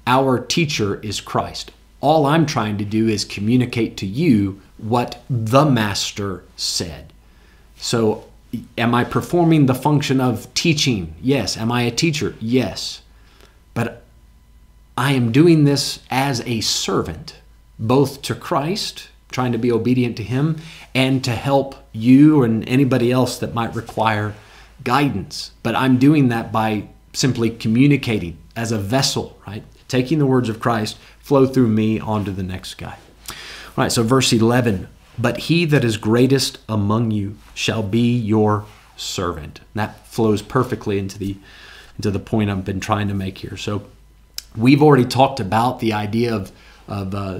our 0.07 0.39
teacher 0.39 1.01
is 1.01 1.19
Christ. 1.19 1.71
All 1.99 2.25
I'm 2.25 2.45
trying 2.45 2.77
to 2.77 2.85
do 2.85 3.09
is 3.09 3.25
communicate 3.25 3.97
to 3.97 4.05
you 4.05 4.61
what 4.77 5.21
the 5.29 5.65
Master 5.65 6.43
said. 6.55 7.11
So, 7.75 8.25
am 8.77 8.95
I 8.95 9.03
performing 9.03 9.65
the 9.65 9.75
function 9.75 10.19
of 10.21 10.51
teaching? 10.53 11.13
Yes. 11.21 11.57
Am 11.57 11.71
I 11.71 11.83
a 11.83 11.91
teacher? 11.91 12.35
Yes. 12.39 13.01
I 15.01 15.13
am 15.13 15.31
doing 15.31 15.63
this 15.63 15.97
as 16.11 16.41
a 16.41 16.61
servant, 16.61 17.41
both 17.79 18.21
to 18.21 18.35
Christ, 18.35 19.09
trying 19.31 19.51
to 19.51 19.57
be 19.57 19.71
obedient 19.71 20.15
to 20.17 20.23
Him, 20.23 20.57
and 20.93 21.23
to 21.23 21.31
help 21.31 21.73
you 21.91 22.43
and 22.43 22.63
anybody 22.69 23.11
else 23.11 23.39
that 23.39 23.55
might 23.55 23.73
require 23.73 24.35
guidance. 24.83 25.53
But 25.63 25.75
I'm 25.75 25.97
doing 25.97 26.27
that 26.27 26.51
by 26.51 26.87
simply 27.13 27.49
communicating 27.49 28.37
as 28.55 28.71
a 28.71 28.77
vessel, 28.77 29.39
right? 29.47 29.63
Taking 29.87 30.19
the 30.19 30.27
words 30.27 30.49
of 30.49 30.59
Christ 30.59 30.99
flow 31.17 31.47
through 31.47 31.69
me 31.69 31.99
onto 31.99 32.31
the 32.31 32.43
next 32.43 32.75
guy. 32.75 32.99
All 33.27 33.35
right, 33.77 33.91
so 33.91 34.03
verse 34.03 34.31
11, 34.31 34.87
but 35.17 35.37
he 35.37 35.65
that 35.65 35.83
is 35.83 35.97
greatest 35.97 36.59
among 36.69 37.09
you 37.09 37.37
shall 37.55 37.81
be 37.81 38.15
your 38.15 38.65
servant. 38.97 39.61
That 39.73 40.05
flows 40.05 40.43
perfectly 40.43 40.99
into 40.99 41.17
the 41.17 41.37
into 41.97 42.11
the 42.11 42.19
point 42.19 42.51
I've 42.51 42.63
been 42.63 42.79
trying 42.79 43.07
to 43.07 43.15
make 43.15 43.39
here. 43.39 43.57
So 43.57 43.83
we've 44.57 44.81
already 44.81 45.05
talked 45.05 45.39
about 45.39 45.79
the 45.79 45.93
idea 45.93 46.35
of 46.35 46.51
of 46.87 47.15
uh, 47.15 47.39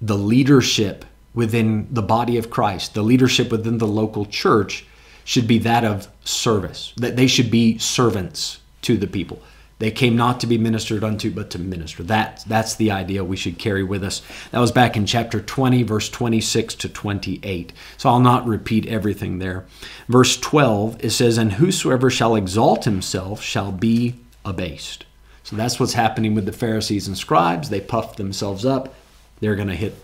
the 0.00 0.18
leadership 0.18 1.04
within 1.34 1.88
the 1.90 2.02
body 2.02 2.36
of 2.36 2.50
Christ, 2.50 2.94
the 2.94 3.02
leadership 3.02 3.50
within 3.50 3.78
the 3.78 3.86
local 3.86 4.26
church 4.26 4.84
should 5.24 5.46
be 5.46 5.58
that 5.58 5.84
of 5.84 6.08
service. 6.24 6.92
That 6.96 7.16
they 7.16 7.26
should 7.26 7.50
be 7.50 7.78
servants 7.78 8.60
to 8.82 8.96
the 8.96 9.06
people 9.06 9.40
They 9.78 9.90
came 9.90 10.14
not 10.16 10.40
to 10.40 10.46
be 10.46 10.58
ministered 10.58 11.02
unto, 11.02 11.30
but 11.32 11.50
to 11.50 11.58
minister. 11.58 12.04
That, 12.04 12.44
that's 12.46 12.76
the 12.76 12.92
idea 12.92 13.24
we 13.24 13.36
should 13.36 13.58
carry 13.58 13.82
with 13.82 14.04
us. 14.04 14.22
That 14.52 14.60
was 14.60 14.70
back 14.70 14.96
in 14.96 15.06
chapter 15.06 15.40
20, 15.40 15.82
verse 15.82 16.08
26 16.08 16.76
to 16.76 16.88
28. 16.88 17.72
So 17.96 18.08
I'll 18.08 18.20
not 18.20 18.46
repeat 18.46 18.86
everything 18.86 19.38
there. 19.38 19.64
Verse 20.08 20.36
12, 20.36 21.04
it 21.04 21.10
says, 21.10 21.36
And 21.36 21.54
whosoever 21.54 22.10
shall 22.10 22.36
exalt 22.36 22.84
himself 22.84 23.42
shall 23.42 23.72
be 23.72 24.14
abased. 24.44 25.04
So 25.44 25.56
that's 25.56 25.80
what's 25.80 25.94
happening 25.94 26.34
with 26.34 26.46
the 26.46 26.52
Pharisees 26.52 27.08
and 27.08 27.16
scribes. 27.16 27.68
They 27.68 27.80
puffed 27.80 28.16
themselves 28.16 28.64
up. 28.64 28.94
They're 29.40 29.56
going 29.56 29.68
to 29.68 29.74
hit, 29.74 29.94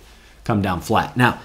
come 0.45 0.62
down 0.62 0.80
flat. 0.80 1.16
Now, 1.16 1.41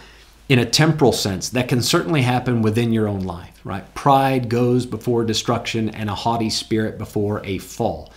in 0.50 0.60
a 0.60 0.66
temporal 0.66 1.14
sense, 1.14 1.50
that 1.50 1.68
can 1.68 1.82
certainly 1.82 2.22
happen 2.22 2.62
within 2.62 2.92
your 2.92 3.08
own 3.08 3.22
life, 3.22 3.60
right? 3.64 3.94
Pride 3.94 4.50
goes 4.50 4.86
before 4.86 5.24
destruction 5.24 5.90
and 5.90 6.10
a 6.10 6.16
haughty 6.16 6.50
spirit 6.50 6.98
before 6.98 7.42
a 7.46 7.60
fall. 7.60 8.12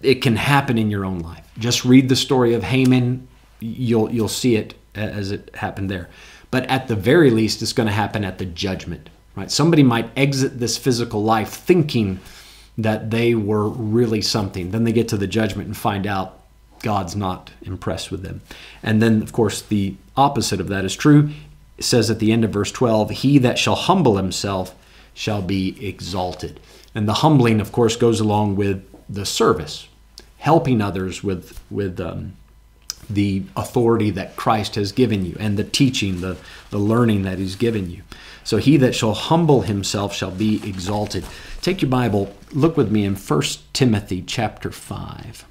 It 0.00 0.22
can 0.22 0.36
happen 0.36 0.78
in 0.78 0.90
your 0.90 1.04
own 1.04 1.18
life. 1.18 1.44
Just 1.58 1.84
read 1.84 2.08
the 2.08 2.16
story 2.16 2.54
of 2.54 2.62
Haman, 2.62 3.26
you'll 3.60 4.10
you'll 4.12 4.28
see 4.28 4.56
it 4.56 4.74
as 4.94 5.32
it 5.32 5.50
happened 5.54 5.90
there. 5.90 6.08
But 6.50 6.64
at 6.66 6.88
the 6.88 6.96
very 6.96 7.30
least, 7.30 7.60
it's 7.60 7.72
going 7.72 7.88
to 7.88 7.92
happen 7.92 8.24
at 8.24 8.38
the 8.38 8.46
judgment, 8.46 9.10
right? 9.36 9.50
Somebody 9.50 9.82
might 9.82 10.10
exit 10.16 10.58
this 10.58 10.78
physical 10.78 11.22
life 11.22 11.50
thinking 11.50 12.20
that 12.78 13.10
they 13.10 13.34
were 13.34 13.68
really 13.68 14.22
something. 14.22 14.70
Then 14.70 14.84
they 14.84 14.92
get 14.92 15.08
to 15.08 15.16
the 15.16 15.26
judgment 15.26 15.66
and 15.66 15.76
find 15.76 16.06
out 16.06 16.40
God's 16.80 17.16
not 17.16 17.50
impressed 17.62 18.12
with 18.12 18.22
them. 18.22 18.40
And 18.84 19.02
then, 19.02 19.20
of 19.20 19.32
course, 19.32 19.60
the 19.60 19.96
opposite 20.16 20.60
of 20.60 20.68
that 20.68 20.84
is 20.84 20.94
true. 20.94 21.30
It 21.76 21.84
says 21.84 22.08
at 22.08 22.20
the 22.20 22.32
end 22.32 22.44
of 22.44 22.52
verse 22.52 22.70
12, 22.70 23.10
He 23.10 23.38
that 23.38 23.58
shall 23.58 23.74
humble 23.74 24.16
himself 24.16 24.74
shall 25.12 25.42
be 25.42 25.84
exalted. 25.84 26.60
And 26.94 27.08
the 27.08 27.14
humbling, 27.14 27.60
of 27.60 27.72
course, 27.72 27.96
goes 27.96 28.20
along 28.20 28.54
with 28.54 28.84
the 29.08 29.26
service, 29.26 29.88
helping 30.38 30.80
others 30.80 31.24
with, 31.24 31.60
with 31.70 32.00
um, 32.00 32.36
the 33.10 33.42
authority 33.56 34.10
that 34.10 34.36
Christ 34.36 34.76
has 34.76 34.92
given 34.92 35.26
you 35.26 35.36
and 35.40 35.56
the 35.56 35.64
teaching, 35.64 36.20
the, 36.20 36.36
the 36.70 36.78
learning 36.78 37.22
that 37.22 37.38
He's 37.38 37.56
given 37.56 37.90
you. 37.90 38.02
So 38.48 38.56
he 38.56 38.78
that 38.78 38.94
shall 38.94 39.12
humble 39.12 39.60
himself 39.60 40.14
shall 40.14 40.30
be 40.30 40.66
exalted. 40.66 41.22
Take 41.68 41.82
your 41.82 41.90
Bible, 41.90 42.34
look 42.52 42.78
with 42.78 42.90
me 42.90 43.04
in 43.04 43.14
1 43.14 43.42
Timothy 43.74 44.22
chapter 44.22 44.70
5. 44.70 45.44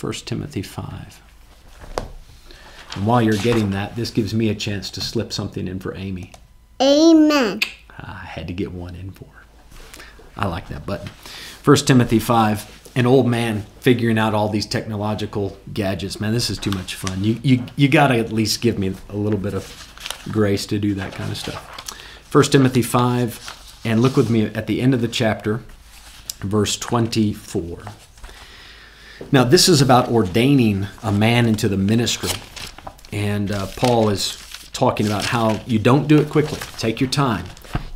1 0.00 0.12
Timothy 0.24 0.62
5. 0.62 1.20
And 2.94 3.06
while 3.06 3.20
you're 3.20 3.34
getting 3.34 3.70
that, 3.72 3.94
this 3.94 4.10
gives 4.10 4.32
me 4.32 4.48
a 4.48 4.54
chance 4.54 4.88
to 4.92 5.02
slip 5.02 5.30
something 5.30 5.68
in 5.68 5.78
for 5.78 5.94
Amy. 5.94 6.32
Amen. 6.80 7.60
I 7.98 8.14
had 8.14 8.46
to 8.46 8.54
get 8.54 8.72
one 8.72 8.94
in 8.94 9.10
for 9.10 9.26
her. 9.26 10.02
I 10.38 10.46
like 10.46 10.68
that 10.68 10.86
button. 10.86 11.10
1 11.62 11.76
Timothy 11.84 12.18
5 12.18 12.92
an 12.96 13.04
old 13.04 13.26
man 13.26 13.66
figuring 13.80 14.16
out 14.18 14.32
all 14.32 14.48
these 14.48 14.64
technological 14.64 15.58
gadgets. 15.74 16.18
Man, 16.18 16.32
this 16.32 16.48
is 16.48 16.56
too 16.56 16.70
much 16.70 16.94
fun. 16.94 17.22
You 17.22 17.38
you 17.42 17.64
you 17.76 17.88
got 17.88 18.08
to 18.08 18.18
at 18.18 18.32
least 18.32 18.62
give 18.62 18.78
me 18.78 18.94
a 19.10 19.16
little 19.16 19.38
bit 19.38 19.52
of 19.52 20.24
grace 20.32 20.64
to 20.64 20.78
do 20.78 20.94
that 20.94 21.12
kind 21.12 21.30
of 21.30 21.36
stuff. 21.36 22.32
1 22.32 22.44
Timothy 22.44 22.80
5 22.80 23.57
and 23.88 24.02
look 24.02 24.16
with 24.16 24.28
me 24.28 24.44
at 24.46 24.66
the 24.66 24.82
end 24.82 24.92
of 24.92 25.00
the 25.00 25.08
chapter 25.08 25.62
verse 26.40 26.76
24. 26.76 27.82
Now, 29.32 29.44
this 29.44 29.68
is 29.68 29.80
about 29.80 30.10
ordaining 30.10 30.86
a 31.02 31.10
man 31.10 31.46
into 31.46 31.68
the 31.68 31.76
ministry. 31.76 32.30
And 33.12 33.50
uh, 33.50 33.66
Paul 33.76 34.10
is 34.10 34.36
talking 34.72 35.06
about 35.06 35.24
how 35.24 35.60
you 35.66 35.78
don't 35.78 36.06
do 36.06 36.20
it 36.20 36.28
quickly. 36.28 36.58
Take 36.76 37.00
your 37.00 37.10
time. 37.10 37.46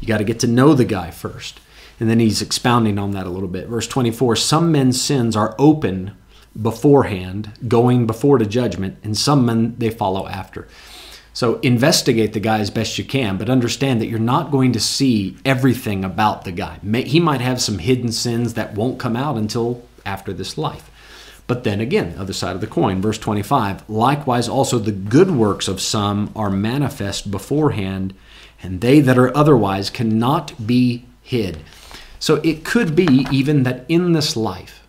You 0.01 0.09
got 0.09 0.19
to 0.19 0.25
get 0.25 0.41
to 0.41 0.47
know 0.47 0.75
the 0.75 0.87
guy 0.87 1.11
first. 1.11 1.61
And 2.01 2.11
then 2.11 2.19
he's 2.19 2.43
expounding 2.43 2.99
on 2.99 3.13
that 3.13 3.27
a 3.27 3.31
little 3.31 3.49
bit. 3.49 3.69
Verse 3.69 3.87
24 3.87 4.35
Some 4.35 4.73
men's 4.73 5.01
sins 5.01 5.37
are 5.37 5.55
open 5.59 6.17
beforehand, 6.61 7.53
going 7.69 8.07
before 8.07 8.39
to 8.39 8.47
judgment, 8.47 8.99
and 9.05 9.17
some 9.17 9.47
men 9.47 9.77
they 9.79 9.91
follow 9.91 10.27
after. 10.27 10.67
So 11.35 11.59
investigate 11.61 12.35
the 12.35 12.41
guy 12.41 12.59
as 12.59 12.71
best 12.71 12.99
you 12.99 13.05
can, 13.05 13.39
but 13.39 13.49
understand 13.49 14.01
that 14.01 14.07
you're 14.07 14.19
not 14.19 14.51
going 14.51 14.73
to 14.73 14.81
see 14.81 15.37
everything 15.45 16.05
about 16.05 16.45
the 16.45 16.53
guy. 16.53 16.79
He 16.79 17.21
might 17.21 17.41
have 17.41 17.61
some 17.61 17.79
hidden 17.79 18.13
sins 18.13 18.55
that 18.55 18.75
won't 18.75 18.99
come 18.99 19.17
out 19.17 19.37
until 19.37 19.83
after 20.05 20.33
this 20.33 20.59
life. 20.59 20.91
But 21.47 21.65
then 21.65 21.81
again, 21.81 22.15
other 22.19 22.33
side 22.33 22.55
of 22.55 22.61
the 22.61 22.67
coin, 22.67 23.01
verse 23.01 23.19
25, 23.19 23.89
likewise 23.89 24.49
also 24.49 24.79
the 24.79 24.93
good 24.93 25.31
works 25.31 25.69
of 25.69 25.81
some 25.81 26.31
are 26.37 26.51
manifest 26.51 27.31
beforehand, 27.31 28.15
and 28.63 28.81
they 28.81 29.01
that 29.01 29.19
are 29.19 29.37
otherwise 29.37 29.91
cannot 29.91 30.67
be 30.67 31.05
hid. 31.23 31.59
So 32.19 32.37
it 32.45 32.65
could 32.65 32.95
be 32.95 33.27
even 33.33 33.65
that 33.65 33.85
in 33.89 34.13
this 34.13 34.37
life, 34.37 34.87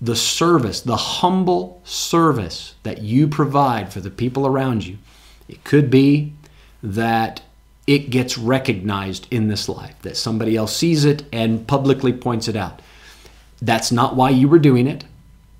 the 0.00 0.16
service, 0.16 0.80
the 0.80 0.96
humble 0.96 1.80
service 1.84 2.74
that 2.82 3.00
you 3.00 3.26
provide 3.26 3.92
for 3.92 4.00
the 4.00 4.10
people 4.10 4.46
around 4.46 4.86
you, 4.86 4.98
it 5.48 5.64
could 5.64 5.90
be 5.90 6.32
that 6.82 7.42
it 7.86 8.10
gets 8.10 8.36
recognized 8.36 9.26
in 9.30 9.48
this 9.48 9.68
life, 9.68 9.94
that 10.02 10.16
somebody 10.16 10.56
else 10.56 10.76
sees 10.76 11.04
it 11.04 11.24
and 11.32 11.66
publicly 11.66 12.12
points 12.12 12.46
it 12.46 12.54
out. 12.54 12.82
That's 13.62 13.90
not 13.90 14.14
why 14.14 14.30
you 14.30 14.46
were 14.46 14.58
doing 14.58 14.86
it. 14.86 15.04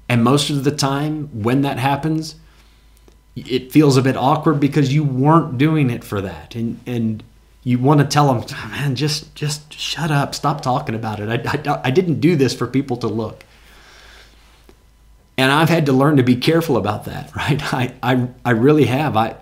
And 0.09 0.23
most 0.23 0.51
of 0.51 0.65
the 0.65 0.71
time, 0.71 1.43
when 1.43 1.63
that 1.63 1.79
happens, 1.79 2.37
it 3.35 3.73
feels 3.73 3.97
a 3.97 4.03
bit 4.03 4.17
awkward 4.17 4.61
because 4.61 4.93
you 4.93 5.05
weren't 5.05 5.59
doing 5.59 5.91
it 5.91 6.05
for 6.05 6.21
that. 6.21 6.55
And, 6.55 6.81
and 6.87 7.23
you 7.65 7.79
want 7.79 8.01
to 8.01 8.07
tell 8.07 8.33
them, 8.33 8.45
man, 8.71 8.95
just, 8.95 9.35
just 9.35 9.73
shut 9.73 10.11
up, 10.11 10.35
stop 10.35 10.61
talking 10.61 10.95
about 10.95 11.21
it. 11.21 11.29
I, 11.29 11.71
I, 11.71 11.81
I 11.85 11.91
didn't 11.91 12.21
do 12.21 12.37
this 12.37 12.55
for 12.55 12.67
people 12.67 12.97
to 12.99 13.09
look. 13.09 13.45
And 15.37 15.53
I've 15.53 15.69
had 15.69 15.87
to 15.87 15.93
learn 15.93 16.17
to 16.17 16.23
be 16.23 16.37
careful 16.37 16.77
about 16.77 17.05
that, 17.05 17.35
right? 17.37 17.73
I, 17.73 17.95
I, 18.03 18.29
I 18.45 18.51
really 18.51 18.85
have. 18.85 19.17
I, 19.17 19.37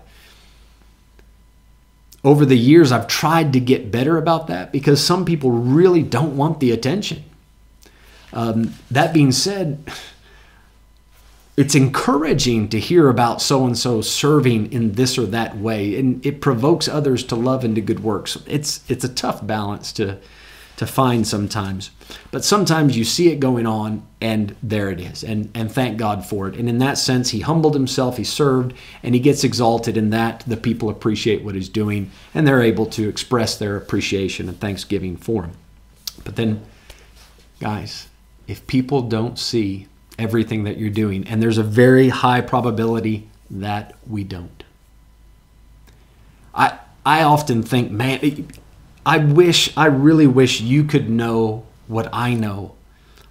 over 2.26 2.44
the 2.44 2.58
years, 2.58 2.90
I've 2.90 3.06
tried 3.06 3.52
to 3.52 3.60
get 3.60 3.92
better 3.92 4.18
about 4.18 4.48
that 4.48 4.72
because 4.72 5.02
some 5.02 5.24
people 5.24 5.52
really 5.52 6.02
don't 6.02 6.36
want 6.36 6.58
the 6.58 6.72
attention. 6.72 7.22
Um, 8.32 8.74
that 8.90 9.14
being 9.14 9.30
said, 9.30 9.78
it's 11.56 11.76
encouraging 11.76 12.68
to 12.70 12.80
hear 12.80 13.08
about 13.08 13.40
so 13.40 13.64
and 13.64 13.78
so 13.78 14.00
serving 14.00 14.72
in 14.72 14.92
this 14.92 15.16
or 15.16 15.26
that 15.26 15.56
way, 15.56 15.96
and 15.96 16.26
it 16.26 16.40
provokes 16.40 16.88
others 16.88 17.22
to 17.24 17.36
love 17.36 17.62
and 17.62 17.76
to 17.76 17.80
good 17.80 18.00
works. 18.00 18.36
It's 18.46 18.82
it's 18.90 19.04
a 19.04 19.08
tough 19.08 19.46
balance 19.46 19.92
to 19.92 20.18
to 20.76 20.86
find 20.86 21.26
sometimes. 21.26 21.90
But 22.30 22.44
sometimes 22.44 22.96
you 22.96 23.04
see 23.04 23.28
it 23.28 23.40
going 23.40 23.66
on 23.66 24.06
and 24.20 24.54
there 24.62 24.90
it 24.90 25.00
is. 25.00 25.24
And 25.24 25.50
and 25.54 25.70
thank 25.72 25.98
God 25.98 26.24
for 26.24 26.48
it. 26.48 26.56
And 26.56 26.68
in 26.68 26.78
that 26.78 26.98
sense, 26.98 27.30
he 27.30 27.40
humbled 27.40 27.74
himself, 27.74 28.16
he 28.16 28.24
served, 28.24 28.74
and 29.02 29.14
he 29.14 29.20
gets 29.20 29.44
exalted 29.44 29.96
in 29.96 30.10
that 30.10 30.44
the 30.46 30.56
people 30.56 30.88
appreciate 30.88 31.42
what 31.42 31.54
he's 31.54 31.68
doing 31.68 32.10
and 32.34 32.46
they're 32.46 32.62
able 32.62 32.86
to 32.86 33.08
express 33.08 33.56
their 33.56 33.76
appreciation 33.76 34.48
and 34.48 34.60
thanksgiving 34.60 35.16
for 35.16 35.44
him. 35.44 35.52
But 36.24 36.36
then 36.36 36.64
guys, 37.60 38.08
if 38.46 38.66
people 38.66 39.02
don't 39.02 39.38
see 39.38 39.88
everything 40.18 40.64
that 40.64 40.78
you're 40.78 40.90
doing, 40.90 41.26
and 41.26 41.42
there's 41.42 41.58
a 41.58 41.62
very 41.62 42.08
high 42.08 42.40
probability 42.40 43.28
that 43.50 43.94
we 44.06 44.24
don't. 44.24 44.62
I 46.54 46.78
I 47.04 47.22
often 47.22 47.62
think, 47.62 47.90
man, 47.90 48.48
I 49.06 49.18
wish, 49.18 49.74
I 49.76 49.86
really 49.86 50.26
wish 50.26 50.60
you 50.60 50.82
could 50.82 51.08
know 51.08 51.64
what 51.86 52.08
I 52.12 52.34
know 52.34 52.74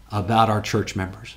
about 0.10 0.50
our 0.50 0.62
church 0.62 0.96
members. 0.96 1.36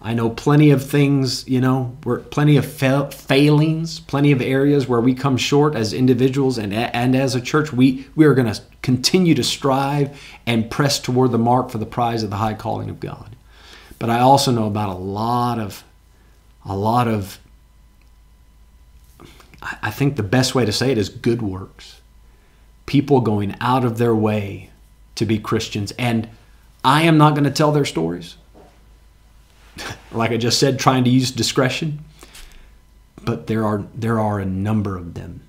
I 0.00 0.14
know 0.14 0.30
plenty 0.30 0.70
of 0.70 0.88
things, 0.88 1.48
you 1.48 1.60
know, 1.60 1.96
we're 2.04 2.20
plenty 2.20 2.56
of 2.56 2.64
fa- 2.64 3.10
failings, 3.10 3.98
plenty 3.98 4.30
of 4.30 4.40
areas 4.40 4.86
where 4.86 5.00
we 5.00 5.12
come 5.12 5.36
short 5.36 5.74
as 5.74 5.92
individuals 5.92 6.56
and, 6.56 6.72
and 6.72 7.16
as 7.16 7.34
a 7.34 7.40
church. 7.40 7.72
We, 7.72 8.06
we 8.14 8.26
are 8.26 8.34
going 8.34 8.52
to 8.52 8.62
continue 8.82 9.34
to 9.34 9.42
strive 9.42 10.20
and 10.46 10.70
press 10.70 11.00
toward 11.00 11.32
the 11.32 11.38
mark 11.38 11.70
for 11.70 11.78
the 11.78 11.86
prize 11.86 12.22
of 12.22 12.30
the 12.30 12.36
high 12.36 12.54
calling 12.54 12.90
of 12.90 13.00
God. 13.00 13.34
But 13.98 14.08
I 14.08 14.20
also 14.20 14.52
know 14.52 14.68
about 14.68 14.90
a 14.90 14.98
lot 14.98 15.58
of, 15.58 15.82
a 16.64 16.76
lot 16.76 17.08
of, 17.08 17.40
I 19.82 19.90
think 19.90 20.14
the 20.14 20.22
best 20.22 20.54
way 20.54 20.64
to 20.64 20.72
say 20.72 20.92
it 20.92 20.98
is 20.98 21.08
good 21.08 21.42
works 21.42 22.02
people 22.86 23.20
going 23.20 23.56
out 23.60 23.84
of 23.84 23.98
their 23.98 24.14
way 24.14 24.70
to 25.14 25.24
be 25.24 25.38
Christians. 25.38 25.92
And 25.98 26.28
I 26.84 27.02
am 27.02 27.18
not 27.18 27.34
going 27.34 27.44
to 27.44 27.50
tell 27.50 27.72
their 27.72 27.84
stories. 27.84 28.36
like 30.12 30.30
I 30.30 30.36
just 30.36 30.58
said, 30.58 30.78
trying 30.78 31.04
to 31.04 31.10
use 31.10 31.30
discretion. 31.30 32.00
But 33.22 33.46
there 33.46 33.64
are 33.64 33.84
there 33.94 34.20
are 34.20 34.38
a 34.38 34.44
number 34.44 34.96
of 34.96 35.14
them. 35.14 35.40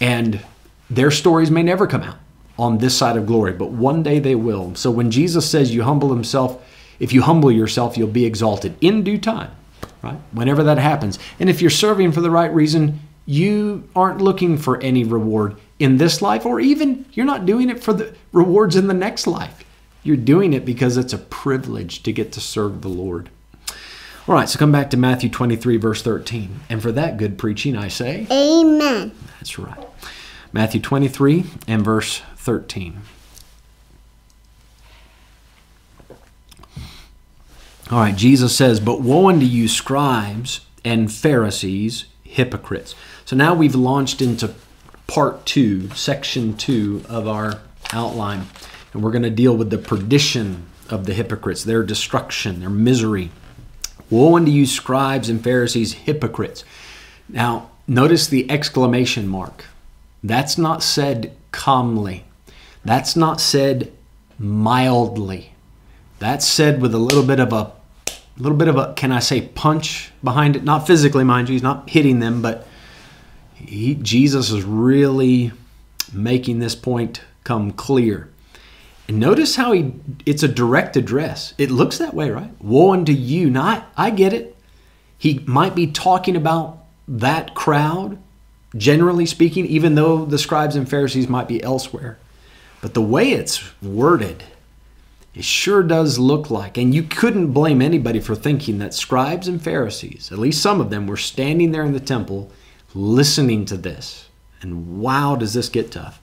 And 0.00 0.40
their 0.88 1.10
stories 1.10 1.50
may 1.50 1.62
never 1.62 1.86
come 1.86 2.02
out 2.02 2.18
on 2.58 2.78
this 2.78 2.96
side 2.96 3.16
of 3.16 3.26
glory, 3.26 3.52
but 3.52 3.70
one 3.70 4.02
day 4.02 4.18
they 4.18 4.34
will. 4.34 4.74
So 4.74 4.90
when 4.90 5.10
Jesus 5.10 5.48
says 5.48 5.74
you 5.74 5.82
humble 5.82 6.10
himself, 6.10 6.62
if 6.98 7.12
you 7.12 7.22
humble 7.22 7.52
yourself, 7.52 7.96
you'll 7.96 8.08
be 8.08 8.26
exalted 8.26 8.76
in 8.80 9.02
due 9.02 9.18
time, 9.18 9.50
right? 10.02 10.18
Whenever 10.32 10.62
that 10.64 10.78
happens. 10.78 11.18
And 11.38 11.48
if 11.48 11.62
you're 11.62 11.70
serving 11.70 12.12
for 12.12 12.20
the 12.20 12.30
right 12.30 12.52
reason, 12.52 13.00
you 13.24 13.88
aren't 13.94 14.20
looking 14.20 14.58
for 14.58 14.80
any 14.82 15.04
reward 15.04 15.56
in 15.80 15.96
this 15.96 16.22
life, 16.22 16.46
or 16.46 16.60
even 16.60 17.06
you're 17.12 17.26
not 17.26 17.46
doing 17.46 17.70
it 17.70 17.82
for 17.82 17.92
the 17.92 18.14
rewards 18.32 18.76
in 18.76 18.86
the 18.86 18.94
next 18.94 19.26
life. 19.26 19.64
You're 20.04 20.16
doing 20.16 20.52
it 20.52 20.64
because 20.64 20.96
it's 20.96 21.12
a 21.12 21.18
privilege 21.18 22.02
to 22.04 22.12
get 22.12 22.30
to 22.32 22.40
serve 22.40 22.82
the 22.82 22.88
Lord. 22.88 23.30
All 24.28 24.34
right, 24.34 24.48
so 24.48 24.58
come 24.58 24.70
back 24.70 24.90
to 24.90 24.96
Matthew 24.96 25.30
23, 25.30 25.78
verse 25.78 26.02
13. 26.02 26.60
And 26.68 26.80
for 26.80 26.92
that 26.92 27.16
good 27.16 27.38
preaching, 27.38 27.76
I 27.76 27.88
say, 27.88 28.26
Amen. 28.30 29.12
That's 29.38 29.58
right. 29.58 29.86
Matthew 30.52 30.80
23 30.80 31.44
and 31.66 31.84
verse 31.84 32.22
13. 32.36 33.00
All 37.90 37.98
right, 37.98 38.14
Jesus 38.14 38.54
says, 38.54 38.78
But 38.78 39.00
woe 39.00 39.28
unto 39.28 39.46
you, 39.46 39.66
scribes 39.66 40.60
and 40.84 41.10
Pharisees, 41.10 42.04
hypocrites. 42.22 42.94
So 43.24 43.34
now 43.34 43.54
we've 43.54 43.74
launched 43.74 44.22
into 44.22 44.54
part 45.10 45.44
two, 45.44 45.90
section 45.90 46.56
two 46.56 47.02
of 47.08 47.26
our 47.26 47.60
outline, 47.92 48.46
and 48.92 49.02
we're 49.02 49.10
going 49.10 49.24
to 49.24 49.30
deal 49.30 49.56
with 49.56 49.68
the 49.68 49.76
perdition 49.76 50.64
of 50.88 51.04
the 51.04 51.12
hypocrites, 51.12 51.64
their 51.64 51.82
destruction, 51.82 52.60
their 52.60 52.70
misery. 52.70 53.28
Woe 54.08 54.36
unto 54.36 54.52
you, 54.52 54.66
scribes 54.66 55.28
and 55.28 55.42
Pharisees, 55.42 55.94
hypocrites. 55.94 56.64
Now, 57.28 57.70
notice 57.88 58.28
the 58.28 58.48
exclamation 58.48 59.26
mark. 59.26 59.64
That's 60.22 60.56
not 60.56 60.80
said 60.80 61.36
calmly. 61.50 62.22
That's 62.84 63.16
not 63.16 63.40
said 63.40 63.92
mildly. 64.38 65.54
That's 66.20 66.46
said 66.46 66.80
with 66.80 66.94
a 66.94 66.98
little 66.98 67.24
bit 67.24 67.40
of 67.40 67.52
a 67.52 67.72
a 68.06 68.42
little 68.42 68.56
bit 68.56 68.68
of 68.68 68.76
a 68.76 68.94
can 68.94 69.10
I 69.10 69.18
say 69.18 69.40
punch 69.42 70.12
behind 70.22 70.54
it? 70.54 70.62
Not 70.62 70.86
physically, 70.86 71.24
mind 71.24 71.48
you, 71.48 71.54
he's 71.54 71.64
not 71.64 71.90
hitting 71.90 72.20
them, 72.20 72.42
but 72.42 72.66
he, 73.66 73.94
Jesus 73.94 74.50
is 74.50 74.64
really 74.64 75.52
making 76.12 76.58
this 76.58 76.74
point 76.74 77.22
come 77.44 77.72
clear. 77.72 78.28
And 79.08 79.18
notice 79.18 79.56
how 79.56 79.72
he 79.72 79.94
it's 80.24 80.42
a 80.42 80.48
direct 80.48 80.96
address. 80.96 81.54
It 81.58 81.70
looks 81.70 81.98
that 81.98 82.14
way, 82.14 82.30
right? 82.30 82.50
Woe 82.60 82.92
unto 82.92 83.12
you. 83.12 83.50
Not 83.50 83.88
I 83.96 84.10
get 84.10 84.32
it. 84.32 84.56
He 85.18 85.40
might 85.46 85.74
be 85.74 85.88
talking 85.88 86.36
about 86.36 86.78
that 87.08 87.54
crowd, 87.54 88.18
generally 88.76 89.26
speaking, 89.26 89.66
even 89.66 89.96
though 89.96 90.24
the 90.24 90.38
scribes 90.38 90.76
and 90.76 90.88
Pharisees 90.88 91.28
might 91.28 91.48
be 91.48 91.62
elsewhere. 91.62 92.18
But 92.80 92.94
the 92.94 93.02
way 93.02 93.32
it's 93.32 93.62
worded, 93.82 94.44
it 95.34 95.44
sure 95.44 95.82
does 95.82 96.18
look 96.18 96.50
like, 96.50 96.78
and 96.78 96.94
you 96.94 97.02
couldn't 97.02 97.52
blame 97.52 97.82
anybody 97.82 98.20
for 98.20 98.34
thinking 98.34 98.78
that 98.78 98.94
scribes 98.94 99.46
and 99.46 99.62
Pharisees, 99.62 100.30
at 100.32 100.38
least 100.38 100.62
some 100.62 100.80
of 100.80 100.90
them, 100.90 101.06
were 101.06 101.16
standing 101.16 101.72
there 101.72 101.84
in 101.84 101.92
the 101.92 102.00
temple 102.00 102.50
listening 102.94 103.64
to 103.66 103.76
this. 103.76 104.28
And 104.62 105.00
wow, 105.00 105.36
does 105.36 105.54
this 105.54 105.68
get 105.68 105.92
tough. 105.92 106.20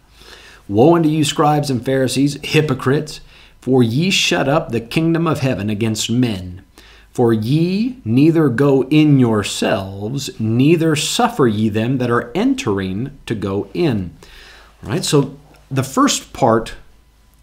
Woe 0.68 0.96
unto 0.96 1.10
you, 1.10 1.24
scribes 1.24 1.70
and 1.70 1.84
Pharisees, 1.84 2.38
hypocrites, 2.44 3.22
for 3.62 3.82
ye 3.82 4.10
shut 4.10 4.48
up 4.48 4.70
the 4.70 4.82
kingdom 4.82 5.28
of 5.28 5.40
heaven 5.40 5.70
against 5.70 6.10
men. 6.10 6.64
For 7.12 7.34
ye 7.34 8.00
neither 8.06 8.50
go 8.50 8.84
in 8.84 9.18
yourselves, 9.18 10.40
neither 10.40 10.96
suffer 10.96 11.48
ye 11.48 11.70
them 11.70 11.98
that 11.98 12.12
are 12.12 12.32
entering 12.36 13.18
to 13.26 13.34
go 13.34 13.70
in. 13.74 14.16
All 14.84 14.90
right, 14.90 15.04
so 15.04 15.38
the 15.72 15.84
first 15.84 16.34
part 16.34 16.76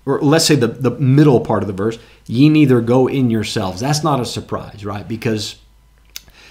or 0.07 0.21
let's 0.21 0.45
say 0.45 0.55
the, 0.55 0.67
the 0.67 0.91
middle 0.91 1.41
part 1.41 1.63
of 1.63 1.67
the 1.67 1.73
verse, 1.73 1.99
ye 2.27 2.49
neither 2.49 2.81
go 2.81 3.07
in 3.07 3.31
yourselves. 3.31 3.81
That's 3.81 4.05
not 4.05 4.21
a 4.21 4.27
surprise, 4.27 4.85
right? 4.85 5.07
Because 5.07 5.57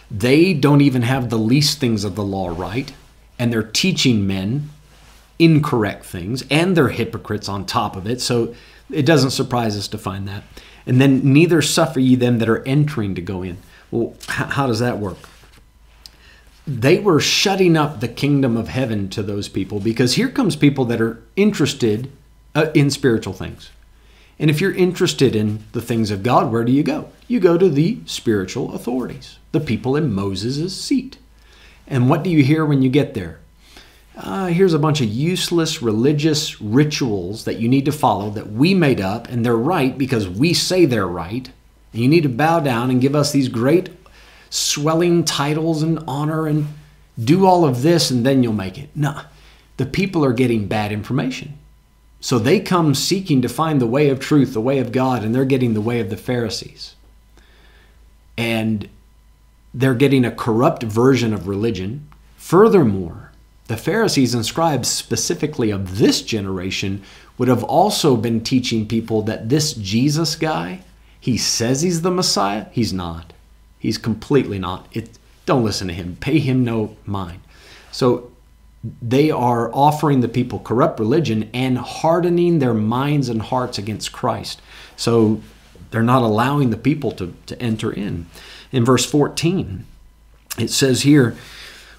they 0.09 0.53
don't 0.53 0.81
even 0.81 1.01
have 1.03 1.29
the 1.29 1.37
least 1.37 1.79
things 1.79 2.03
of 2.03 2.15
the 2.15 2.23
law 2.23 2.47
right, 2.47 2.93
and 3.39 3.51
they're 3.51 3.63
teaching 3.63 4.27
men 4.27 4.69
incorrect 5.39 6.05
things, 6.05 6.43
and 6.49 6.77
they're 6.77 6.89
hypocrites 6.89 7.49
on 7.49 7.65
top 7.65 7.95
of 7.95 8.07
it. 8.07 8.21
So 8.21 8.55
it 8.91 9.05
doesn't 9.05 9.31
surprise 9.31 9.77
us 9.77 9.87
to 9.89 9.97
find 9.97 10.27
that. 10.27 10.43
And 10.85 10.99
then 10.99 11.21
neither 11.33 11.61
suffer 11.61 11.99
ye 11.99 12.15
them 12.15 12.39
that 12.39 12.49
are 12.49 12.63
entering 12.63 13.15
to 13.15 13.21
go 13.21 13.41
in. 13.41 13.57
Well, 13.89 14.15
how 14.27 14.67
does 14.67 14.79
that 14.79 14.99
work? 14.99 15.17
They 16.65 16.99
were 16.99 17.19
shutting 17.19 17.75
up 17.75 17.99
the 17.99 18.07
kingdom 18.07 18.55
of 18.55 18.69
heaven 18.69 19.09
to 19.09 19.23
those 19.23 19.49
people 19.49 19.79
because 19.79 20.15
here 20.15 20.29
comes 20.29 20.55
people 20.55 20.85
that 20.85 21.01
are 21.01 21.21
interested 21.35 22.11
uh, 22.55 22.67
in 22.73 22.89
spiritual 22.89 23.33
things. 23.33 23.69
And 24.39 24.49
if 24.49 24.59
you're 24.59 24.73
interested 24.73 25.35
in 25.35 25.63
the 25.73 25.81
things 25.81 26.11
of 26.11 26.23
God, 26.23 26.51
where 26.51 26.63
do 26.63 26.71
you 26.71 26.83
go? 26.83 27.09
You 27.27 27.39
go 27.39 27.57
to 27.57 27.69
the 27.69 27.99
spiritual 28.05 28.73
authorities, 28.73 29.37
the 29.51 29.59
people 29.59 29.95
in 29.95 30.13
Moses' 30.13 30.75
seat. 30.79 31.17
And 31.87 32.09
what 32.09 32.23
do 32.23 32.29
you 32.29 32.43
hear 32.43 32.65
when 32.65 32.81
you 32.81 32.89
get 32.89 33.13
there? 33.13 33.39
Uh, 34.15 34.47
here's 34.47 34.73
a 34.73 34.79
bunch 34.79 35.01
of 35.01 35.07
useless 35.07 35.81
religious 35.81 36.61
rituals 36.61 37.45
that 37.45 37.59
you 37.59 37.67
need 37.67 37.85
to 37.85 37.91
follow 37.91 38.29
that 38.31 38.51
we 38.51 38.73
made 38.73 39.01
up, 39.01 39.27
and 39.27 39.43
they're 39.43 39.55
right 39.55 39.97
because 39.97 40.29
we 40.29 40.53
say 40.53 40.85
they're 40.85 41.07
right. 41.07 41.49
And 41.91 42.01
you 42.01 42.07
need 42.07 42.23
to 42.23 42.29
bow 42.29 42.59
down 42.59 42.89
and 42.89 43.01
give 43.01 43.15
us 43.15 43.31
these 43.31 43.49
great 43.49 43.89
swelling 44.49 45.23
titles 45.25 45.81
and 45.81 45.99
honor 46.07 46.47
and 46.47 46.67
do 47.21 47.45
all 47.45 47.65
of 47.65 47.81
this, 47.81 48.11
and 48.11 48.25
then 48.25 48.43
you'll 48.43 48.53
make 48.53 48.77
it. 48.77 48.89
No, 48.95 49.21
the 49.77 49.85
people 49.85 50.23
are 50.23 50.33
getting 50.33 50.67
bad 50.67 50.91
information. 50.91 51.57
So 52.23 52.39
they 52.39 52.61
come 52.61 52.95
seeking 52.95 53.41
to 53.41 53.49
find 53.49 53.81
the 53.81 53.85
way 53.85 54.07
of 54.07 54.17
truth, 54.17 54.53
the 54.53 54.61
way 54.61 54.79
of 54.79 54.93
God, 54.93 55.25
and 55.25 55.35
they're 55.35 55.43
getting 55.43 55.73
the 55.73 55.81
way 55.81 55.99
of 55.99 56.09
the 56.09 56.15
Pharisees. 56.15 56.95
And 58.37 58.87
they're 59.73 59.93
getting 59.93 60.23
a 60.23 60.31
corrupt 60.31 60.83
version 60.83 61.33
of 61.33 61.49
religion. 61.49 62.07
Furthermore, 62.37 63.33
the 63.67 63.75
Pharisees 63.75 64.33
and 64.33 64.45
scribes, 64.45 64.87
specifically 64.87 65.69
of 65.69 65.97
this 65.97 66.21
generation, 66.21 67.03
would 67.37 67.49
have 67.49 67.65
also 67.65 68.15
been 68.15 68.39
teaching 68.39 68.87
people 68.87 69.21
that 69.23 69.49
this 69.49 69.73
Jesus 69.73 70.37
guy, 70.37 70.79
he 71.19 71.37
says 71.37 71.81
he's 71.81 72.03
the 72.03 72.09
Messiah. 72.09 72.67
He's 72.71 72.93
not. 72.93 73.33
He's 73.79 73.97
completely 73.97 74.59
not. 74.59 74.87
It, 74.93 75.09
don't 75.45 75.65
listen 75.65 75.89
to 75.89 75.93
him. 75.93 76.15
Pay 76.21 76.39
him 76.39 76.63
no 76.63 76.95
mind. 77.05 77.41
So 77.91 78.31
they 79.01 79.31
are 79.31 79.73
offering 79.73 80.19
the 80.19 80.27
people 80.27 80.59
corrupt 80.59 80.99
religion 80.99 81.49
and 81.53 81.77
hardening 81.77 82.59
their 82.59 82.73
minds 82.73 83.29
and 83.29 83.41
hearts 83.41 83.77
against 83.77 84.11
Christ. 84.11 84.61
So 84.97 85.41
they're 85.91 86.03
not 86.03 86.21
allowing 86.21 86.69
the 86.69 86.77
people 86.77 87.11
to, 87.13 87.33
to 87.45 87.61
enter 87.61 87.91
in. 87.91 88.25
In 88.71 88.83
verse 88.83 89.05
14, 89.05 89.85
it 90.57 90.69
says 90.69 91.03
here, 91.03 91.35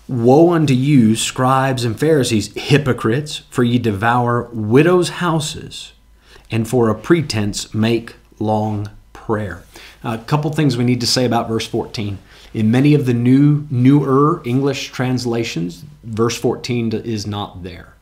Woe 0.07 0.53
unto 0.53 0.75
you, 0.75 1.17
scribes 1.17 1.85
and 1.85 1.99
Pharisees, 1.99 2.53
hypocrites, 2.55 3.39
for 3.49 3.65
ye 3.65 3.79
devour 3.79 4.51
widows' 4.53 5.09
houses, 5.09 5.93
and 6.51 6.69
for 6.69 6.91
a 6.91 6.95
pretense 6.95 7.73
make 7.73 8.17
long 8.39 8.91
prayer. 9.15 9.65
A 10.05 10.19
couple 10.19 10.53
things 10.53 10.77
we 10.77 10.85
need 10.85 11.01
to 11.01 11.07
say 11.07 11.25
about 11.25 11.49
verse 11.49 11.67
14. 11.67 12.19
In 12.53 12.71
many 12.71 12.93
of 12.93 13.07
the 13.07 13.15
new 13.15 13.67
newer 13.71 14.43
English 14.45 14.93
translations, 14.93 15.83
verse 16.03 16.39
14 16.39 16.93
is 16.93 17.27
not 17.27 17.63
there. 17.63 17.95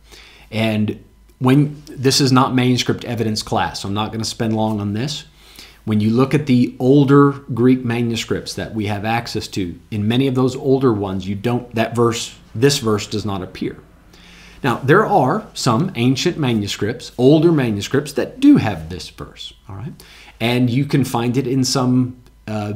And 0.50 1.02
when 1.38 1.80
this 1.86 2.20
is 2.20 2.32
not 2.32 2.54
manuscript 2.54 3.04
evidence 3.04 3.42
class, 3.42 3.80
so 3.80 3.88
I'm 3.88 3.94
not 3.94 4.08
going 4.08 4.20
to 4.20 4.28
spend 4.28 4.56
long 4.56 4.80
on 4.80 4.94
this. 4.94 5.24
When 5.84 6.00
you 6.00 6.10
look 6.10 6.34
at 6.34 6.46
the 6.46 6.74
older 6.78 7.32
Greek 7.32 7.84
manuscripts 7.84 8.54
that 8.54 8.74
we 8.74 8.86
have 8.86 9.04
access 9.04 9.46
to, 9.48 9.78
in 9.90 10.06
many 10.06 10.26
of 10.26 10.34
those 10.34 10.56
older 10.56 10.92
ones, 10.92 11.26
you 11.26 11.34
don't 11.36 11.72
that 11.74 11.94
verse, 11.94 12.36
this 12.54 12.78
verse 12.78 13.06
does 13.06 13.24
not 13.24 13.42
appear. 13.42 13.78
Now, 14.62 14.76
there 14.76 15.04
are 15.04 15.46
some 15.54 15.90
ancient 15.96 16.38
manuscripts, 16.38 17.10
older 17.18 17.50
manuscripts 17.50 18.12
that 18.12 18.38
do 18.38 18.58
have 18.58 18.88
this 18.88 19.08
verse, 19.08 19.52
all 19.68 19.74
right? 19.74 19.92
And 20.42 20.68
you 20.68 20.86
can 20.86 21.04
find 21.04 21.36
it 21.36 21.46
in 21.46 21.62
some 21.62 22.20
uh, 22.48 22.72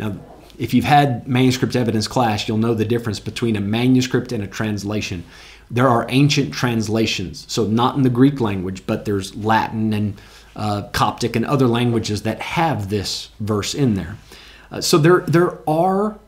now 0.00 0.18
if 0.58 0.74
you've 0.74 0.84
had 0.84 1.28
manuscript 1.28 1.76
evidence 1.76 2.08
class, 2.08 2.48
you'll 2.48 2.58
know 2.58 2.74
the 2.74 2.84
difference 2.84 3.20
between 3.20 3.54
a 3.54 3.60
manuscript 3.60 4.32
and 4.32 4.42
a 4.42 4.48
translation. 4.48 5.24
There 5.70 5.88
are 5.88 6.06
ancient 6.08 6.52
translations, 6.52 7.46
so 7.48 7.66
not 7.66 7.96
in 7.96 8.02
the 8.02 8.10
Greek 8.10 8.40
language, 8.40 8.84
but 8.84 9.04
there's 9.04 9.34
Latin 9.36 9.92
and 9.92 10.20
uh, 10.56 10.82
Coptic 10.92 11.36
and 11.36 11.46
other 11.46 11.68
languages 11.68 12.22
that 12.22 12.40
have 12.40 12.90
this 12.90 13.30
verse 13.38 13.74
in 13.74 13.94
there. 13.94 14.16
Uh, 14.70 14.80
so 14.80 14.98
there, 14.98 15.20
there 15.20 15.58
are 15.68 16.18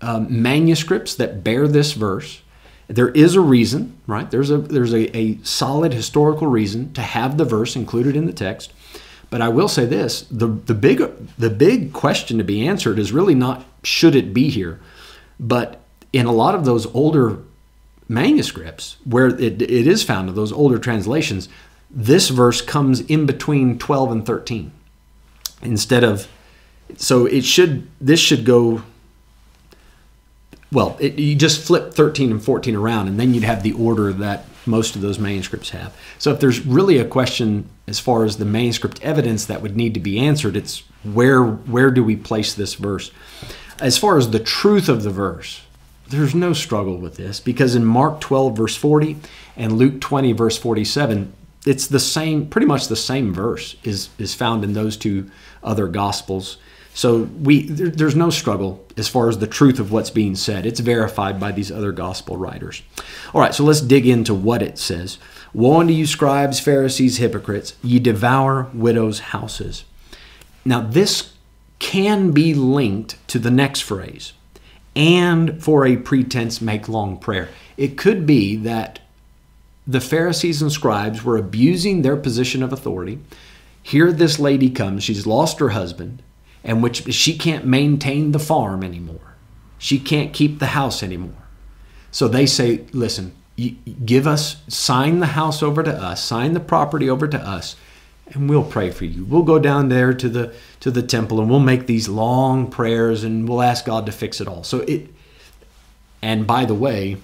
um, 0.00 0.42
manuscripts 0.42 1.14
that 1.16 1.42
bear 1.42 1.66
this 1.66 1.92
verse. 1.92 2.42
There 2.88 3.08
is 3.10 3.34
a 3.34 3.40
reason, 3.40 3.98
right? 4.06 4.30
There's 4.30 4.50
a 4.50 4.56
there's 4.56 4.94
a, 4.94 5.14
a 5.14 5.38
solid 5.42 5.92
historical 5.92 6.46
reason 6.46 6.92
to 6.94 7.02
have 7.02 7.36
the 7.36 7.44
verse 7.44 7.76
included 7.76 8.16
in 8.16 8.24
the 8.24 8.32
text. 8.32 8.72
But 9.30 9.42
I 9.42 9.48
will 9.48 9.68
say 9.68 9.84
this: 9.84 10.22
the 10.22 10.46
the 10.46 10.74
big 10.74 11.02
the 11.38 11.50
big 11.50 11.92
question 11.92 12.38
to 12.38 12.44
be 12.44 12.66
answered 12.66 12.98
is 12.98 13.12
really 13.12 13.34
not 13.34 13.64
should 13.82 14.14
it 14.14 14.32
be 14.32 14.48
here, 14.48 14.80
but 15.38 15.80
in 16.12 16.26
a 16.26 16.32
lot 16.32 16.54
of 16.54 16.64
those 16.64 16.86
older 16.94 17.38
manuscripts 18.08 18.96
where 19.04 19.26
it, 19.26 19.60
it 19.60 19.86
is 19.86 20.02
found 20.02 20.28
in 20.28 20.34
those 20.34 20.52
older 20.52 20.78
translations, 20.78 21.48
this 21.90 22.30
verse 22.30 22.60
comes 22.62 23.00
in 23.02 23.26
between 23.26 23.78
12 23.78 24.12
and 24.12 24.26
13 24.26 24.72
instead 25.62 26.04
of 26.04 26.28
so 26.96 27.26
it 27.26 27.44
should 27.44 27.88
this 28.00 28.20
should 28.20 28.44
go 28.44 28.82
well 30.70 30.96
it, 31.00 31.18
you 31.18 31.34
just 31.34 31.66
flip 31.66 31.92
13 31.92 32.30
and 32.30 32.42
14 32.42 32.76
around 32.76 33.08
and 33.08 33.18
then 33.18 33.34
you'd 33.34 33.42
have 33.42 33.62
the 33.62 33.72
order 33.72 34.12
that 34.12 34.44
Most 34.68 34.94
of 34.94 35.02
those 35.02 35.18
manuscripts 35.18 35.70
have. 35.70 35.96
So 36.18 36.32
if 36.32 36.40
there's 36.40 36.64
really 36.64 36.98
a 36.98 37.04
question 37.04 37.68
as 37.86 37.98
far 37.98 38.24
as 38.24 38.36
the 38.36 38.44
manuscript 38.44 39.02
evidence 39.02 39.46
that 39.46 39.62
would 39.62 39.76
need 39.76 39.94
to 39.94 40.00
be 40.00 40.18
answered, 40.18 40.56
it's 40.56 40.84
where 41.02 41.42
where 41.42 41.90
do 41.90 42.04
we 42.04 42.16
place 42.16 42.54
this 42.54 42.74
verse? 42.74 43.10
As 43.80 43.96
far 43.96 44.18
as 44.18 44.30
the 44.30 44.38
truth 44.38 44.88
of 44.88 45.02
the 45.02 45.10
verse, 45.10 45.62
there's 46.08 46.34
no 46.34 46.52
struggle 46.52 46.96
with 46.98 47.16
this 47.16 47.40
because 47.40 47.74
in 47.74 47.84
Mark 47.84 48.20
12 48.20 48.56
verse 48.56 48.76
40 48.76 49.16
and 49.56 49.72
Luke 49.72 50.00
20 50.00 50.32
verse 50.32 50.56
47, 50.56 51.32
it's 51.66 51.86
the 51.86 52.00
same 52.00 52.46
pretty 52.46 52.66
much 52.66 52.88
the 52.88 52.96
same 52.96 53.32
verse 53.32 53.76
is 53.84 54.10
is 54.18 54.34
found 54.34 54.64
in 54.64 54.72
those 54.72 54.96
two 54.96 55.30
other 55.62 55.88
gospels. 55.88 56.58
So 56.98 57.28
we 57.40 57.62
there, 57.62 57.90
there's 57.90 58.16
no 58.16 58.28
struggle 58.28 58.84
as 58.96 59.06
far 59.06 59.28
as 59.28 59.38
the 59.38 59.46
truth 59.46 59.78
of 59.78 59.92
what's 59.92 60.10
being 60.10 60.34
said. 60.34 60.66
It's 60.66 60.80
verified 60.80 61.38
by 61.38 61.52
these 61.52 61.70
other 61.70 61.92
gospel 61.92 62.36
writers. 62.36 62.82
All 63.32 63.40
right, 63.40 63.54
so 63.54 63.62
let's 63.62 63.80
dig 63.80 64.04
into 64.04 64.34
what 64.34 64.62
it 64.62 64.78
says. 64.78 65.18
Woe 65.54 65.78
unto 65.78 65.92
you, 65.92 66.06
scribes, 66.06 66.58
Pharisees, 66.58 67.18
hypocrites! 67.18 67.76
Ye 67.84 68.00
devour 68.00 68.66
widows' 68.74 69.20
houses. 69.20 69.84
Now 70.64 70.80
this 70.80 71.34
can 71.78 72.32
be 72.32 72.52
linked 72.52 73.16
to 73.28 73.38
the 73.38 73.52
next 73.52 73.82
phrase, 73.82 74.32
and 74.96 75.62
for 75.62 75.86
a 75.86 75.98
pretense 75.98 76.60
make 76.60 76.88
long 76.88 77.16
prayer. 77.16 77.48
It 77.76 77.96
could 77.96 78.26
be 78.26 78.56
that 78.56 78.98
the 79.86 80.00
Pharisees 80.00 80.60
and 80.60 80.72
scribes 80.72 81.22
were 81.22 81.36
abusing 81.36 82.02
their 82.02 82.16
position 82.16 82.60
of 82.60 82.72
authority. 82.72 83.20
Here, 83.84 84.10
this 84.10 84.40
lady 84.40 84.68
comes, 84.68 85.04
she's 85.04 85.28
lost 85.28 85.60
her 85.60 85.68
husband, 85.68 86.24
and 86.68 86.82
which 86.82 87.12
she 87.14 87.36
can't 87.36 87.64
maintain 87.64 88.32
the 88.32 88.38
farm 88.38 88.84
anymore. 88.84 89.34
She 89.78 89.98
can't 89.98 90.34
keep 90.34 90.58
the 90.58 90.66
house 90.66 91.02
anymore. 91.02 91.48
So 92.10 92.28
they 92.28 92.44
say, 92.44 92.84
listen, 92.92 93.34
give 94.04 94.26
us, 94.26 94.62
sign 94.68 95.20
the 95.20 95.28
house 95.28 95.62
over 95.62 95.82
to 95.82 95.92
us, 95.92 96.22
sign 96.22 96.52
the 96.52 96.60
property 96.60 97.08
over 97.08 97.26
to 97.26 97.38
us, 97.38 97.74
and 98.26 98.50
we'll 98.50 98.64
pray 98.64 98.90
for 98.90 99.06
you. 99.06 99.24
We'll 99.24 99.44
go 99.44 99.58
down 99.58 99.88
there 99.88 100.12
to 100.12 100.28
the 100.28 100.54
to 100.80 100.90
the 100.90 101.02
temple 101.02 101.40
and 101.40 101.48
we'll 101.48 101.58
make 101.58 101.86
these 101.86 102.06
long 102.06 102.70
prayers 102.70 103.24
and 103.24 103.48
we'll 103.48 103.62
ask 103.62 103.86
God 103.86 104.04
to 104.04 104.12
fix 104.12 104.38
it 104.38 104.46
all. 104.46 104.62
So 104.62 104.80
it 104.80 105.08
and 106.20 106.46
by 106.46 106.66
the 106.66 106.74
way, 106.74 107.16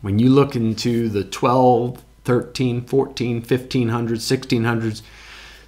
when 0.00 0.18
you 0.18 0.30
look 0.30 0.56
into 0.56 1.10
the 1.10 1.24
12, 1.24 2.02
13, 2.24 2.86
14, 2.86 3.42
1500s, 3.42 3.84
1600s, 3.84 5.02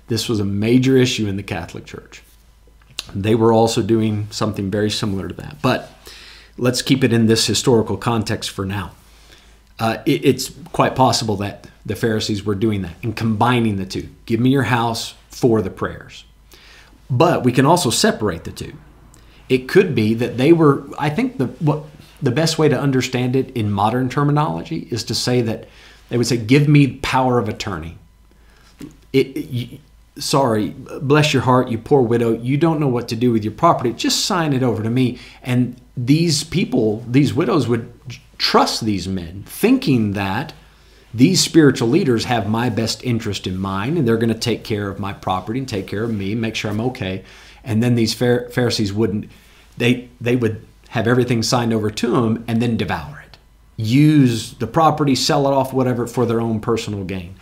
this 0.09 0.27
was 0.27 0.41
a 0.41 0.45
major 0.45 0.97
issue 0.97 1.27
in 1.27 1.37
the 1.37 1.43
Catholic 1.43 1.85
Church. 1.85 2.23
They 3.15 3.35
were 3.35 3.53
also 3.53 3.83
doing 3.83 4.29
something 4.31 4.71
very 4.71 4.91
similar 4.91 5.29
to 5.29 5.35
that. 5.35 5.63
But 5.63 5.93
let's 6.59 6.83
keep 6.83 7.05
it 7.05 7.13
in 7.13 7.27
this 7.27 7.47
historical 7.47 7.97
context 7.97 8.51
for 8.51 8.65
now. 8.65 8.93
Uh, 9.79 9.99
it, 10.07 10.25
it's 10.25 10.53
quite 10.73 10.95
possible 10.95 11.37
that 11.37 11.69
the 11.85 11.97
Pharisees 11.97 12.45
were 12.45 12.55
doing 12.55 12.83
that 12.83 12.95
and 13.03 13.15
combining 13.15 13.77
the 13.77 13.87
two. 13.87 14.09
Give 14.25 14.41
me 14.41 14.51
your 14.51 14.65
house 14.65 15.15
for 15.29 15.63
the 15.63 15.71
prayers. 15.71 16.25
But 17.09 17.45
we 17.45 17.53
can 17.53 17.67
also 17.67 17.91
separate 17.91 18.45
the 18.45 18.51
two. 18.51 18.75
It 19.49 19.69
could 19.69 19.95
be 19.95 20.15
that 20.15 20.39
they 20.39 20.53
were, 20.53 20.85
I 20.99 21.11
think 21.11 21.39
the 21.39 21.47
what 21.47 21.85
the 22.21 22.31
best 22.31 22.59
way 22.59 22.69
to 22.69 22.79
understand 22.79 23.37
it 23.37 23.51
in 23.51 23.71
modern 23.71 24.09
terminology 24.09 24.89
is 24.91 25.05
to 25.05 25.15
say 25.15 25.43
that 25.43 25.69
they 26.09 26.17
would 26.17 26.27
say, 26.27 26.37
Give 26.37 26.69
me 26.69 26.97
power 26.97 27.39
of 27.39 27.49
attorney. 27.49 27.99
It, 29.13 29.81
sorry, 30.19 30.71
bless 31.01 31.33
your 31.33 31.43
heart, 31.43 31.69
you 31.69 31.79
poor 31.79 32.03
widow, 32.03 32.33
you 32.33 32.57
don't 32.57 32.81
know 32.81 32.89
what 32.89 33.09
to 33.09 33.17
do 33.17 33.33
with 33.33 33.45
your 33.45 33.53
property. 33.53 33.93
Just 33.93 34.25
sign 34.25 34.53
it 34.53 34.63
over 34.63 34.83
to 34.83 34.91
me. 34.91 35.19
And 35.43 35.81
these 35.97 36.45
people, 36.45 37.05
these 37.07 37.35
widows 37.35 37.69
would 37.69 37.93
trust 38.39 38.85
these 38.85 39.09
men, 39.09 39.45
thinking 39.47 40.13
that 40.13 40.53
these 41.13 41.41
spiritual 41.41 41.89
leaders 41.89 42.25
have 42.27 42.49
my 42.49 42.69
best 42.69 43.03
interest 43.05 43.47
in 43.47 43.57
mind 43.57 43.97
and 43.97 44.07
they're 44.07 44.19
going 44.19 44.33
to 44.33 44.39
take 44.39 44.65
care 44.65 44.89
of 44.89 44.99
my 44.99 45.13
property 45.13 45.59
and 45.59 45.69
take 45.69 45.87
care 45.87 46.05
of 46.05 46.13
me, 46.13 46.35
make 46.35 46.55
sure 46.55 46.71
I'm 46.71 46.81
okay. 46.81 47.25
And 47.65 47.83
then 47.83 47.95
these 47.95 48.13
Pharisees 48.15 48.93
wouldn't, 48.93 49.31
they, 49.77 50.09
they 50.21 50.37
would 50.37 50.67
have 50.91 51.07
everything 51.07 51.43
signed 51.43 51.73
over 51.73 51.91
to 51.91 52.11
them 52.11 52.45
and 52.47 52.61
then 52.61 52.77
devour 52.77 53.25
it. 53.27 53.39
Use 53.77 54.55
the 54.55 54.67
property, 54.67 55.15
sell 55.15 55.47
it 55.47 55.53
off, 55.53 55.73
whatever, 55.73 56.07
for 56.07 56.27
their 56.27 56.41
own 56.41 56.61
personal 56.61 57.05
gain. 57.05 57.37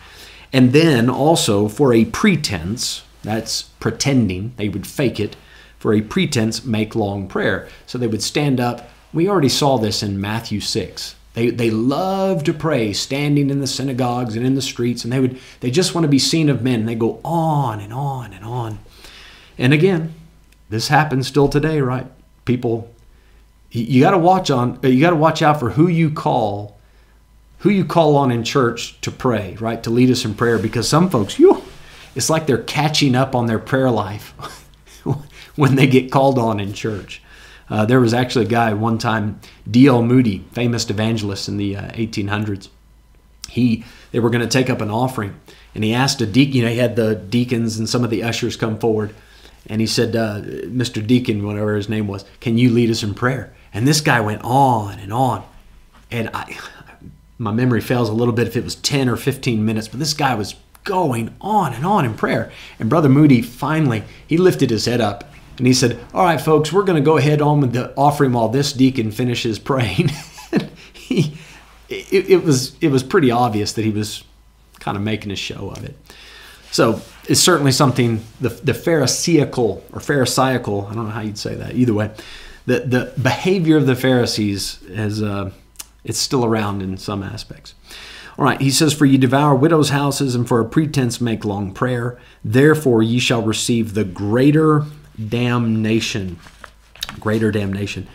And 0.55 0.71
then 0.71 1.09
also 1.09 1.67
for 1.67 1.93
a 1.93 2.05
pretense, 2.05 3.03
that's 3.23 3.63
pretending, 3.81 4.53
they 4.55 4.69
would 4.69 4.87
fake 4.87 5.19
it, 5.19 5.35
for 5.79 5.93
a 5.93 5.99
pretense, 5.99 6.63
make 6.63 6.95
long 6.95 7.27
prayer. 7.27 7.67
So 7.85 7.97
they 7.97 8.07
would 8.07 8.23
stand 8.23 8.61
up. 8.61 8.89
We 9.11 9.27
already 9.27 9.49
saw 9.49 9.77
this 9.77 10.01
in 10.01 10.21
Matthew 10.21 10.61
6. 10.61 11.15
They, 11.33 11.49
they 11.49 11.69
love 11.69 12.45
to 12.45 12.53
pray 12.53 12.93
standing 12.93 13.49
in 13.49 13.59
the 13.59 13.67
synagogues 13.67 14.37
and 14.37 14.45
in 14.45 14.55
the 14.55 14.61
streets, 14.61 15.03
and 15.03 15.11
they 15.11 15.19
would 15.19 15.37
they 15.59 15.69
just 15.71 15.93
want 15.93 16.05
to 16.05 16.09
be 16.09 16.19
seen 16.19 16.47
of 16.47 16.61
men. 16.61 16.85
They 16.85 16.95
go 16.95 17.19
on 17.25 17.81
and 17.81 17.91
on 17.91 18.31
and 18.31 18.45
on. 18.45 18.79
And 19.57 19.73
again, 19.73 20.13
this 20.69 20.87
happens 20.87 21.27
still 21.27 21.49
today, 21.49 21.81
right? 21.81 22.07
People 22.45 22.89
you 23.71 23.99
got 23.99 24.11
to 24.11 24.17
watch 24.17 24.49
on 24.49 24.79
you 24.83 25.01
got 25.01 25.09
to 25.09 25.17
watch 25.17 25.41
out 25.41 25.59
for 25.59 25.71
who 25.71 25.89
you 25.89 26.11
call 26.11 26.74
who 27.65 27.71
you 27.71 27.83
call 27.83 28.15
on 28.15 28.29
in 28.29 28.43
church 28.43 29.01
to 29.01 29.09
pray, 29.09 29.55
right? 29.59 29.81
To 29.81 29.89
lead 29.89 30.11
us 30.11 30.23
in 30.23 30.35
prayer 30.35 30.59
because 30.59 30.87
some 30.87 31.09
folks, 31.09 31.39
you 31.39 31.63
it's 32.13 32.29
like 32.29 32.45
they're 32.45 32.59
catching 32.59 33.15
up 33.15 33.33
on 33.33 33.47
their 33.47 33.57
prayer 33.57 33.89
life 33.89 34.35
when 35.55 35.73
they 35.73 35.87
get 35.87 36.11
called 36.11 36.37
on 36.37 36.59
in 36.59 36.73
church. 36.73 37.23
Uh, 37.67 37.83
there 37.83 37.99
was 37.99 38.13
actually 38.13 38.45
a 38.45 38.49
guy 38.49 38.71
one 38.75 38.99
time, 38.99 39.39
D.L. 39.69 40.03
Moody, 40.03 40.45
famous 40.51 40.87
evangelist 40.91 41.49
in 41.49 41.57
the 41.57 41.75
uh, 41.75 41.91
1800s. 41.93 42.69
He 43.49 43.83
they 44.11 44.19
were 44.19 44.29
going 44.29 44.47
to 44.47 44.47
take 44.47 44.69
up 44.69 44.81
an 44.81 44.91
offering, 44.91 45.33
and 45.73 45.83
he 45.83 45.91
asked 45.91 46.21
a 46.21 46.27
deacon. 46.27 46.57
You 46.57 46.61
know, 46.65 46.69
he 46.69 46.77
had 46.77 46.95
the 46.95 47.15
deacons 47.15 47.79
and 47.79 47.89
some 47.89 48.03
of 48.03 48.11
the 48.11 48.21
ushers 48.21 48.55
come 48.55 48.77
forward, 48.77 49.15
and 49.65 49.81
he 49.81 49.87
said, 49.87 50.15
uh, 50.15 50.41
"Mr. 50.41 51.05
Deacon, 51.05 51.43
whatever 51.43 51.75
his 51.75 51.89
name 51.89 52.07
was, 52.07 52.25
can 52.41 52.59
you 52.59 52.69
lead 52.69 52.91
us 52.91 53.01
in 53.01 53.15
prayer?" 53.15 53.55
And 53.73 53.87
this 53.87 54.01
guy 54.01 54.21
went 54.21 54.43
on 54.43 54.99
and 54.99 55.11
on, 55.11 55.43
and 56.11 56.29
I 56.31 56.55
my 57.37 57.51
memory 57.51 57.81
fails 57.81 58.09
a 58.09 58.13
little 58.13 58.33
bit 58.33 58.47
if 58.47 58.55
it 58.55 58.63
was 58.63 58.75
10 58.75 59.09
or 59.09 59.17
15 59.17 59.65
minutes, 59.65 59.87
but 59.87 59.99
this 59.99 60.13
guy 60.13 60.35
was 60.35 60.55
going 60.83 61.35
on 61.41 61.73
and 61.73 61.85
on 61.85 62.05
in 62.05 62.13
prayer. 62.13 62.51
And 62.79 62.89
Brother 62.89 63.09
Moody 63.09 63.41
finally, 63.41 64.03
he 64.25 64.37
lifted 64.37 64.69
his 64.69 64.85
head 64.85 65.01
up 65.01 65.29
and 65.57 65.67
he 65.67 65.73
said, 65.73 65.99
All 66.13 66.23
right, 66.23 66.39
folks, 66.39 66.71
we're 66.71 66.83
going 66.83 67.01
to 67.01 67.05
go 67.05 67.17
ahead 67.17 67.41
on 67.41 67.61
with 67.61 67.73
the 67.73 67.93
offering 67.95 68.33
while 68.33 68.49
this 68.49 68.71
deacon 68.71 69.11
finishes 69.11 69.59
praying. 69.59 70.11
he, 70.93 71.37
it, 71.89 72.29
it, 72.29 72.43
was, 72.43 72.77
it 72.81 72.89
was 72.89 73.03
pretty 73.03 73.31
obvious 73.31 73.73
that 73.73 73.83
he 73.83 73.91
was 73.91 74.23
kind 74.79 74.95
of 74.97 75.03
making 75.03 75.31
a 75.31 75.35
show 75.35 75.69
of 75.71 75.83
it. 75.83 75.95
So 76.71 77.01
it's 77.27 77.39
certainly 77.39 77.71
something, 77.71 78.23
the, 78.39 78.49
the 78.49 78.73
Pharisaical 78.73 79.83
or 79.93 79.99
Pharisaical, 79.99 80.87
I 80.89 80.93
don't 80.93 81.05
know 81.05 81.11
how 81.11 81.21
you'd 81.21 81.37
say 81.37 81.55
that, 81.55 81.73
either 81.75 81.93
way, 81.93 82.11
the, 82.65 82.79
the 82.79 83.13
behavior 83.21 83.77
of 83.77 83.87
the 83.87 83.95
Pharisees 83.95 84.79
has. 84.95 85.21
Uh, 85.21 85.51
it's 86.05 86.19
still 86.19 86.45
around 86.45 86.81
in 86.81 86.97
some 86.97 87.23
aspects. 87.23 87.73
All 88.37 88.45
right, 88.45 88.59
he 88.59 88.69
says, 88.69 88.93
For 88.93 89.05
ye 89.05 89.17
devour 89.17 89.55
widows' 89.55 89.89
houses, 89.89 90.35
and 90.35 90.47
for 90.47 90.59
a 90.59 90.65
pretense 90.65 91.19
make 91.19 91.43
long 91.43 91.73
prayer. 91.73 92.17
Therefore 92.43 93.01
ye 93.01 93.19
shall 93.19 93.41
receive 93.41 93.93
the 93.93 94.03
greater 94.03 94.85
damnation. 95.27 96.39
Greater 97.19 97.51
damnation. 97.51 98.07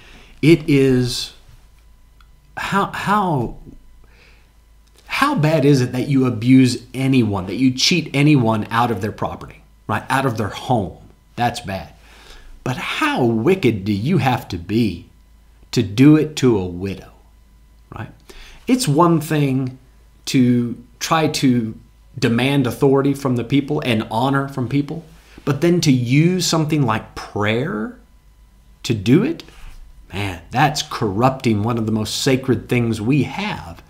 It 0.42 0.68
is 0.68 1.34
how 2.56 2.86
how 2.86 3.56
how 5.06 5.34
bad 5.34 5.64
is 5.64 5.80
it 5.80 5.92
that 5.92 6.08
you 6.08 6.26
abuse 6.26 6.82
anyone, 6.94 7.46
that 7.46 7.56
you 7.56 7.72
cheat 7.72 8.10
anyone 8.14 8.66
out 8.70 8.90
of 8.90 9.00
their 9.00 9.12
property, 9.12 9.62
right? 9.86 10.04
Out 10.08 10.26
of 10.26 10.36
their 10.36 10.48
home. 10.48 10.96
That's 11.36 11.60
bad. 11.60 11.92
But 12.62 12.76
how 12.76 13.24
wicked 13.24 13.84
do 13.84 13.92
you 13.92 14.18
have 14.18 14.48
to 14.48 14.58
be 14.58 15.08
to 15.72 15.82
do 15.82 16.16
it 16.16 16.36
to 16.36 16.58
a 16.58 16.66
widow? 16.66 17.09
It's 18.70 18.86
one 18.86 19.20
thing 19.20 19.80
to 20.26 20.80
try 21.00 21.26
to 21.26 21.76
demand 22.16 22.68
authority 22.68 23.14
from 23.14 23.34
the 23.34 23.42
people 23.42 23.82
and 23.84 24.06
honor 24.12 24.46
from 24.46 24.68
people, 24.68 25.04
but 25.44 25.60
then 25.60 25.80
to 25.80 25.90
use 25.90 26.46
something 26.46 26.86
like 26.86 27.16
prayer 27.16 27.98
to 28.84 28.94
do 28.94 29.24
it, 29.24 29.42
man, 30.12 30.42
that's 30.52 30.82
corrupting 30.82 31.64
one 31.64 31.78
of 31.78 31.86
the 31.86 31.90
most 31.90 32.22
sacred 32.22 32.68
things 32.68 33.00
we 33.00 33.24
have. 33.24 33.82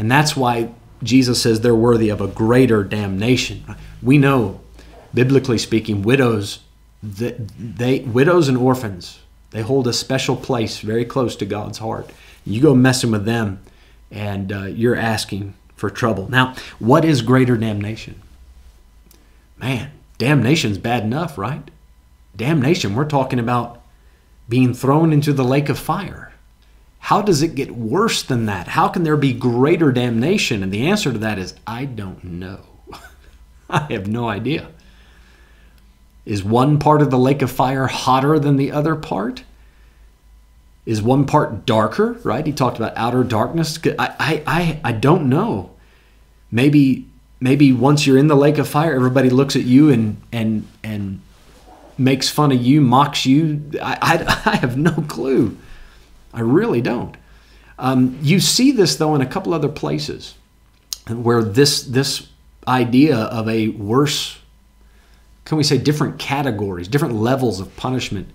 And 0.00 0.10
that's 0.10 0.36
why 0.36 0.72
Jesus 1.00 1.40
says 1.40 1.60
they're 1.60 1.72
worthy 1.72 2.08
of 2.08 2.20
a 2.20 2.26
greater 2.26 2.82
damnation. 2.82 3.76
We 4.02 4.18
know, 4.18 4.60
biblically 5.14 5.58
speaking, 5.58 6.02
widows, 6.02 6.58
they, 7.04 7.36
they 7.56 8.00
widows 8.00 8.48
and 8.48 8.58
orphans, 8.58 9.20
they 9.52 9.62
hold 9.62 9.86
a 9.86 9.92
special 9.92 10.34
place 10.34 10.80
very 10.80 11.04
close 11.04 11.36
to 11.36 11.46
God's 11.46 11.78
heart. 11.78 12.10
You 12.44 12.60
go 12.60 12.74
messing 12.74 13.12
with 13.12 13.24
them, 13.24 13.60
and 14.10 14.52
uh, 14.52 14.64
you're 14.64 14.96
asking 14.96 15.54
for 15.76 15.90
trouble. 15.90 16.28
Now, 16.30 16.54
what 16.78 17.04
is 17.04 17.22
greater 17.22 17.56
damnation? 17.56 18.20
Man, 19.58 19.90
damnation's 20.18 20.78
bad 20.78 21.04
enough, 21.04 21.38
right? 21.38 21.70
Damnation, 22.36 22.94
we're 22.94 23.04
talking 23.04 23.38
about 23.38 23.82
being 24.48 24.72
thrown 24.74 25.12
into 25.12 25.32
the 25.32 25.44
lake 25.44 25.68
of 25.68 25.78
fire. 25.78 26.32
How 27.00 27.22
does 27.22 27.42
it 27.42 27.54
get 27.54 27.70
worse 27.70 28.22
than 28.22 28.46
that? 28.46 28.68
How 28.68 28.88
can 28.88 29.02
there 29.02 29.16
be 29.16 29.32
greater 29.32 29.92
damnation? 29.92 30.62
And 30.62 30.72
the 30.72 30.88
answer 30.88 31.12
to 31.12 31.18
that 31.18 31.38
is 31.38 31.54
I 31.66 31.84
don't 31.84 32.22
know. 32.24 32.60
I 33.70 33.92
have 33.92 34.08
no 34.08 34.28
idea. 34.28 34.68
Is 36.24 36.44
one 36.44 36.78
part 36.78 37.00
of 37.00 37.10
the 37.10 37.18
lake 37.18 37.40
of 37.40 37.50
fire 37.50 37.86
hotter 37.86 38.38
than 38.38 38.56
the 38.56 38.72
other 38.72 38.94
part? 38.94 39.44
Is 40.88 41.02
one 41.02 41.26
part 41.26 41.66
darker, 41.66 42.12
right? 42.24 42.46
He 42.46 42.52
talked 42.52 42.78
about 42.78 42.94
outer 42.96 43.22
darkness. 43.22 43.78
I, 43.84 43.92
I, 43.98 44.42
I, 44.46 44.80
I 44.84 44.92
don't 44.92 45.28
know. 45.28 45.68
Maybe, 46.50 47.06
maybe 47.40 47.74
once 47.74 48.06
you're 48.06 48.16
in 48.16 48.28
the 48.28 48.34
lake 48.34 48.56
of 48.56 48.66
fire, 48.66 48.94
everybody 48.94 49.28
looks 49.28 49.54
at 49.54 49.64
you 49.64 49.90
and, 49.90 50.16
and, 50.32 50.66
and 50.82 51.20
makes 51.98 52.30
fun 52.30 52.52
of 52.52 52.62
you, 52.62 52.80
mocks 52.80 53.26
you. 53.26 53.70
I, 53.82 53.98
I, 54.00 54.42
I 54.52 54.56
have 54.56 54.78
no 54.78 54.92
clue. 55.08 55.58
I 56.32 56.40
really 56.40 56.80
don't. 56.80 57.18
Um, 57.78 58.18
you 58.22 58.40
see 58.40 58.72
this 58.72 58.96
though 58.96 59.14
in 59.14 59.20
a 59.20 59.26
couple 59.26 59.52
other 59.52 59.68
places 59.68 60.36
where 61.06 61.42
this 61.42 61.82
this 61.82 62.28
idea 62.66 63.16
of 63.16 63.46
a 63.46 63.68
worse, 63.68 64.38
can 65.44 65.58
we 65.58 65.64
say 65.64 65.76
different 65.76 66.18
categories, 66.18 66.88
different 66.88 67.14
levels 67.14 67.60
of 67.60 67.76
punishment. 67.76 68.28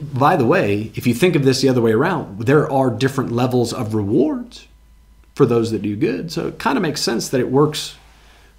By 0.00 0.36
the 0.36 0.46
way, 0.46 0.90
if 0.94 1.06
you 1.06 1.14
think 1.14 1.36
of 1.36 1.44
this 1.44 1.60
the 1.60 1.68
other 1.68 1.80
way 1.80 1.92
around, 1.92 2.40
there 2.40 2.70
are 2.70 2.90
different 2.90 3.32
levels 3.32 3.72
of 3.72 3.94
rewards 3.94 4.66
for 5.34 5.46
those 5.46 5.70
that 5.70 5.82
do 5.82 5.96
good. 5.96 6.30
So 6.30 6.48
it 6.48 6.58
kind 6.58 6.78
of 6.78 6.82
makes 6.82 7.00
sense 7.00 7.28
that 7.28 7.40
it 7.40 7.50
works 7.50 7.96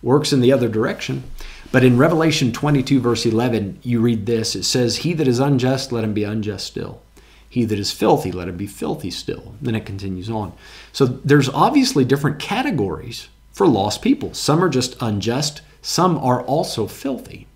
works 0.02 0.32
in 0.32 0.40
the 0.40 0.54
other 0.54 0.70
direction. 0.70 1.24
But 1.72 1.84
in 1.84 1.98
Revelation 1.98 2.52
22 2.52 3.00
verse 3.00 3.26
11, 3.26 3.80
you 3.82 4.00
read 4.00 4.26
this. 4.26 4.56
It 4.56 4.64
says, 4.64 4.98
"He 4.98 5.14
that 5.14 5.28
is 5.28 5.40
unjust, 5.40 5.92
let 5.92 6.04
him 6.04 6.14
be 6.14 6.24
unjust 6.24 6.68
still." 6.68 7.02
He 7.50 7.66
that 7.66 7.80
is 7.80 7.92
filthy, 7.92 8.32
let 8.32 8.48
him 8.48 8.58
be 8.58 8.68
filthy 8.68 9.10
still. 9.10 9.56
Then 9.62 9.76
it 9.76 9.86
continues 9.86 10.30
on. 10.30 10.54
So 10.94 11.06
there's 11.06 11.50
obviously 11.50 12.06
different 12.06 12.38
categories 12.40 13.30
for 13.52 13.68
lost 13.68 14.02
people. 14.02 14.34
Some 14.34 14.64
are 14.64 14.70
just 14.70 14.96
unjust, 15.00 15.62
some 15.82 16.18
are 16.18 16.42
also 16.44 16.86
filthy, 16.86 17.48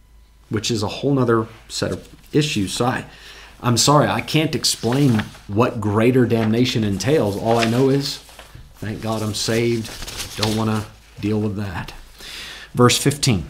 which 0.50 0.72
is 0.72 0.82
a 0.82 0.88
whole 0.88 1.14
nother 1.14 1.48
set 1.68 1.92
of 1.92 2.08
issues. 2.32 2.74
So 2.74 2.86
I, 2.86 3.06
I'm 3.62 3.78
sorry, 3.78 4.08
I 4.08 4.22
can't 4.22 4.56
explain 4.56 5.20
what 5.48 5.82
greater 5.82 6.26
damnation 6.26 6.84
entails. 6.84 7.38
All 7.38 7.58
I 7.58 7.70
know 7.70 7.90
is, 7.90 8.18
thank 8.76 9.02
God 9.02 9.22
I'm 9.22 9.34
saved. 9.34 9.90
Don't 10.38 10.56
want 10.56 10.70
to 10.70 10.88
deal 11.22 11.40
with 11.40 11.58
that. 11.58 11.94
Verse 12.74 12.98
15 12.98 13.50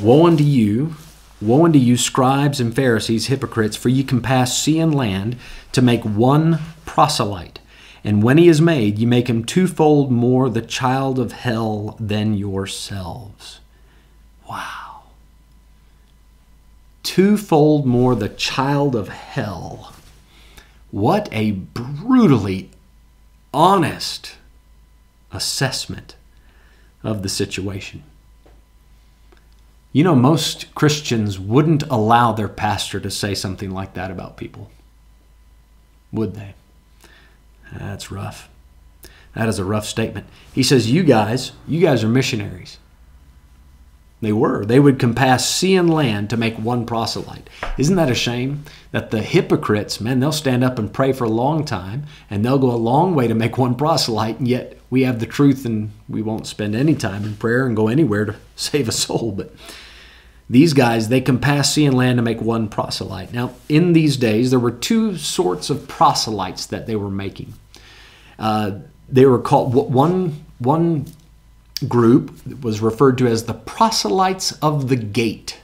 Woe 0.00 0.26
unto 0.26 0.44
you 0.44 0.94
Woe 1.40 1.66
unto 1.66 1.78
you, 1.78 1.98
scribes 1.98 2.60
and 2.60 2.74
Pharisees, 2.74 3.26
hypocrites, 3.26 3.76
for 3.76 3.90
ye 3.90 4.02
can 4.02 4.22
pass 4.22 4.56
sea 4.56 4.78
and 4.78 4.94
land 4.94 5.36
to 5.72 5.82
make 5.82 6.02
one 6.02 6.60
proselyte. 6.86 7.58
And 8.02 8.22
when 8.22 8.38
he 8.38 8.48
is 8.48 8.60
made, 8.60 8.98
ye 8.98 9.04
make 9.04 9.28
him 9.28 9.44
twofold 9.44 10.10
more 10.10 10.48
the 10.48 10.62
child 10.62 11.18
of 11.18 11.32
hell 11.32 11.96
than 12.00 12.34
yourselves. 12.34 13.60
Wow. 14.48 14.85
Twofold 17.06 17.86
more 17.86 18.16
the 18.16 18.28
child 18.28 18.96
of 18.96 19.06
hell. 19.08 19.94
What 20.90 21.28
a 21.30 21.52
brutally 21.52 22.70
honest 23.54 24.34
assessment 25.30 26.16
of 27.04 27.22
the 27.22 27.28
situation. 27.28 28.02
You 29.92 30.02
know, 30.02 30.16
most 30.16 30.74
Christians 30.74 31.38
wouldn't 31.38 31.84
allow 31.84 32.32
their 32.32 32.48
pastor 32.48 32.98
to 32.98 33.10
say 33.10 33.36
something 33.36 33.70
like 33.70 33.94
that 33.94 34.10
about 34.10 34.36
people. 34.36 34.68
Would 36.10 36.34
they? 36.34 36.54
That's 37.72 38.10
rough. 38.10 38.48
That 39.36 39.48
is 39.48 39.60
a 39.60 39.64
rough 39.64 39.86
statement. 39.86 40.26
He 40.52 40.64
says, 40.64 40.90
You 40.90 41.04
guys, 41.04 41.52
you 41.68 41.80
guys 41.80 42.02
are 42.02 42.08
missionaries. 42.08 42.78
They 44.22 44.32
were. 44.32 44.64
They 44.64 44.80
would 44.80 44.98
compass 44.98 45.46
sea 45.46 45.76
and 45.76 45.92
land 45.92 46.30
to 46.30 46.38
make 46.38 46.56
one 46.56 46.86
proselyte. 46.86 47.50
Isn't 47.76 47.96
that 47.96 48.10
a 48.10 48.14
shame? 48.14 48.64
That 48.90 49.10
the 49.10 49.20
hypocrites, 49.20 50.00
man, 50.00 50.20
they'll 50.20 50.32
stand 50.32 50.64
up 50.64 50.78
and 50.78 50.92
pray 50.92 51.12
for 51.12 51.24
a 51.24 51.30
long 51.30 51.64
time 51.64 52.06
and 52.30 52.42
they'll 52.42 52.58
go 52.58 52.70
a 52.70 52.76
long 52.76 53.14
way 53.14 53.28
to 53.28 53.34
make 53.34 53.58
one 53.58 53.74
proselyte, 53.74 54.38
and 54.38 54.48
yet 54.48 54.78
we 54.88 55.02
have 55.02 55.20
the 55.20 55.26
truth 55.26 55.66
and 55.66 55.90
we 56.08 56.22
won't 56.22 56.46
spend 56.46 56.74
any 56.74 56.94
time 56.94 57.24
in 57.24 57.36
prayer 57.36 57.66
and 57.66 57.76
go 57.76 57.88
anywhere 57.88 58.24
to 58.24 58.36
save 58.56 58.88
a 58.88 58.92
soul. 58.92 59.32
But 59.32 59.54
these 60.48 60.72
guys, 60.72 61.08
they 61.08 61.20
can 61.20 61.38
pass 61.38 61.74
sea 61.74 61.84
and 61.84 61.96
land 61.96 62.16
to 62.16 62.22
make 62.22 62.40
one 62.40 62.68
proselyte. 62.68 63.34
Now, 63.34 63.52
in 63.68 63.92
these 63.92 64.16
days, 64.16 64.50
there 64.50 64.60
were 64.60 64.70
two 64.70 65.18
sorts 65.18 65.68
of 65.68 65.88
proselytes 65.88 66.66
that 66.66 66.86
they 66.86 66.96
were 66.96 67.10
making. 67.10 67.52
Uh, 68.38 68.78
they 69.08 69.26
were 69.26 69.40
called 69.40 69.74
one 69.74 70.44
one 70.58 71.04
group 71.88 72.62
was 72.62 72.80
referred 72.80 73.18
to 73.18 73.26
as 73.26 73.44
the 73.44 73.54
proselytes 73.54 74.52
of 74.60 74.88
the 74.88 74.96
gate. 74.96 75.60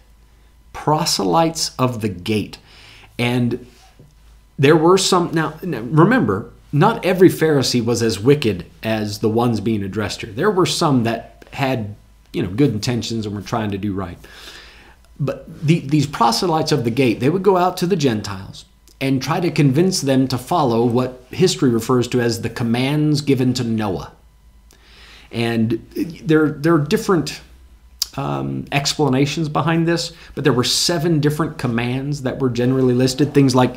Proselytes 0.73 1.73
of 1.79 2.01
the 2.01 2.09
gate, 2.09 2.59
and 3.19 3.67
there 4.59 4.77
were 4.77 4.97
some. 4.97 5.31
Now, 5.33 5.55
remember, 5.63 6.51
not 6.73 7.05
every 7.05 7.29
Pharisee 7.29 7.85
was 7.85 8.03
as 8.03 8.19
wicked 8.19 8.65
as 8.83 9.19
the 9.19 9.29
ones 9.29 9.61
being 9.61 9.83
addressed 9.83 10.23
here. 10.23 10.33
There 10.33 10.51
were 10.51 10.65
some 10.65 11.05
that 11.05 11.45
had 11.53 11.95
you 12.33 12.43
know 12.43 12.49
good 12.49 12.71
intentions 12.71 13.27
and 13.27 13.35
were 13.35 13.43
trying 13.43 13.71
to 13.73 13.79
do 13.79 13.93
right. 13.93 14.19
But 15.21 15.67
the, 15.67 15.81
these 15.81 16.07
proselytes 16.07 16.73
of 16.73 16.85
the 16.85 16.91
gate, 16.91 17.21
they 17.21 17.29
would 17.29 17.43
go 17.43 17.57
out 17.57 17.77
to 17.79 17.87
the 17.87 17.97
Gentiles 17.97 18.65
and 19.01 19.23
try 19.23 19.41
to 19.41 19.51
convince 19.51 20.01
them 20.01 20.27
to 20.29 20.39
follow 20.39 20.85
what 20.85 21.25
history 21.31 21.71
refers 21.71 22.09
to 22.09 22.21
as 22.21 22.41
the 22.41 22.51
commands 22.51 23.21
given 23.21 23.53
to 23.55 23.65
Noah. 23.65 24.13
And 25.33 25.85
there, 25.95 26.51
there 26.51 26.75
are 26.75 26.85
different 26.85 27.41
um, 28.17 28.67
explanations 28.71 29.49
behind 29.49 29.89
this, 29.89 30.13
but 30.35 30.45
there 30.45 30.53
were 30.53 30.65
seven 30.65 31.21
different 31.21 31.59
commands 31.59 32.23
that 32.23 32.39
were 32.39 32.51
generally 32.51 32.95
listed. 32.95 33.33
Things 33.33 33.55
like 33.55 33.77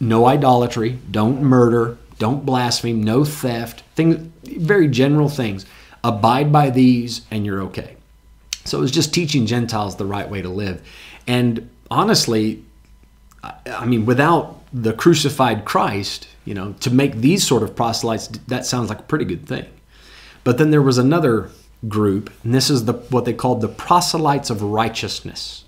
no 0.00 0.26
idolatry, 0.26 0.98
don't 1.10 1.42
murder, 1.42 1.96
don't 2.18 2.44
blaspheme, 2.44 3.02
no 3.02 3.24
theft, 3.24 3.82
things, 3.94 4.16
very 4.44 4.88
general 4.88 5.28
things. 5.28 5.64
Abide 6.02 6.52
by 6.52 6.70
these 6.70 7.22
and 7.30 7.46
you're 7.46 7.62
okay. 7.62 7.96
So 8.64 8.78
it 8.78 8.80
was 8.80 8.90
just 8.90 9.14
teaching 9.14 9.46
Gentiles 9.46 9.96
the 9.96 10.04
right 10.04 10.28
way 10.28 10.42
to 10.42 10.48
live. 10.48 10.82
And 11.26 11.70
honestly, 11.90 12.64
I 13.42 13.86
mean, 13.86 14.04
without 14.04 14.60
the 14.72 14.92
crucified 14.92 15.64
Christ, 15.64 16.28
you 16.44 16.54
know, 16.54 16.74
to 16.80 16.90
make 16.90 17.16
these 17.16 17.46
sort 17.46 17.62
of 17.62 17.74
proselytes, 17.74 18.28
that 18.48 18.66
sounds 18.66 18.88
like 18.88 19.00
a 19.00 19.04
pretty 19.04 19.24
good 19.24 19.46
thing. 19.46 19.66
But 20.48 20.56
then 20.56 20.70
there 20.70 20.80
was 20.80 20.96
another 20.96 21.50
group, 21.88 22.32
and 22.42 22.54
this 22.54 22.70
is 22.70 22.86
the 22.86 22.94
what 22.94 23.26
they 23.26 23.34
called 23.34 23.60
the 23.60 23.68
proselytes 23.68 24.48
of 24.48 24.62
righteousness. 24.62 25.64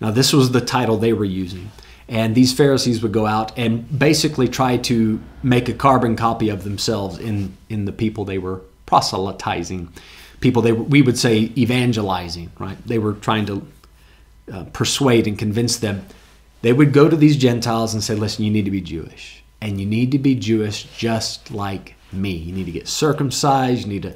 Now, 0.00 0.12
this 0.12 0.32
was 0.32 0.52
the 0.52 0.60
title 0.60 0.96
they 0.96 1.12
were 1.12 1.24
using. 1.24 1.72
And 2.08 2.36
these 2.36 2.52
Pharisees 2.52 3.02
would 3.02 3.10
go 3.10 3.26
out 3.26 3.50
and 3.58 3.98
basically 3.98 4.46
try 4.46 4.76
to 4.76 5.20
make 5.42 5.68
a 5.68 5.72
carbon 5.72 6.14
copy 6.14 6.50
of 6.50 6.62
themselves 6.62 7.18
in, 7.18 7.56
in 7.68 7.84
the 7.84 7.90
people 7.90 8.24
they 8.24 8.38
were 8.38 8.60
proselytizing 8.86 9.92
people 10.38 10.62
they 10.62 10.70
we 10.70 11.02
would 11.02 11.18
say 11.18 11.50
evangelizing, 11.58 12.52
right? 12.60 12.78
They 12.86 13.00
were 13.00 13.14
trying 13.14 13.46
to 13.46 13.66
uh, 14.52 14.64
persuade 14.72 15.26
and 15.26 15.36
convince 15.36 15.78
them. 15.78 16.06
They 16.62 16.72
would 16.72 16.92
go 16.92 17.08
to 17.08 17.16
these 17.16 17.36
Gentiles 17.36 17.92
and 17.92 18.04
say, 18.04 18.14
"Listen, 18.14 18.44
you 18.44 18.52
need 18.52 18.66
to 18.66 18.70
be 18.70 18.80
Jewish, 18.80 19.42
and 19.60 19.80
you 19.80 19.86
need 19.86 20.12
to 20.12 20.18
be 20.20 20.36
Jewish 20.36 20.84
just 20.96 21.50
like 21.50 21.96
me. 22.12 22.32
You 22.32 22.52
need 22.52 22.66
to 22.66 22.72
get 22.72 22.88
circumcised. 22.88 23.82
You 23.82 23.88
need 23.88 24.02
to 24.02 24.14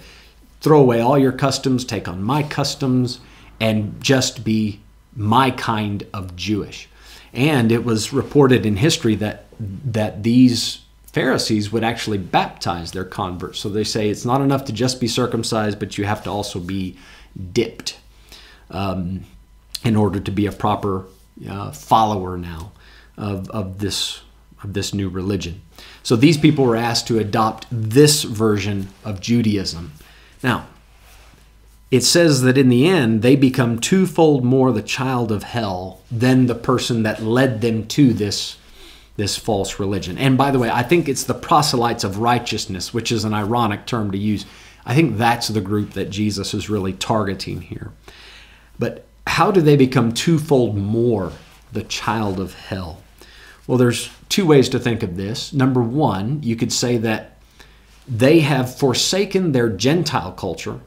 throw 0.61 0.81
away 0.81 1.01
all 1.01 1.19
your 1.19 1.33
customs, 1.33 1.85
take 1.85 2.09
on 2.09 2.23
my 2.23 2.43
customs, 2.43 3.21
and 3.61 4.01
just 4.03 4.45
be 4.45 4.81
my 5.15 5.51
kind 5.51 6.07
of 6.13 6.37
Jewish." 6.37 6.89
And 7.33 7.73
it 7.73 7.85
was 7.85 8.13
reported 8.13 8.65
in 8.65 8.77
history 8.77 9.15
that 9.17 9.47
that 9.59 10.23
these 10.23 10.81
Pharisees 11.15 11.71
would 11.71 11.85
actually 11.85 12.19
baptize 12.19 12.91
their 12.91 13.05
converts. 13.05 13.61
So 13.61 13.69
they 13.69 13.85
say 13.85 14.09
it's 14.09 14.25
not 14.25 14.41
enough 14.41 14.65
to 14.65 14.73
just 14.73 15.01
be 15.01 15.07
circumcised, 15.07 15.79
but 15.79 15.97
you 15.97 16.05
have 16.05 16.25
to 16.25 16.31
also 16.31 16.59
be 16.59 16.99
dipped 17.53 17.99
um, 18.69 19.25
in 19.85 19.95
order 19.95 20.19
to 20.19 20.31
be 20.33 20.47
a 20.47 20.53
proper 20.53 21.05
uh, 21.49 21.71
follower 21.71 22.37
now 22.37 22.73
of, 23.17 23.49
of 23.51 23.79
this 23.79 24.23
of 24.63 24.73
this 24.73 24.93
new 24.95 25.09
religion. 25.09 25.61
So 26.05 26.15
these 26.15 26.39
people 26.39 26.65
were 26.65 26.77
asked 26.77 27.09
to 27.09 27.19
adopt 27.19 27.67
this 27.73 28.23
version 28.23 28.91
of 29.05 29.21
Judaism. 29.21 29.93
Now, 30.43 30.67
it 31.91 32.03
says 32.03 32.43
that 32.43 32.59
in 32.59 32.69
the 32.69 32.87
end 32.87 33.23
they 33.23 33.35
become 33.35 33.79
twofold 33.79 34.45
more 34.45 34.71
the 34.71 34.83
child 34.83 35.33
of 35.33 35.43
hell 35.43 36.03
than 36.11 36.47
the 36.47 36.55
person 36.55 37.03
that 37.05 37.23
led 37.23 37.61
them 37.61 37.87
to 37.89 38.13
this 38.13 38.59
this 39.17 39.37
false 39.37 39.79
religion. 39.79 40.19
And 40.19 40.37
by 40.37 40.51
the 40.51 40.59
way, 40.59 40.69
I 40.69 40.83
think 40.83 41.09
it's 41.09 41.23
the 41.23 41.35
proselytes 41.35 42.03
of 42.03 42.19
righteousness, 42.19 42.93
which 42.93 43.13
is 43.13 43.25
an 43.25 43.33
ironic 43.33 43.87
term 43.87 44.11
to 44.11 44.19
use. 44.19 44.45
I 44.85 44.97
think 44.97 45.17
that's 45.17 45.47
the 45.47 45.61
group 45.61 45.93
that 45.93 46.11
Jesus 46.11 46.53
is 46.53 46.69
really 46.69 46.93
targeting 46.93 47.61
here. 47.61 47.93
But 48.77 49.07
how 49.29 49.53
do 49.53 49.61
they 49.61 49.77
become 49.77 50.13
twofold 50.13 50.77
more 50.77 51.31
the 51.73 51.85
child 51.85 52.41
of 52.41 52.55
hell? 52.55 53.03
Well, 53.69 53.79
there's 53.79 54.11
two 54.29 54.47
ways 54.47 54.69
to 54.71 54.79
think 54.79 55.03
of 55.03 55.17
this. 55.17 55.53
Number 55.53 55.83
one, 55.83 56.43
you 56.43 56.57
could 56.57 56.73
say 56.73 56.97
that 56.99 57.39
they 58.07 58.41
have 58.41 58.77
forsaken 58.77 59.53
their 59.53 59.69
Gentile 59.69 60.33
culture 60.33 60.81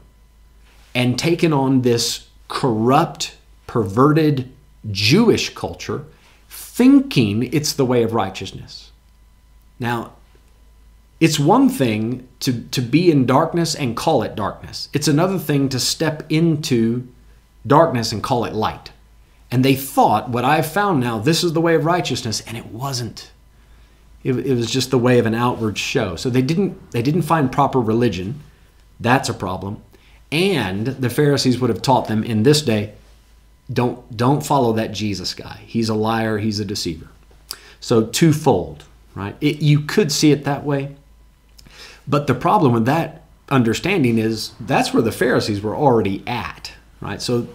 and 0.94 1.18
taken 1.18 1.52
on 1.52 1.82
this 1.82 2.28
corrupt, 2.48 3.36
perverted 3.66 4.52
Jewish 4.90 5.54
culture, 5.54 6.04
thinking 6.48 7.42
it's 7.52 7.72
the 7.72 7.84
way 7.84 8.02
of 8.02 8.14
righteousness. 8.14 8.92
Now, 9.78 10.12
it's 11.20 11.38
one 11.38 11.68
thing 11.68 12.28
to, 12.40 12.62
to 12.68 12.80
be 12.80 13.10
in 13.10 13.26
darkness 13.26 13.74
and 13.74 13.96
call 13.96 14.22
it 14.22 14.36
darkness. 14.36 14.88
It's 14.92 15.08
another 15.08 15.38
thing 15.38 15.68
to 15.70 15.80
step 15.80 16.24
into 16.28 17.08
darkness 17.66 18.12
and 18.12 18.22
call 18.22 18.44
it 18.44 18.54
light. 18.54 18.92
And 19.50 19.64
they 19.64 19.74
thought, 19.74 20.28
what 20.28 20.44
I've 20.44 20.70
found 20.70 21.00
now, 21.00 21.18
this 21.18 21.42
is 21.42 21.54
the 21.54 21.60
way 21.60 21.74
of 21.74 21.84
righteousness, 21.84 22.42
and 22.46 22.56
it 22.56 22.66
wasn't. 22.66 23.30
It, 24.22 24.34
it 24.34 24.54
was 24.54 24.70
just 24.70 24.90
the 24.90 24.98
way 24.98 25.18
of 25.18 25.26
an 25.26 25.34
outward 25.34 25.78
show. 25.78 26.16
So 26.16 26.28
they 26.28 26.42
didn't 26.42 26.90
they 26.90 27.02
didn't 27.02 27.22
find 27.22 27.50
proper 27.50 27.80
religion. 27.80 28.40
That's 29.00 29.28
a 29.28 29.34
problem. 29.34 29.82
And 30.30 30.86
the 30.86 31.08
Pharisees 31.08 31.58
would 31.58 31.70
have 31.70 31.80
taught 31.80 32.08
them 32.08 32.22
in 32.22 32.42
this 32.42 32.60
day, 32.60 32.92
don't 33.72 34.16
don't 34.16 34.44
follow 34.44 34.72
that 34.74 34.92
Jesus 34.92 35.34
guy. 35.34 35.60
He's 35.66 35.88
a 35.88 35.94
liar, 35.94 36.38
he's 36.38 36.60
a 36.60 36.64
deceiver. 36.64 37.08
So 37.80 38.06
twofold, 38.06 38.84
right? 39.14 39.36
It, 39.40 39.62
you 39.62 39.80
could 39.80 40.10
see 40.10 40.32
it 40.32 40.44
that 40.44 40.64
way. 40.64 40.96
But 42.06 42.26
the 42.26 42.34
problem 42.34 42.72
with 42.72 42.86
that 42.86 43.22
understanding 43.50 44.18
is 44.18 44.52
that's 44.60 44.92
where 44.92 45.02
the 45.02 45.12
Pharisees 45.12 45.62
were 45.62 45.76
already 45.76 46.22
at, 46.26 46.72
right? 47.00 47.22
So 47.22 47.46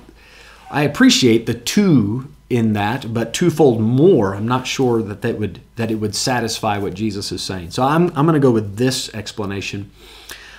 I 0.73 0.81
appreciate 0.81 1.45
the 1.45 1.53
two 1.53 2.29
in 2.49 2.73
that, 2.73 3.13
but 3.13 3.33
twofold 3.33 3.79
more. 3.79 4.35
I'm 4.35 4.47
not 4.47 4.65
sure 4.65 5.03
that 5.03 5.21
that 5.21 5.39
would 5.39 5.61
that 5.75 5.91
it 5.91 5.95
would 5.95 6.15
satisfy 6.15 6.79
what 6.79 6.95
Jesus 6.95 7.31
is 7.31 7.43
saying. 7.43 7.71
So 7.71 7.83
I'm 7.83 8.07
I'm 8.17 8.25
going 8.25 8.33
to 8.33 8.39
go 8.39 8.51
with 8.51 8.77
this 8.77 9.13
explanation. 9.13 9.91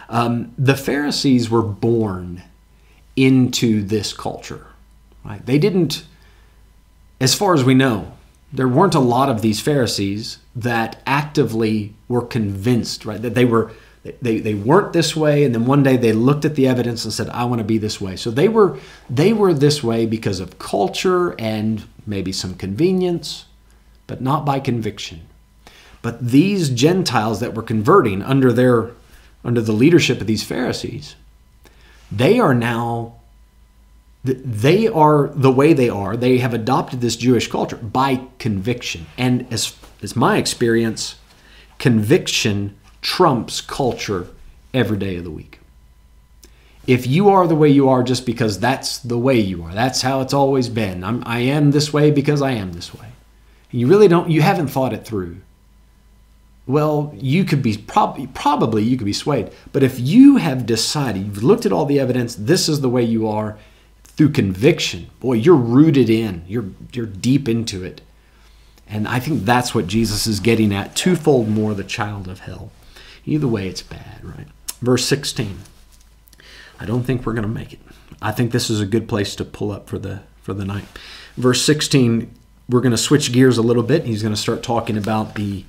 Um, 0.09 0.55
the 0.57 0.77
Pharisees 0.77 1.51
were 1.51 1.63
born 1.63 2.43
into 3.17 3.83
this 3.83 4.13
culture, 4.13 4.67
right? 5.25 5.45
They 5.45 5.59
didn't, 5.59 6.05
as 7.21 7.35
far 7.35 7.55
as 7.55 7.65
we 7.65 7.75
know, 7.75 8.13
there 8.53 8.69
weren't 8.69 8.95
a 8.95 9.01
lot 9.01 9.29
of 9.29 9.43
these 9.43 9.61
Pharisees 9.61 10.39
that 10.55 11.03
actively 11.07 11.95
were 12.07 12.23
convinced, 12.23 13.05
right, 13.05 13.21
that 13.21 13.35
they 13.35 13.45
were 13.45 13.73
they, 14.21 14.39
they 14.39 14.55
weren't 14.55 14.93
this 14.93 15.17
way 15.17 15.45
and 15.45 15.55
then 15.55 15.65
one 15.65 15.83
day 15.83 15.97
they 15.97 16.13
looked 16.13 16.45
at 16.45 16.55
the 16.57 16.69
evidence 16.69 17.05
and 17.05 17.13
said 17.13 17.29
i 17.31 17.45
want 17.45 17.59
to 17.59 17.65
be 17.65 17.79
this 17.79 18.01
way. 18.01 18.17
So 18.17 18.31
they 18.31 18.49
were 18.49 18.79
they 19.09 19.33
were 19.33 19.55
this 19.55 19.83
way 19.83 20.07
because 20.07 20.41
of 20.41 20.59
culture 20.59 21.35
and 21.39 21.85
maybe 22.07 22.33
some 22.33 22.55
convenience 22.55 23.47
but 24.07 24.21
not 24.21 24.45
by 24.45 24.61
conviction. 24.61 25.23
But 26.03 26.27
these 26.27 26.69
gentiles 26.69 27.41
that 27.41 27.55
were 27.55 27.63
converting 27.63 28.23
under 28.23 28.53
their 28.53 28.91
under 29.43 29.63
the 29.63 29.73
leadership 29.73 30.21
of 30.21 30.27
these 30.27 30.45
pharisees 30.45 31.17
they 32.13 32.39
are 32.39 32.55
now 32.55 33.15
they 34.25 34.89
are 34.89 35.29
the 35.35 35.53
way 35.53 35.75
they 35.75 35.91
are. 35.91 36.17
They 36.17 36.39
have 36.39 36.55
adopted 36.55 37.03
this 37.03 37.17
jewish 37.17 37.49
culture 37.49 37.77
by 37.77 38.23
conviction. 38.39 39.07
And 39.19 39.47
as 39.53 39.77
as 40.03 40.17
my 40.17 40.39
experience 40.39 41.17
conviction 41.79 42.77
trumps 43.05 43.61
culture 43.61 44.27
every 44.73 44.97
day 44.97 45.17
of 45.17 45.25
the 45.25 45.31
week. 45.31 45.61
If 46.87 47.07
you 47.07 47.29
are 47.29 47.47
the 47.47 47.55
way 47.55 47.69
you 47.69 47.89
are 47.91 48.03
just 48.03 48.27
because 48.27 48.59
that's 48.59 48.99
the 48.99 49.19
way 49.19 49.39
you 49.39 49.63
are, 49.63 49.75
that's 49.75 50.03
how 50.03 50.23
it's 50.23 50.35
always 50.35 50.69
been. 50.71 51.05
I'm, 51.05 51.23
I 51.27 51.41
am 51.41 51.71
this 51.71 51.93
way 51.93 52.11
because 52.11 52.43
I 52.43 52.53
am 52.53 52.73
this 52.73 52.95
way. 52.95 53.09
You 53.71 53.87
really 53.87 54.09
don't, 54.09 54.31
you 54.31 54.41
haven't 54.41 54.69
thought 54.69 54.95
it 54.95 55.05
through. 55.05 55.37
Well, 56.67 57.15
you 57.17 57.45
could 57.45 57.63
be 57.63 57.77
probably, 57.77 58.27
probably 58.29 58.83
you 58.83 58.97
could 58.97 59.05
be 59.05 59.13
swayed. 59.13 59.53
But 59.71 59.83
if 59.83 60.01
you 60.01 60.37
have 60.39 60.65
decided, 60.65 61.27
you've 61.27 61.43
looked 61.43 61.67
at 61.67 61.73
all 61.73 61.85
the 61.85 62.01
evidence, 62.01 62.35
this 62.35 62.71
is 62.71 62.81
the 62.81 62.89
way 62.89 63.03
you 63.03 63.29
are 63.29 63.59
through 64.05 64.31
conviction, 64.31 65.11
boy, 65.21 65.35
you're 65.35 65.55
rooted 65.57 66.09
in, 66.09 66.45
you're, 66.49 66.71
you're 66.93 67.05
deep 67.05 67.49
into 67.51 67.85
it. 67.85 68.01
And 68.87 69.07
I 69.07 69.19
think 69.19 69.45
that's 69.45 69.75
what 69.75 69.87
Jesus 69.87 70.27
is 70.27 70.41
getting 70.41 70.73
at 70.73 70.97
twofold 70.97 71.49
more 71.49 71.75
the 71.75 71.85
child 71.85 72.29
of 72.29 72.41
hell. 72.41 72.71
Either 73.27 73.49
way, 73.49 73.69
it's 73.69 73.83
bad, 73.83 74.25
right? 74.25 74.47
Verse 74.81 75.05
16. 75.07 75.59
I 76.79 76.87
don't 76.87 77.05
think 77.05 77.25
we're 77.25 77.33
going 77.33 77.43
to 77.43 77.49
make 77.49 77.73
it. 77.73 77.81
I 78.21 78.33
think 78.33 78.53
this 78.53 78.71
is 78.71 78.81
a 78.81 78.87
good 78.87 79.09
place 79.09 79.35
to 79.37 79.45
pull 79.45 79.71
up 79.71 79.89
for 79.89 79.99
the 79.99 80.23
for 80.43 80.53
the 80.53 80.65
night. 80.65 80.85
Verse 81.37 81.65
16, 81.65 82.31
we're 82.69 82.81
going 82.81 82.91
to 82.93 82.99
switch 82.99 83.33
gears 83.33 83.57
a 83.57 83.63
little 83.63 83.83
bit. 83.83 84.05
He's 84.05 84.23
going 84.23 84.35
to 84.35 84.41
start 84.41 84.63
talking 84.63 84.97
about 84.97 85.35
the 85.35 85.65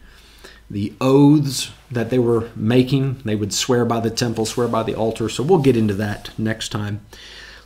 the 0.69 0.93
oaths 0.99 1.71
that 1.91 2.09
they 2.09 2.19
were 2.19 2.49
making. 2.55 3.21
They 3.23 3.35
would 3.35 3.53
swear 3.53 3.85
by 3.85 3.99
the 3.99 4.09
temple, 4.09 4.45
swear 4.45 4.67
by 4.67 4.83
the 4.83 4.95
altar. 4.95 5.29
So 5.29 5.43
we'll 5.43 5.59
get 5.59 5.77
into 5.77 5.93
that 5.95 6.37
next 6.39 6.69
time. 6.69 7.05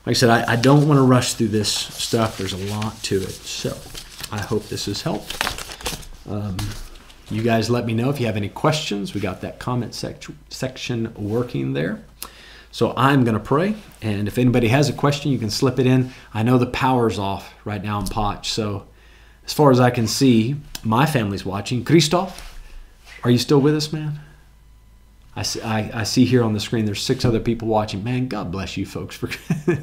Like 0.05 0.15
I 0.15 0.19
said, 0.19 0.29
I, 0.29 0.53
I 0.53 0.55
don't 0.55 0.87
want 0.87 0.97
to 0.97 1.03
rush 1.03 1.33
through 1.33 1.49
this 1.49 1.71
stuff. 1.71 2.37
There's 2.37 2.53
a 2.53 2.73
lot 2.73 3.01
to 3.03 3.21
it. 3.21 3.31
So 3.31 3.77
I 4.31 4.41
hope 4.41 4.67
this 4.67 4.85
has 4.85 5.01
helped. 5.01 5.33
Um, 6.27 6.57
you 7.29 7.43
guys 7.43 7.69
let 7.69 7.85
me 7.85 7.93
know 7.93 8.09
if 8.09 8.19
you 8.19 8.25
have 8.25 8.37
any 8.37 8.49
questions. 8.49 9.13
We 9.13 9.21
got 9.21 9.41
that 9.41 9.59
comment 9.59 9.93
sec- 9.93 10.23
section 10.49 11.13
working 11.15 11.73
there. 11.73 12.03
So 12.71 12.93
I'm 12.95 13.23
going 13.23 13.37
to 13.37 13.43
pray, 13.43 13.75
and 14.01 14.27
if 14.27 14.37
anybody 14.37 14.67
has 14.67 14.89
a 14.89 14.93
question, 14.93 15.31
you 15.31 15.39
can 15.39 15.49
slip 15.49 15.79
it 15.79 15.87
in. 15.87 16.11
I 16.33 16.43
know 16.43 16.59
the 16.59 16.67
power's 16.67 17.17
off 17.17 17.53
right 17.65 17.83
now 17.83 17.99
in 17.99 18.05
Potch, 18.05 18.51
so 18.51 18.85
as 19.43 19.53
far 19.53 19.71
as 19.71 19.79
I 19.79 19.89
can 19.89 20.05
see, 20.05 20.55
my 20.83 21.07
family's 21.07 21.43
watching. 21.43 21.83
Christoph, 21.83 22.59
are 23.23 23.31
you 23.31 23.39
still 23.39 23.59
with 23.59 23.75
us, 23.75 23.91
man? 23.91 24.19
I 25.35 25.41
see, 25.41 25.61
I, 25.61 26.01
I 26.01 26.03
see 26.03 26.25
here 26.25 26.43
on 26.43 26.53
the 26.53 26.59
screen 26.59 26.85
there's 26.85 27.01
six 27.01 27.25
other 27.25 27.39
people 27.39 27.67
watching. 27.67 28.03
Man, 28.03 28.27
God 28.27 28.51
bless 28.51 28.77
you 28.77 28.85
folks 28.85 29.15
for. 29.15 29.29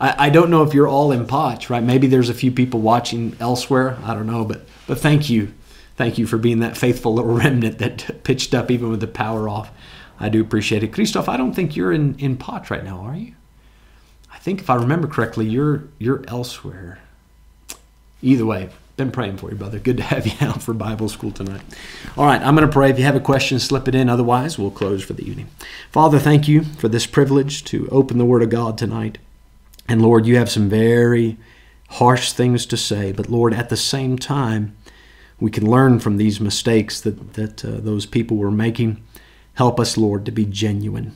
I, 0.00 0.26
I 0.26 0.30
don't 0.30 0.50
know 0.50 0.62
if 0.62 0.72
you're 0.72 0.88
all 0.88 1.10
in 1.10 1.26
Potch, 1.26 1.68
right? 1.68 1.82
Maybe 1.82 2.06
there's 2.06 2.28
a 2.28 2.34
few 2.34 2.52
people 2.52 2.80
watching 2.80 3.36
elsewhere. 3.40 3.98
I 4.04 4.14
don't 4.14 4.26
know, 4.26 4.44
but 4.44 4.62
but 4.86 5.00
thank 5.00 5.28
you 5.28 5.52
Thank 6.00 6.16
you 6.16 6.26
for 6.26 6.38
being 6.38 6.60
that 6.60 6.78
faithful 6.78 7.12
little 7.12 7.34
remnant 7.34 7.76
that 7.76 8.24
pitched 8.24 8.54
up 8.54 8.70
even 8.70 8.88
with 8.88 9.00
the 9.00 9.06
power 9.06 9.50
off. 9.50 9.70
I 10.18 10.30
do 10.30 10.40
appreciate 10.40 10.82
it. 10.82 10.94
Christoph, 10.94 11.28
I 11.28 11.36
don't 11.36 11.52
think 11.52 11.76
you're 11.76 11.92
in, 11.92 12.18
in 12.18 12.38
Potch 12.38 12.70
right 12.70 12.82
now, 12.82 13.00
are 13.00 13.14
you? 13.14 13.34
I 14.32 14.38
think 14.38 14.60
if 14.60 14.70
I 14.70 14.76
remember 14.76 15.06
correctly, 15.06 15.46
you're 15.46 15.84
you're 15.98 16.24
elsewhere. 16.26 17.00
Either 18.22 18.46
way, 18.46 18.70
been 18.96 19.10
praying 19.10 19.36
for 19.36 19.50
you, 19.50 19.56
brother. 19.56 19.78
Good 19.78 19.98
to 19.98 20.02
have 20.02 20.26
you 20.26 20.32
out 20.40 20.62
for 20.62 20.72
Bible 20.72 21.10
school 21.10 21.32
tonight. 21.32 21.60
All 22.16 22.24
right, 22.24 22.40
I'm 22.40 22.56
going 22.56 22.66
to 22.66 22.72
pray. 22.72 22.88
If 22.88 22.98
you 22.98 23.04
have 23.04 23.14
a 23.14 23.20
question, 23.20 23.58
slip 23.58 23.86
it 23.86 23.94
in. 23.94 24.08
Otherwise, 24.08 24.58
we'll 24.58 24.70
close 24.70 25.04
for 25.04 25.12
the 25.12 25.28
evening. 25.28 25.48
Father, 25.90 26.18
thank 26.18 26.48
you 26.48 26.62
for 26.62 26.88
this 26.88 27.04
privilege 27.04 27.62
to 27.64 27.86
open 27.90 28.16
the 28.16 28.24
Word 28.24 28.42
of 28.42 28.48
God 28.48 28.78
tonight. 28.78 29.18
And 29.86 30.00
Lord, 30.00 30.24
you 30.24 30.38
have 30.38 30.50
some 30.50 30.70
very 30.70 31.36
harsh 31.90 32.32
things 32.32 32.64
to 32.64 32.78
say, 32.78 33.12
but 33.12 33.28
Lord, 33.28 33.52
at 33.52 33.68
the 33.68 33.76
same 33.76 34.18
time, 34.18 34.74
we 35.40 35.50
can 35.50 35.68
learn 35.68 35.98
from 35.98 36.16
these 36.16 36.40
mistakes 36.40 37.00
that, 37.00 37.34
that 37.34 37.64
uh, 37.64 37.80
those 37.80 38.06
people 38.06 38.36
were 38.36 38.50
making. 38.50 39.02
Help 39.54 39.80
us, 39.80 39.96
Lord, 39.96 40.24
to 40.26 40.32
be 40.32 40.44
genuine. 40.44 41.14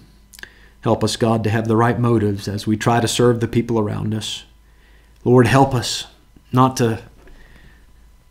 Help 0.80 1.04
us, 1.04 1.16
God, 1.16 1.44
to 1.44 1.50
have 1.50 1.68
the 1.68 1.76
right 1.76 1.98
motives 1.98 2.48
as 2.48 2.66
we 2.66 2.76
try 2.76 3.00
to 3.00 3.08
serve 3.08 3.40
the 3.40 3.48
people 3.48 3.78
around 3.78 4.14
us. 4.14 4.44
Lord, 5.24 5.46
help 5.46 5.74
us 5.74 6.06
not 6.52 6.76
to 6.78 7.02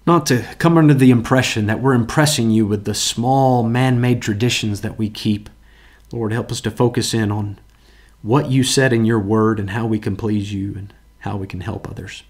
not 0.06 0.26
to 0.26 0.44
come 0.58 0.78
under 0.78 0.94
the 0.94 1.12
impression 1.12 1.66
that 1.68 1.80
we're 1.80 1.94
impressing 1.94 2.52
you 2.52 2.68
with 2.68 2.84
the 2.84 2.94
small 2.94 3.64
man-made 3.64 4.22
traditions 4.22 4.82
that 4.82 4.98
we 4.98 5.10
keep. 5.10 5.50
Lord, 6.12 6.34
help 6.34 6.52
us 6.52 6.60
to 6.62 6.72
focus 6.72 7.14
in 7.14 7.32
on 7.32 7.58
what 8.22 8.52
you 8.52 8.64
said 8.64 8.92
in 8.92 9.06
your 9.06 9.20
word 9.20 9.62
and 9.62 9.70
how 9.70 9.86
we 9.86 10.00
can 10.00 10.18
please 10.18 10.54
you 10.54 10.76
and 10.76 10.94
how 11.20 11.38
we 11.38 11.48
can 11.48 11.62
help 11.62 11.90
others. 11.90 12.24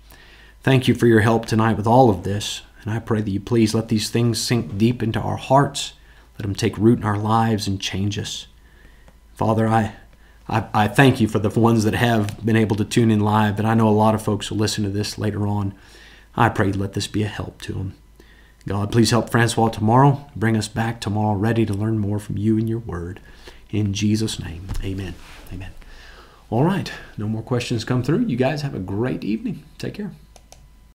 Thank 0.61 0.87
you 0.87 0.93
for 0.93 1.07
your 1.07 1.21
help 1.21 1.47
tonight 1.47 1.75
with 1.75 1.87
all 1.87 2.11
of 2.11 2.23
this. 2.23 2.61
And 2.83 2.93
I 2.93 2.99
pray 2.99 3.21
that 3.21 3.31
you 3.31 3.39
please 3.39 3.73
let 3.73 3.87
these 3.87 4.09
things 4.09 4.41
sink 4.41 4.77
deep 4.77 5.01
into 5.01 5.19
our 5.19 5.37
hearts, 5.37 5.93
let 6.37 6.43
them 6.43 6.55
take 6.55 6.77
root 6.77 6.99
in 6.99 7.05
our 7.05 7.17
lives 7.17 7.67
and 7.67 7.79
change 7.79 8.19
us. 8.19 8.47
Father, 9.35 9.67
I, 9.67 9.95
I, 10.47 10.65
I 10.73 10.87
thank 10.87 11.21
you 11.21 11.27
for 11.27 11.39
the 11.39 11.59
ones 11.59 11.83
that 11.85 11.93
have 11.93 12.45
been 12.45 12.55
able 12.55 12.75
to 12.75 12.85
tune 12.85 13.11
in 13.11 13.19
live, 13.19 13.55
but 13.55 13.65
I 13.65 13.73
know 13.73 13.87
a 13.87 13.91
lot 13.91 14.15
of 14.15 14.21
folks 14.21 14.49
will 14.49 14.57
listen 14.57 14.83
to 14.83 14.89
this 14.89 15.17
later 15.17 15.47
on. 15.47 15.73
I 16.35 16.49
pray 16.49 16.71
let 16.71 16.93
this 16.93 17.07
be 17.07 17.23
a 17.23 17.27
help 17.27 17.61
to 17.63 17.73
them. 17.73 17.95
God, 18.67 18.91
please 18.91 19.11
help 19.11 19.29
Francois 19.29 19.69
tomorrow. 19.69 20.25
Bring 20.35 20.55
us 20.55 20.67
back 20.67 21.01
tomorrow 21.01 21.35
ready 21.35 21.65
to 21.65 21.73
learn 21.73 21.99
more 21.99 22.19
from 22.19 22.37
you 22.37 22.57
and 22.57 22.69
your 22.69 22.79
word. 22.79 23.19
In 23.71 23.93
Jesus' 23.93 24.39
name, 24.39 24.67
amen. 24.83 25.15
Amen. 25.51 25.71
All 26.49 26.63
right, 26.63 26.91
no 27.17 27.27
more 27.27 27.41
questions 27.41 27.83
come 27.83 28.03
through. 28.03 28.25
You 28.25 28.37
guys 28.37 28.61
have 28.61 28.75
a 28.75 28.79
great 28.79 29.23
evening. 29.23 29.63
Take 29.77 29.95
care. 29.95 30.11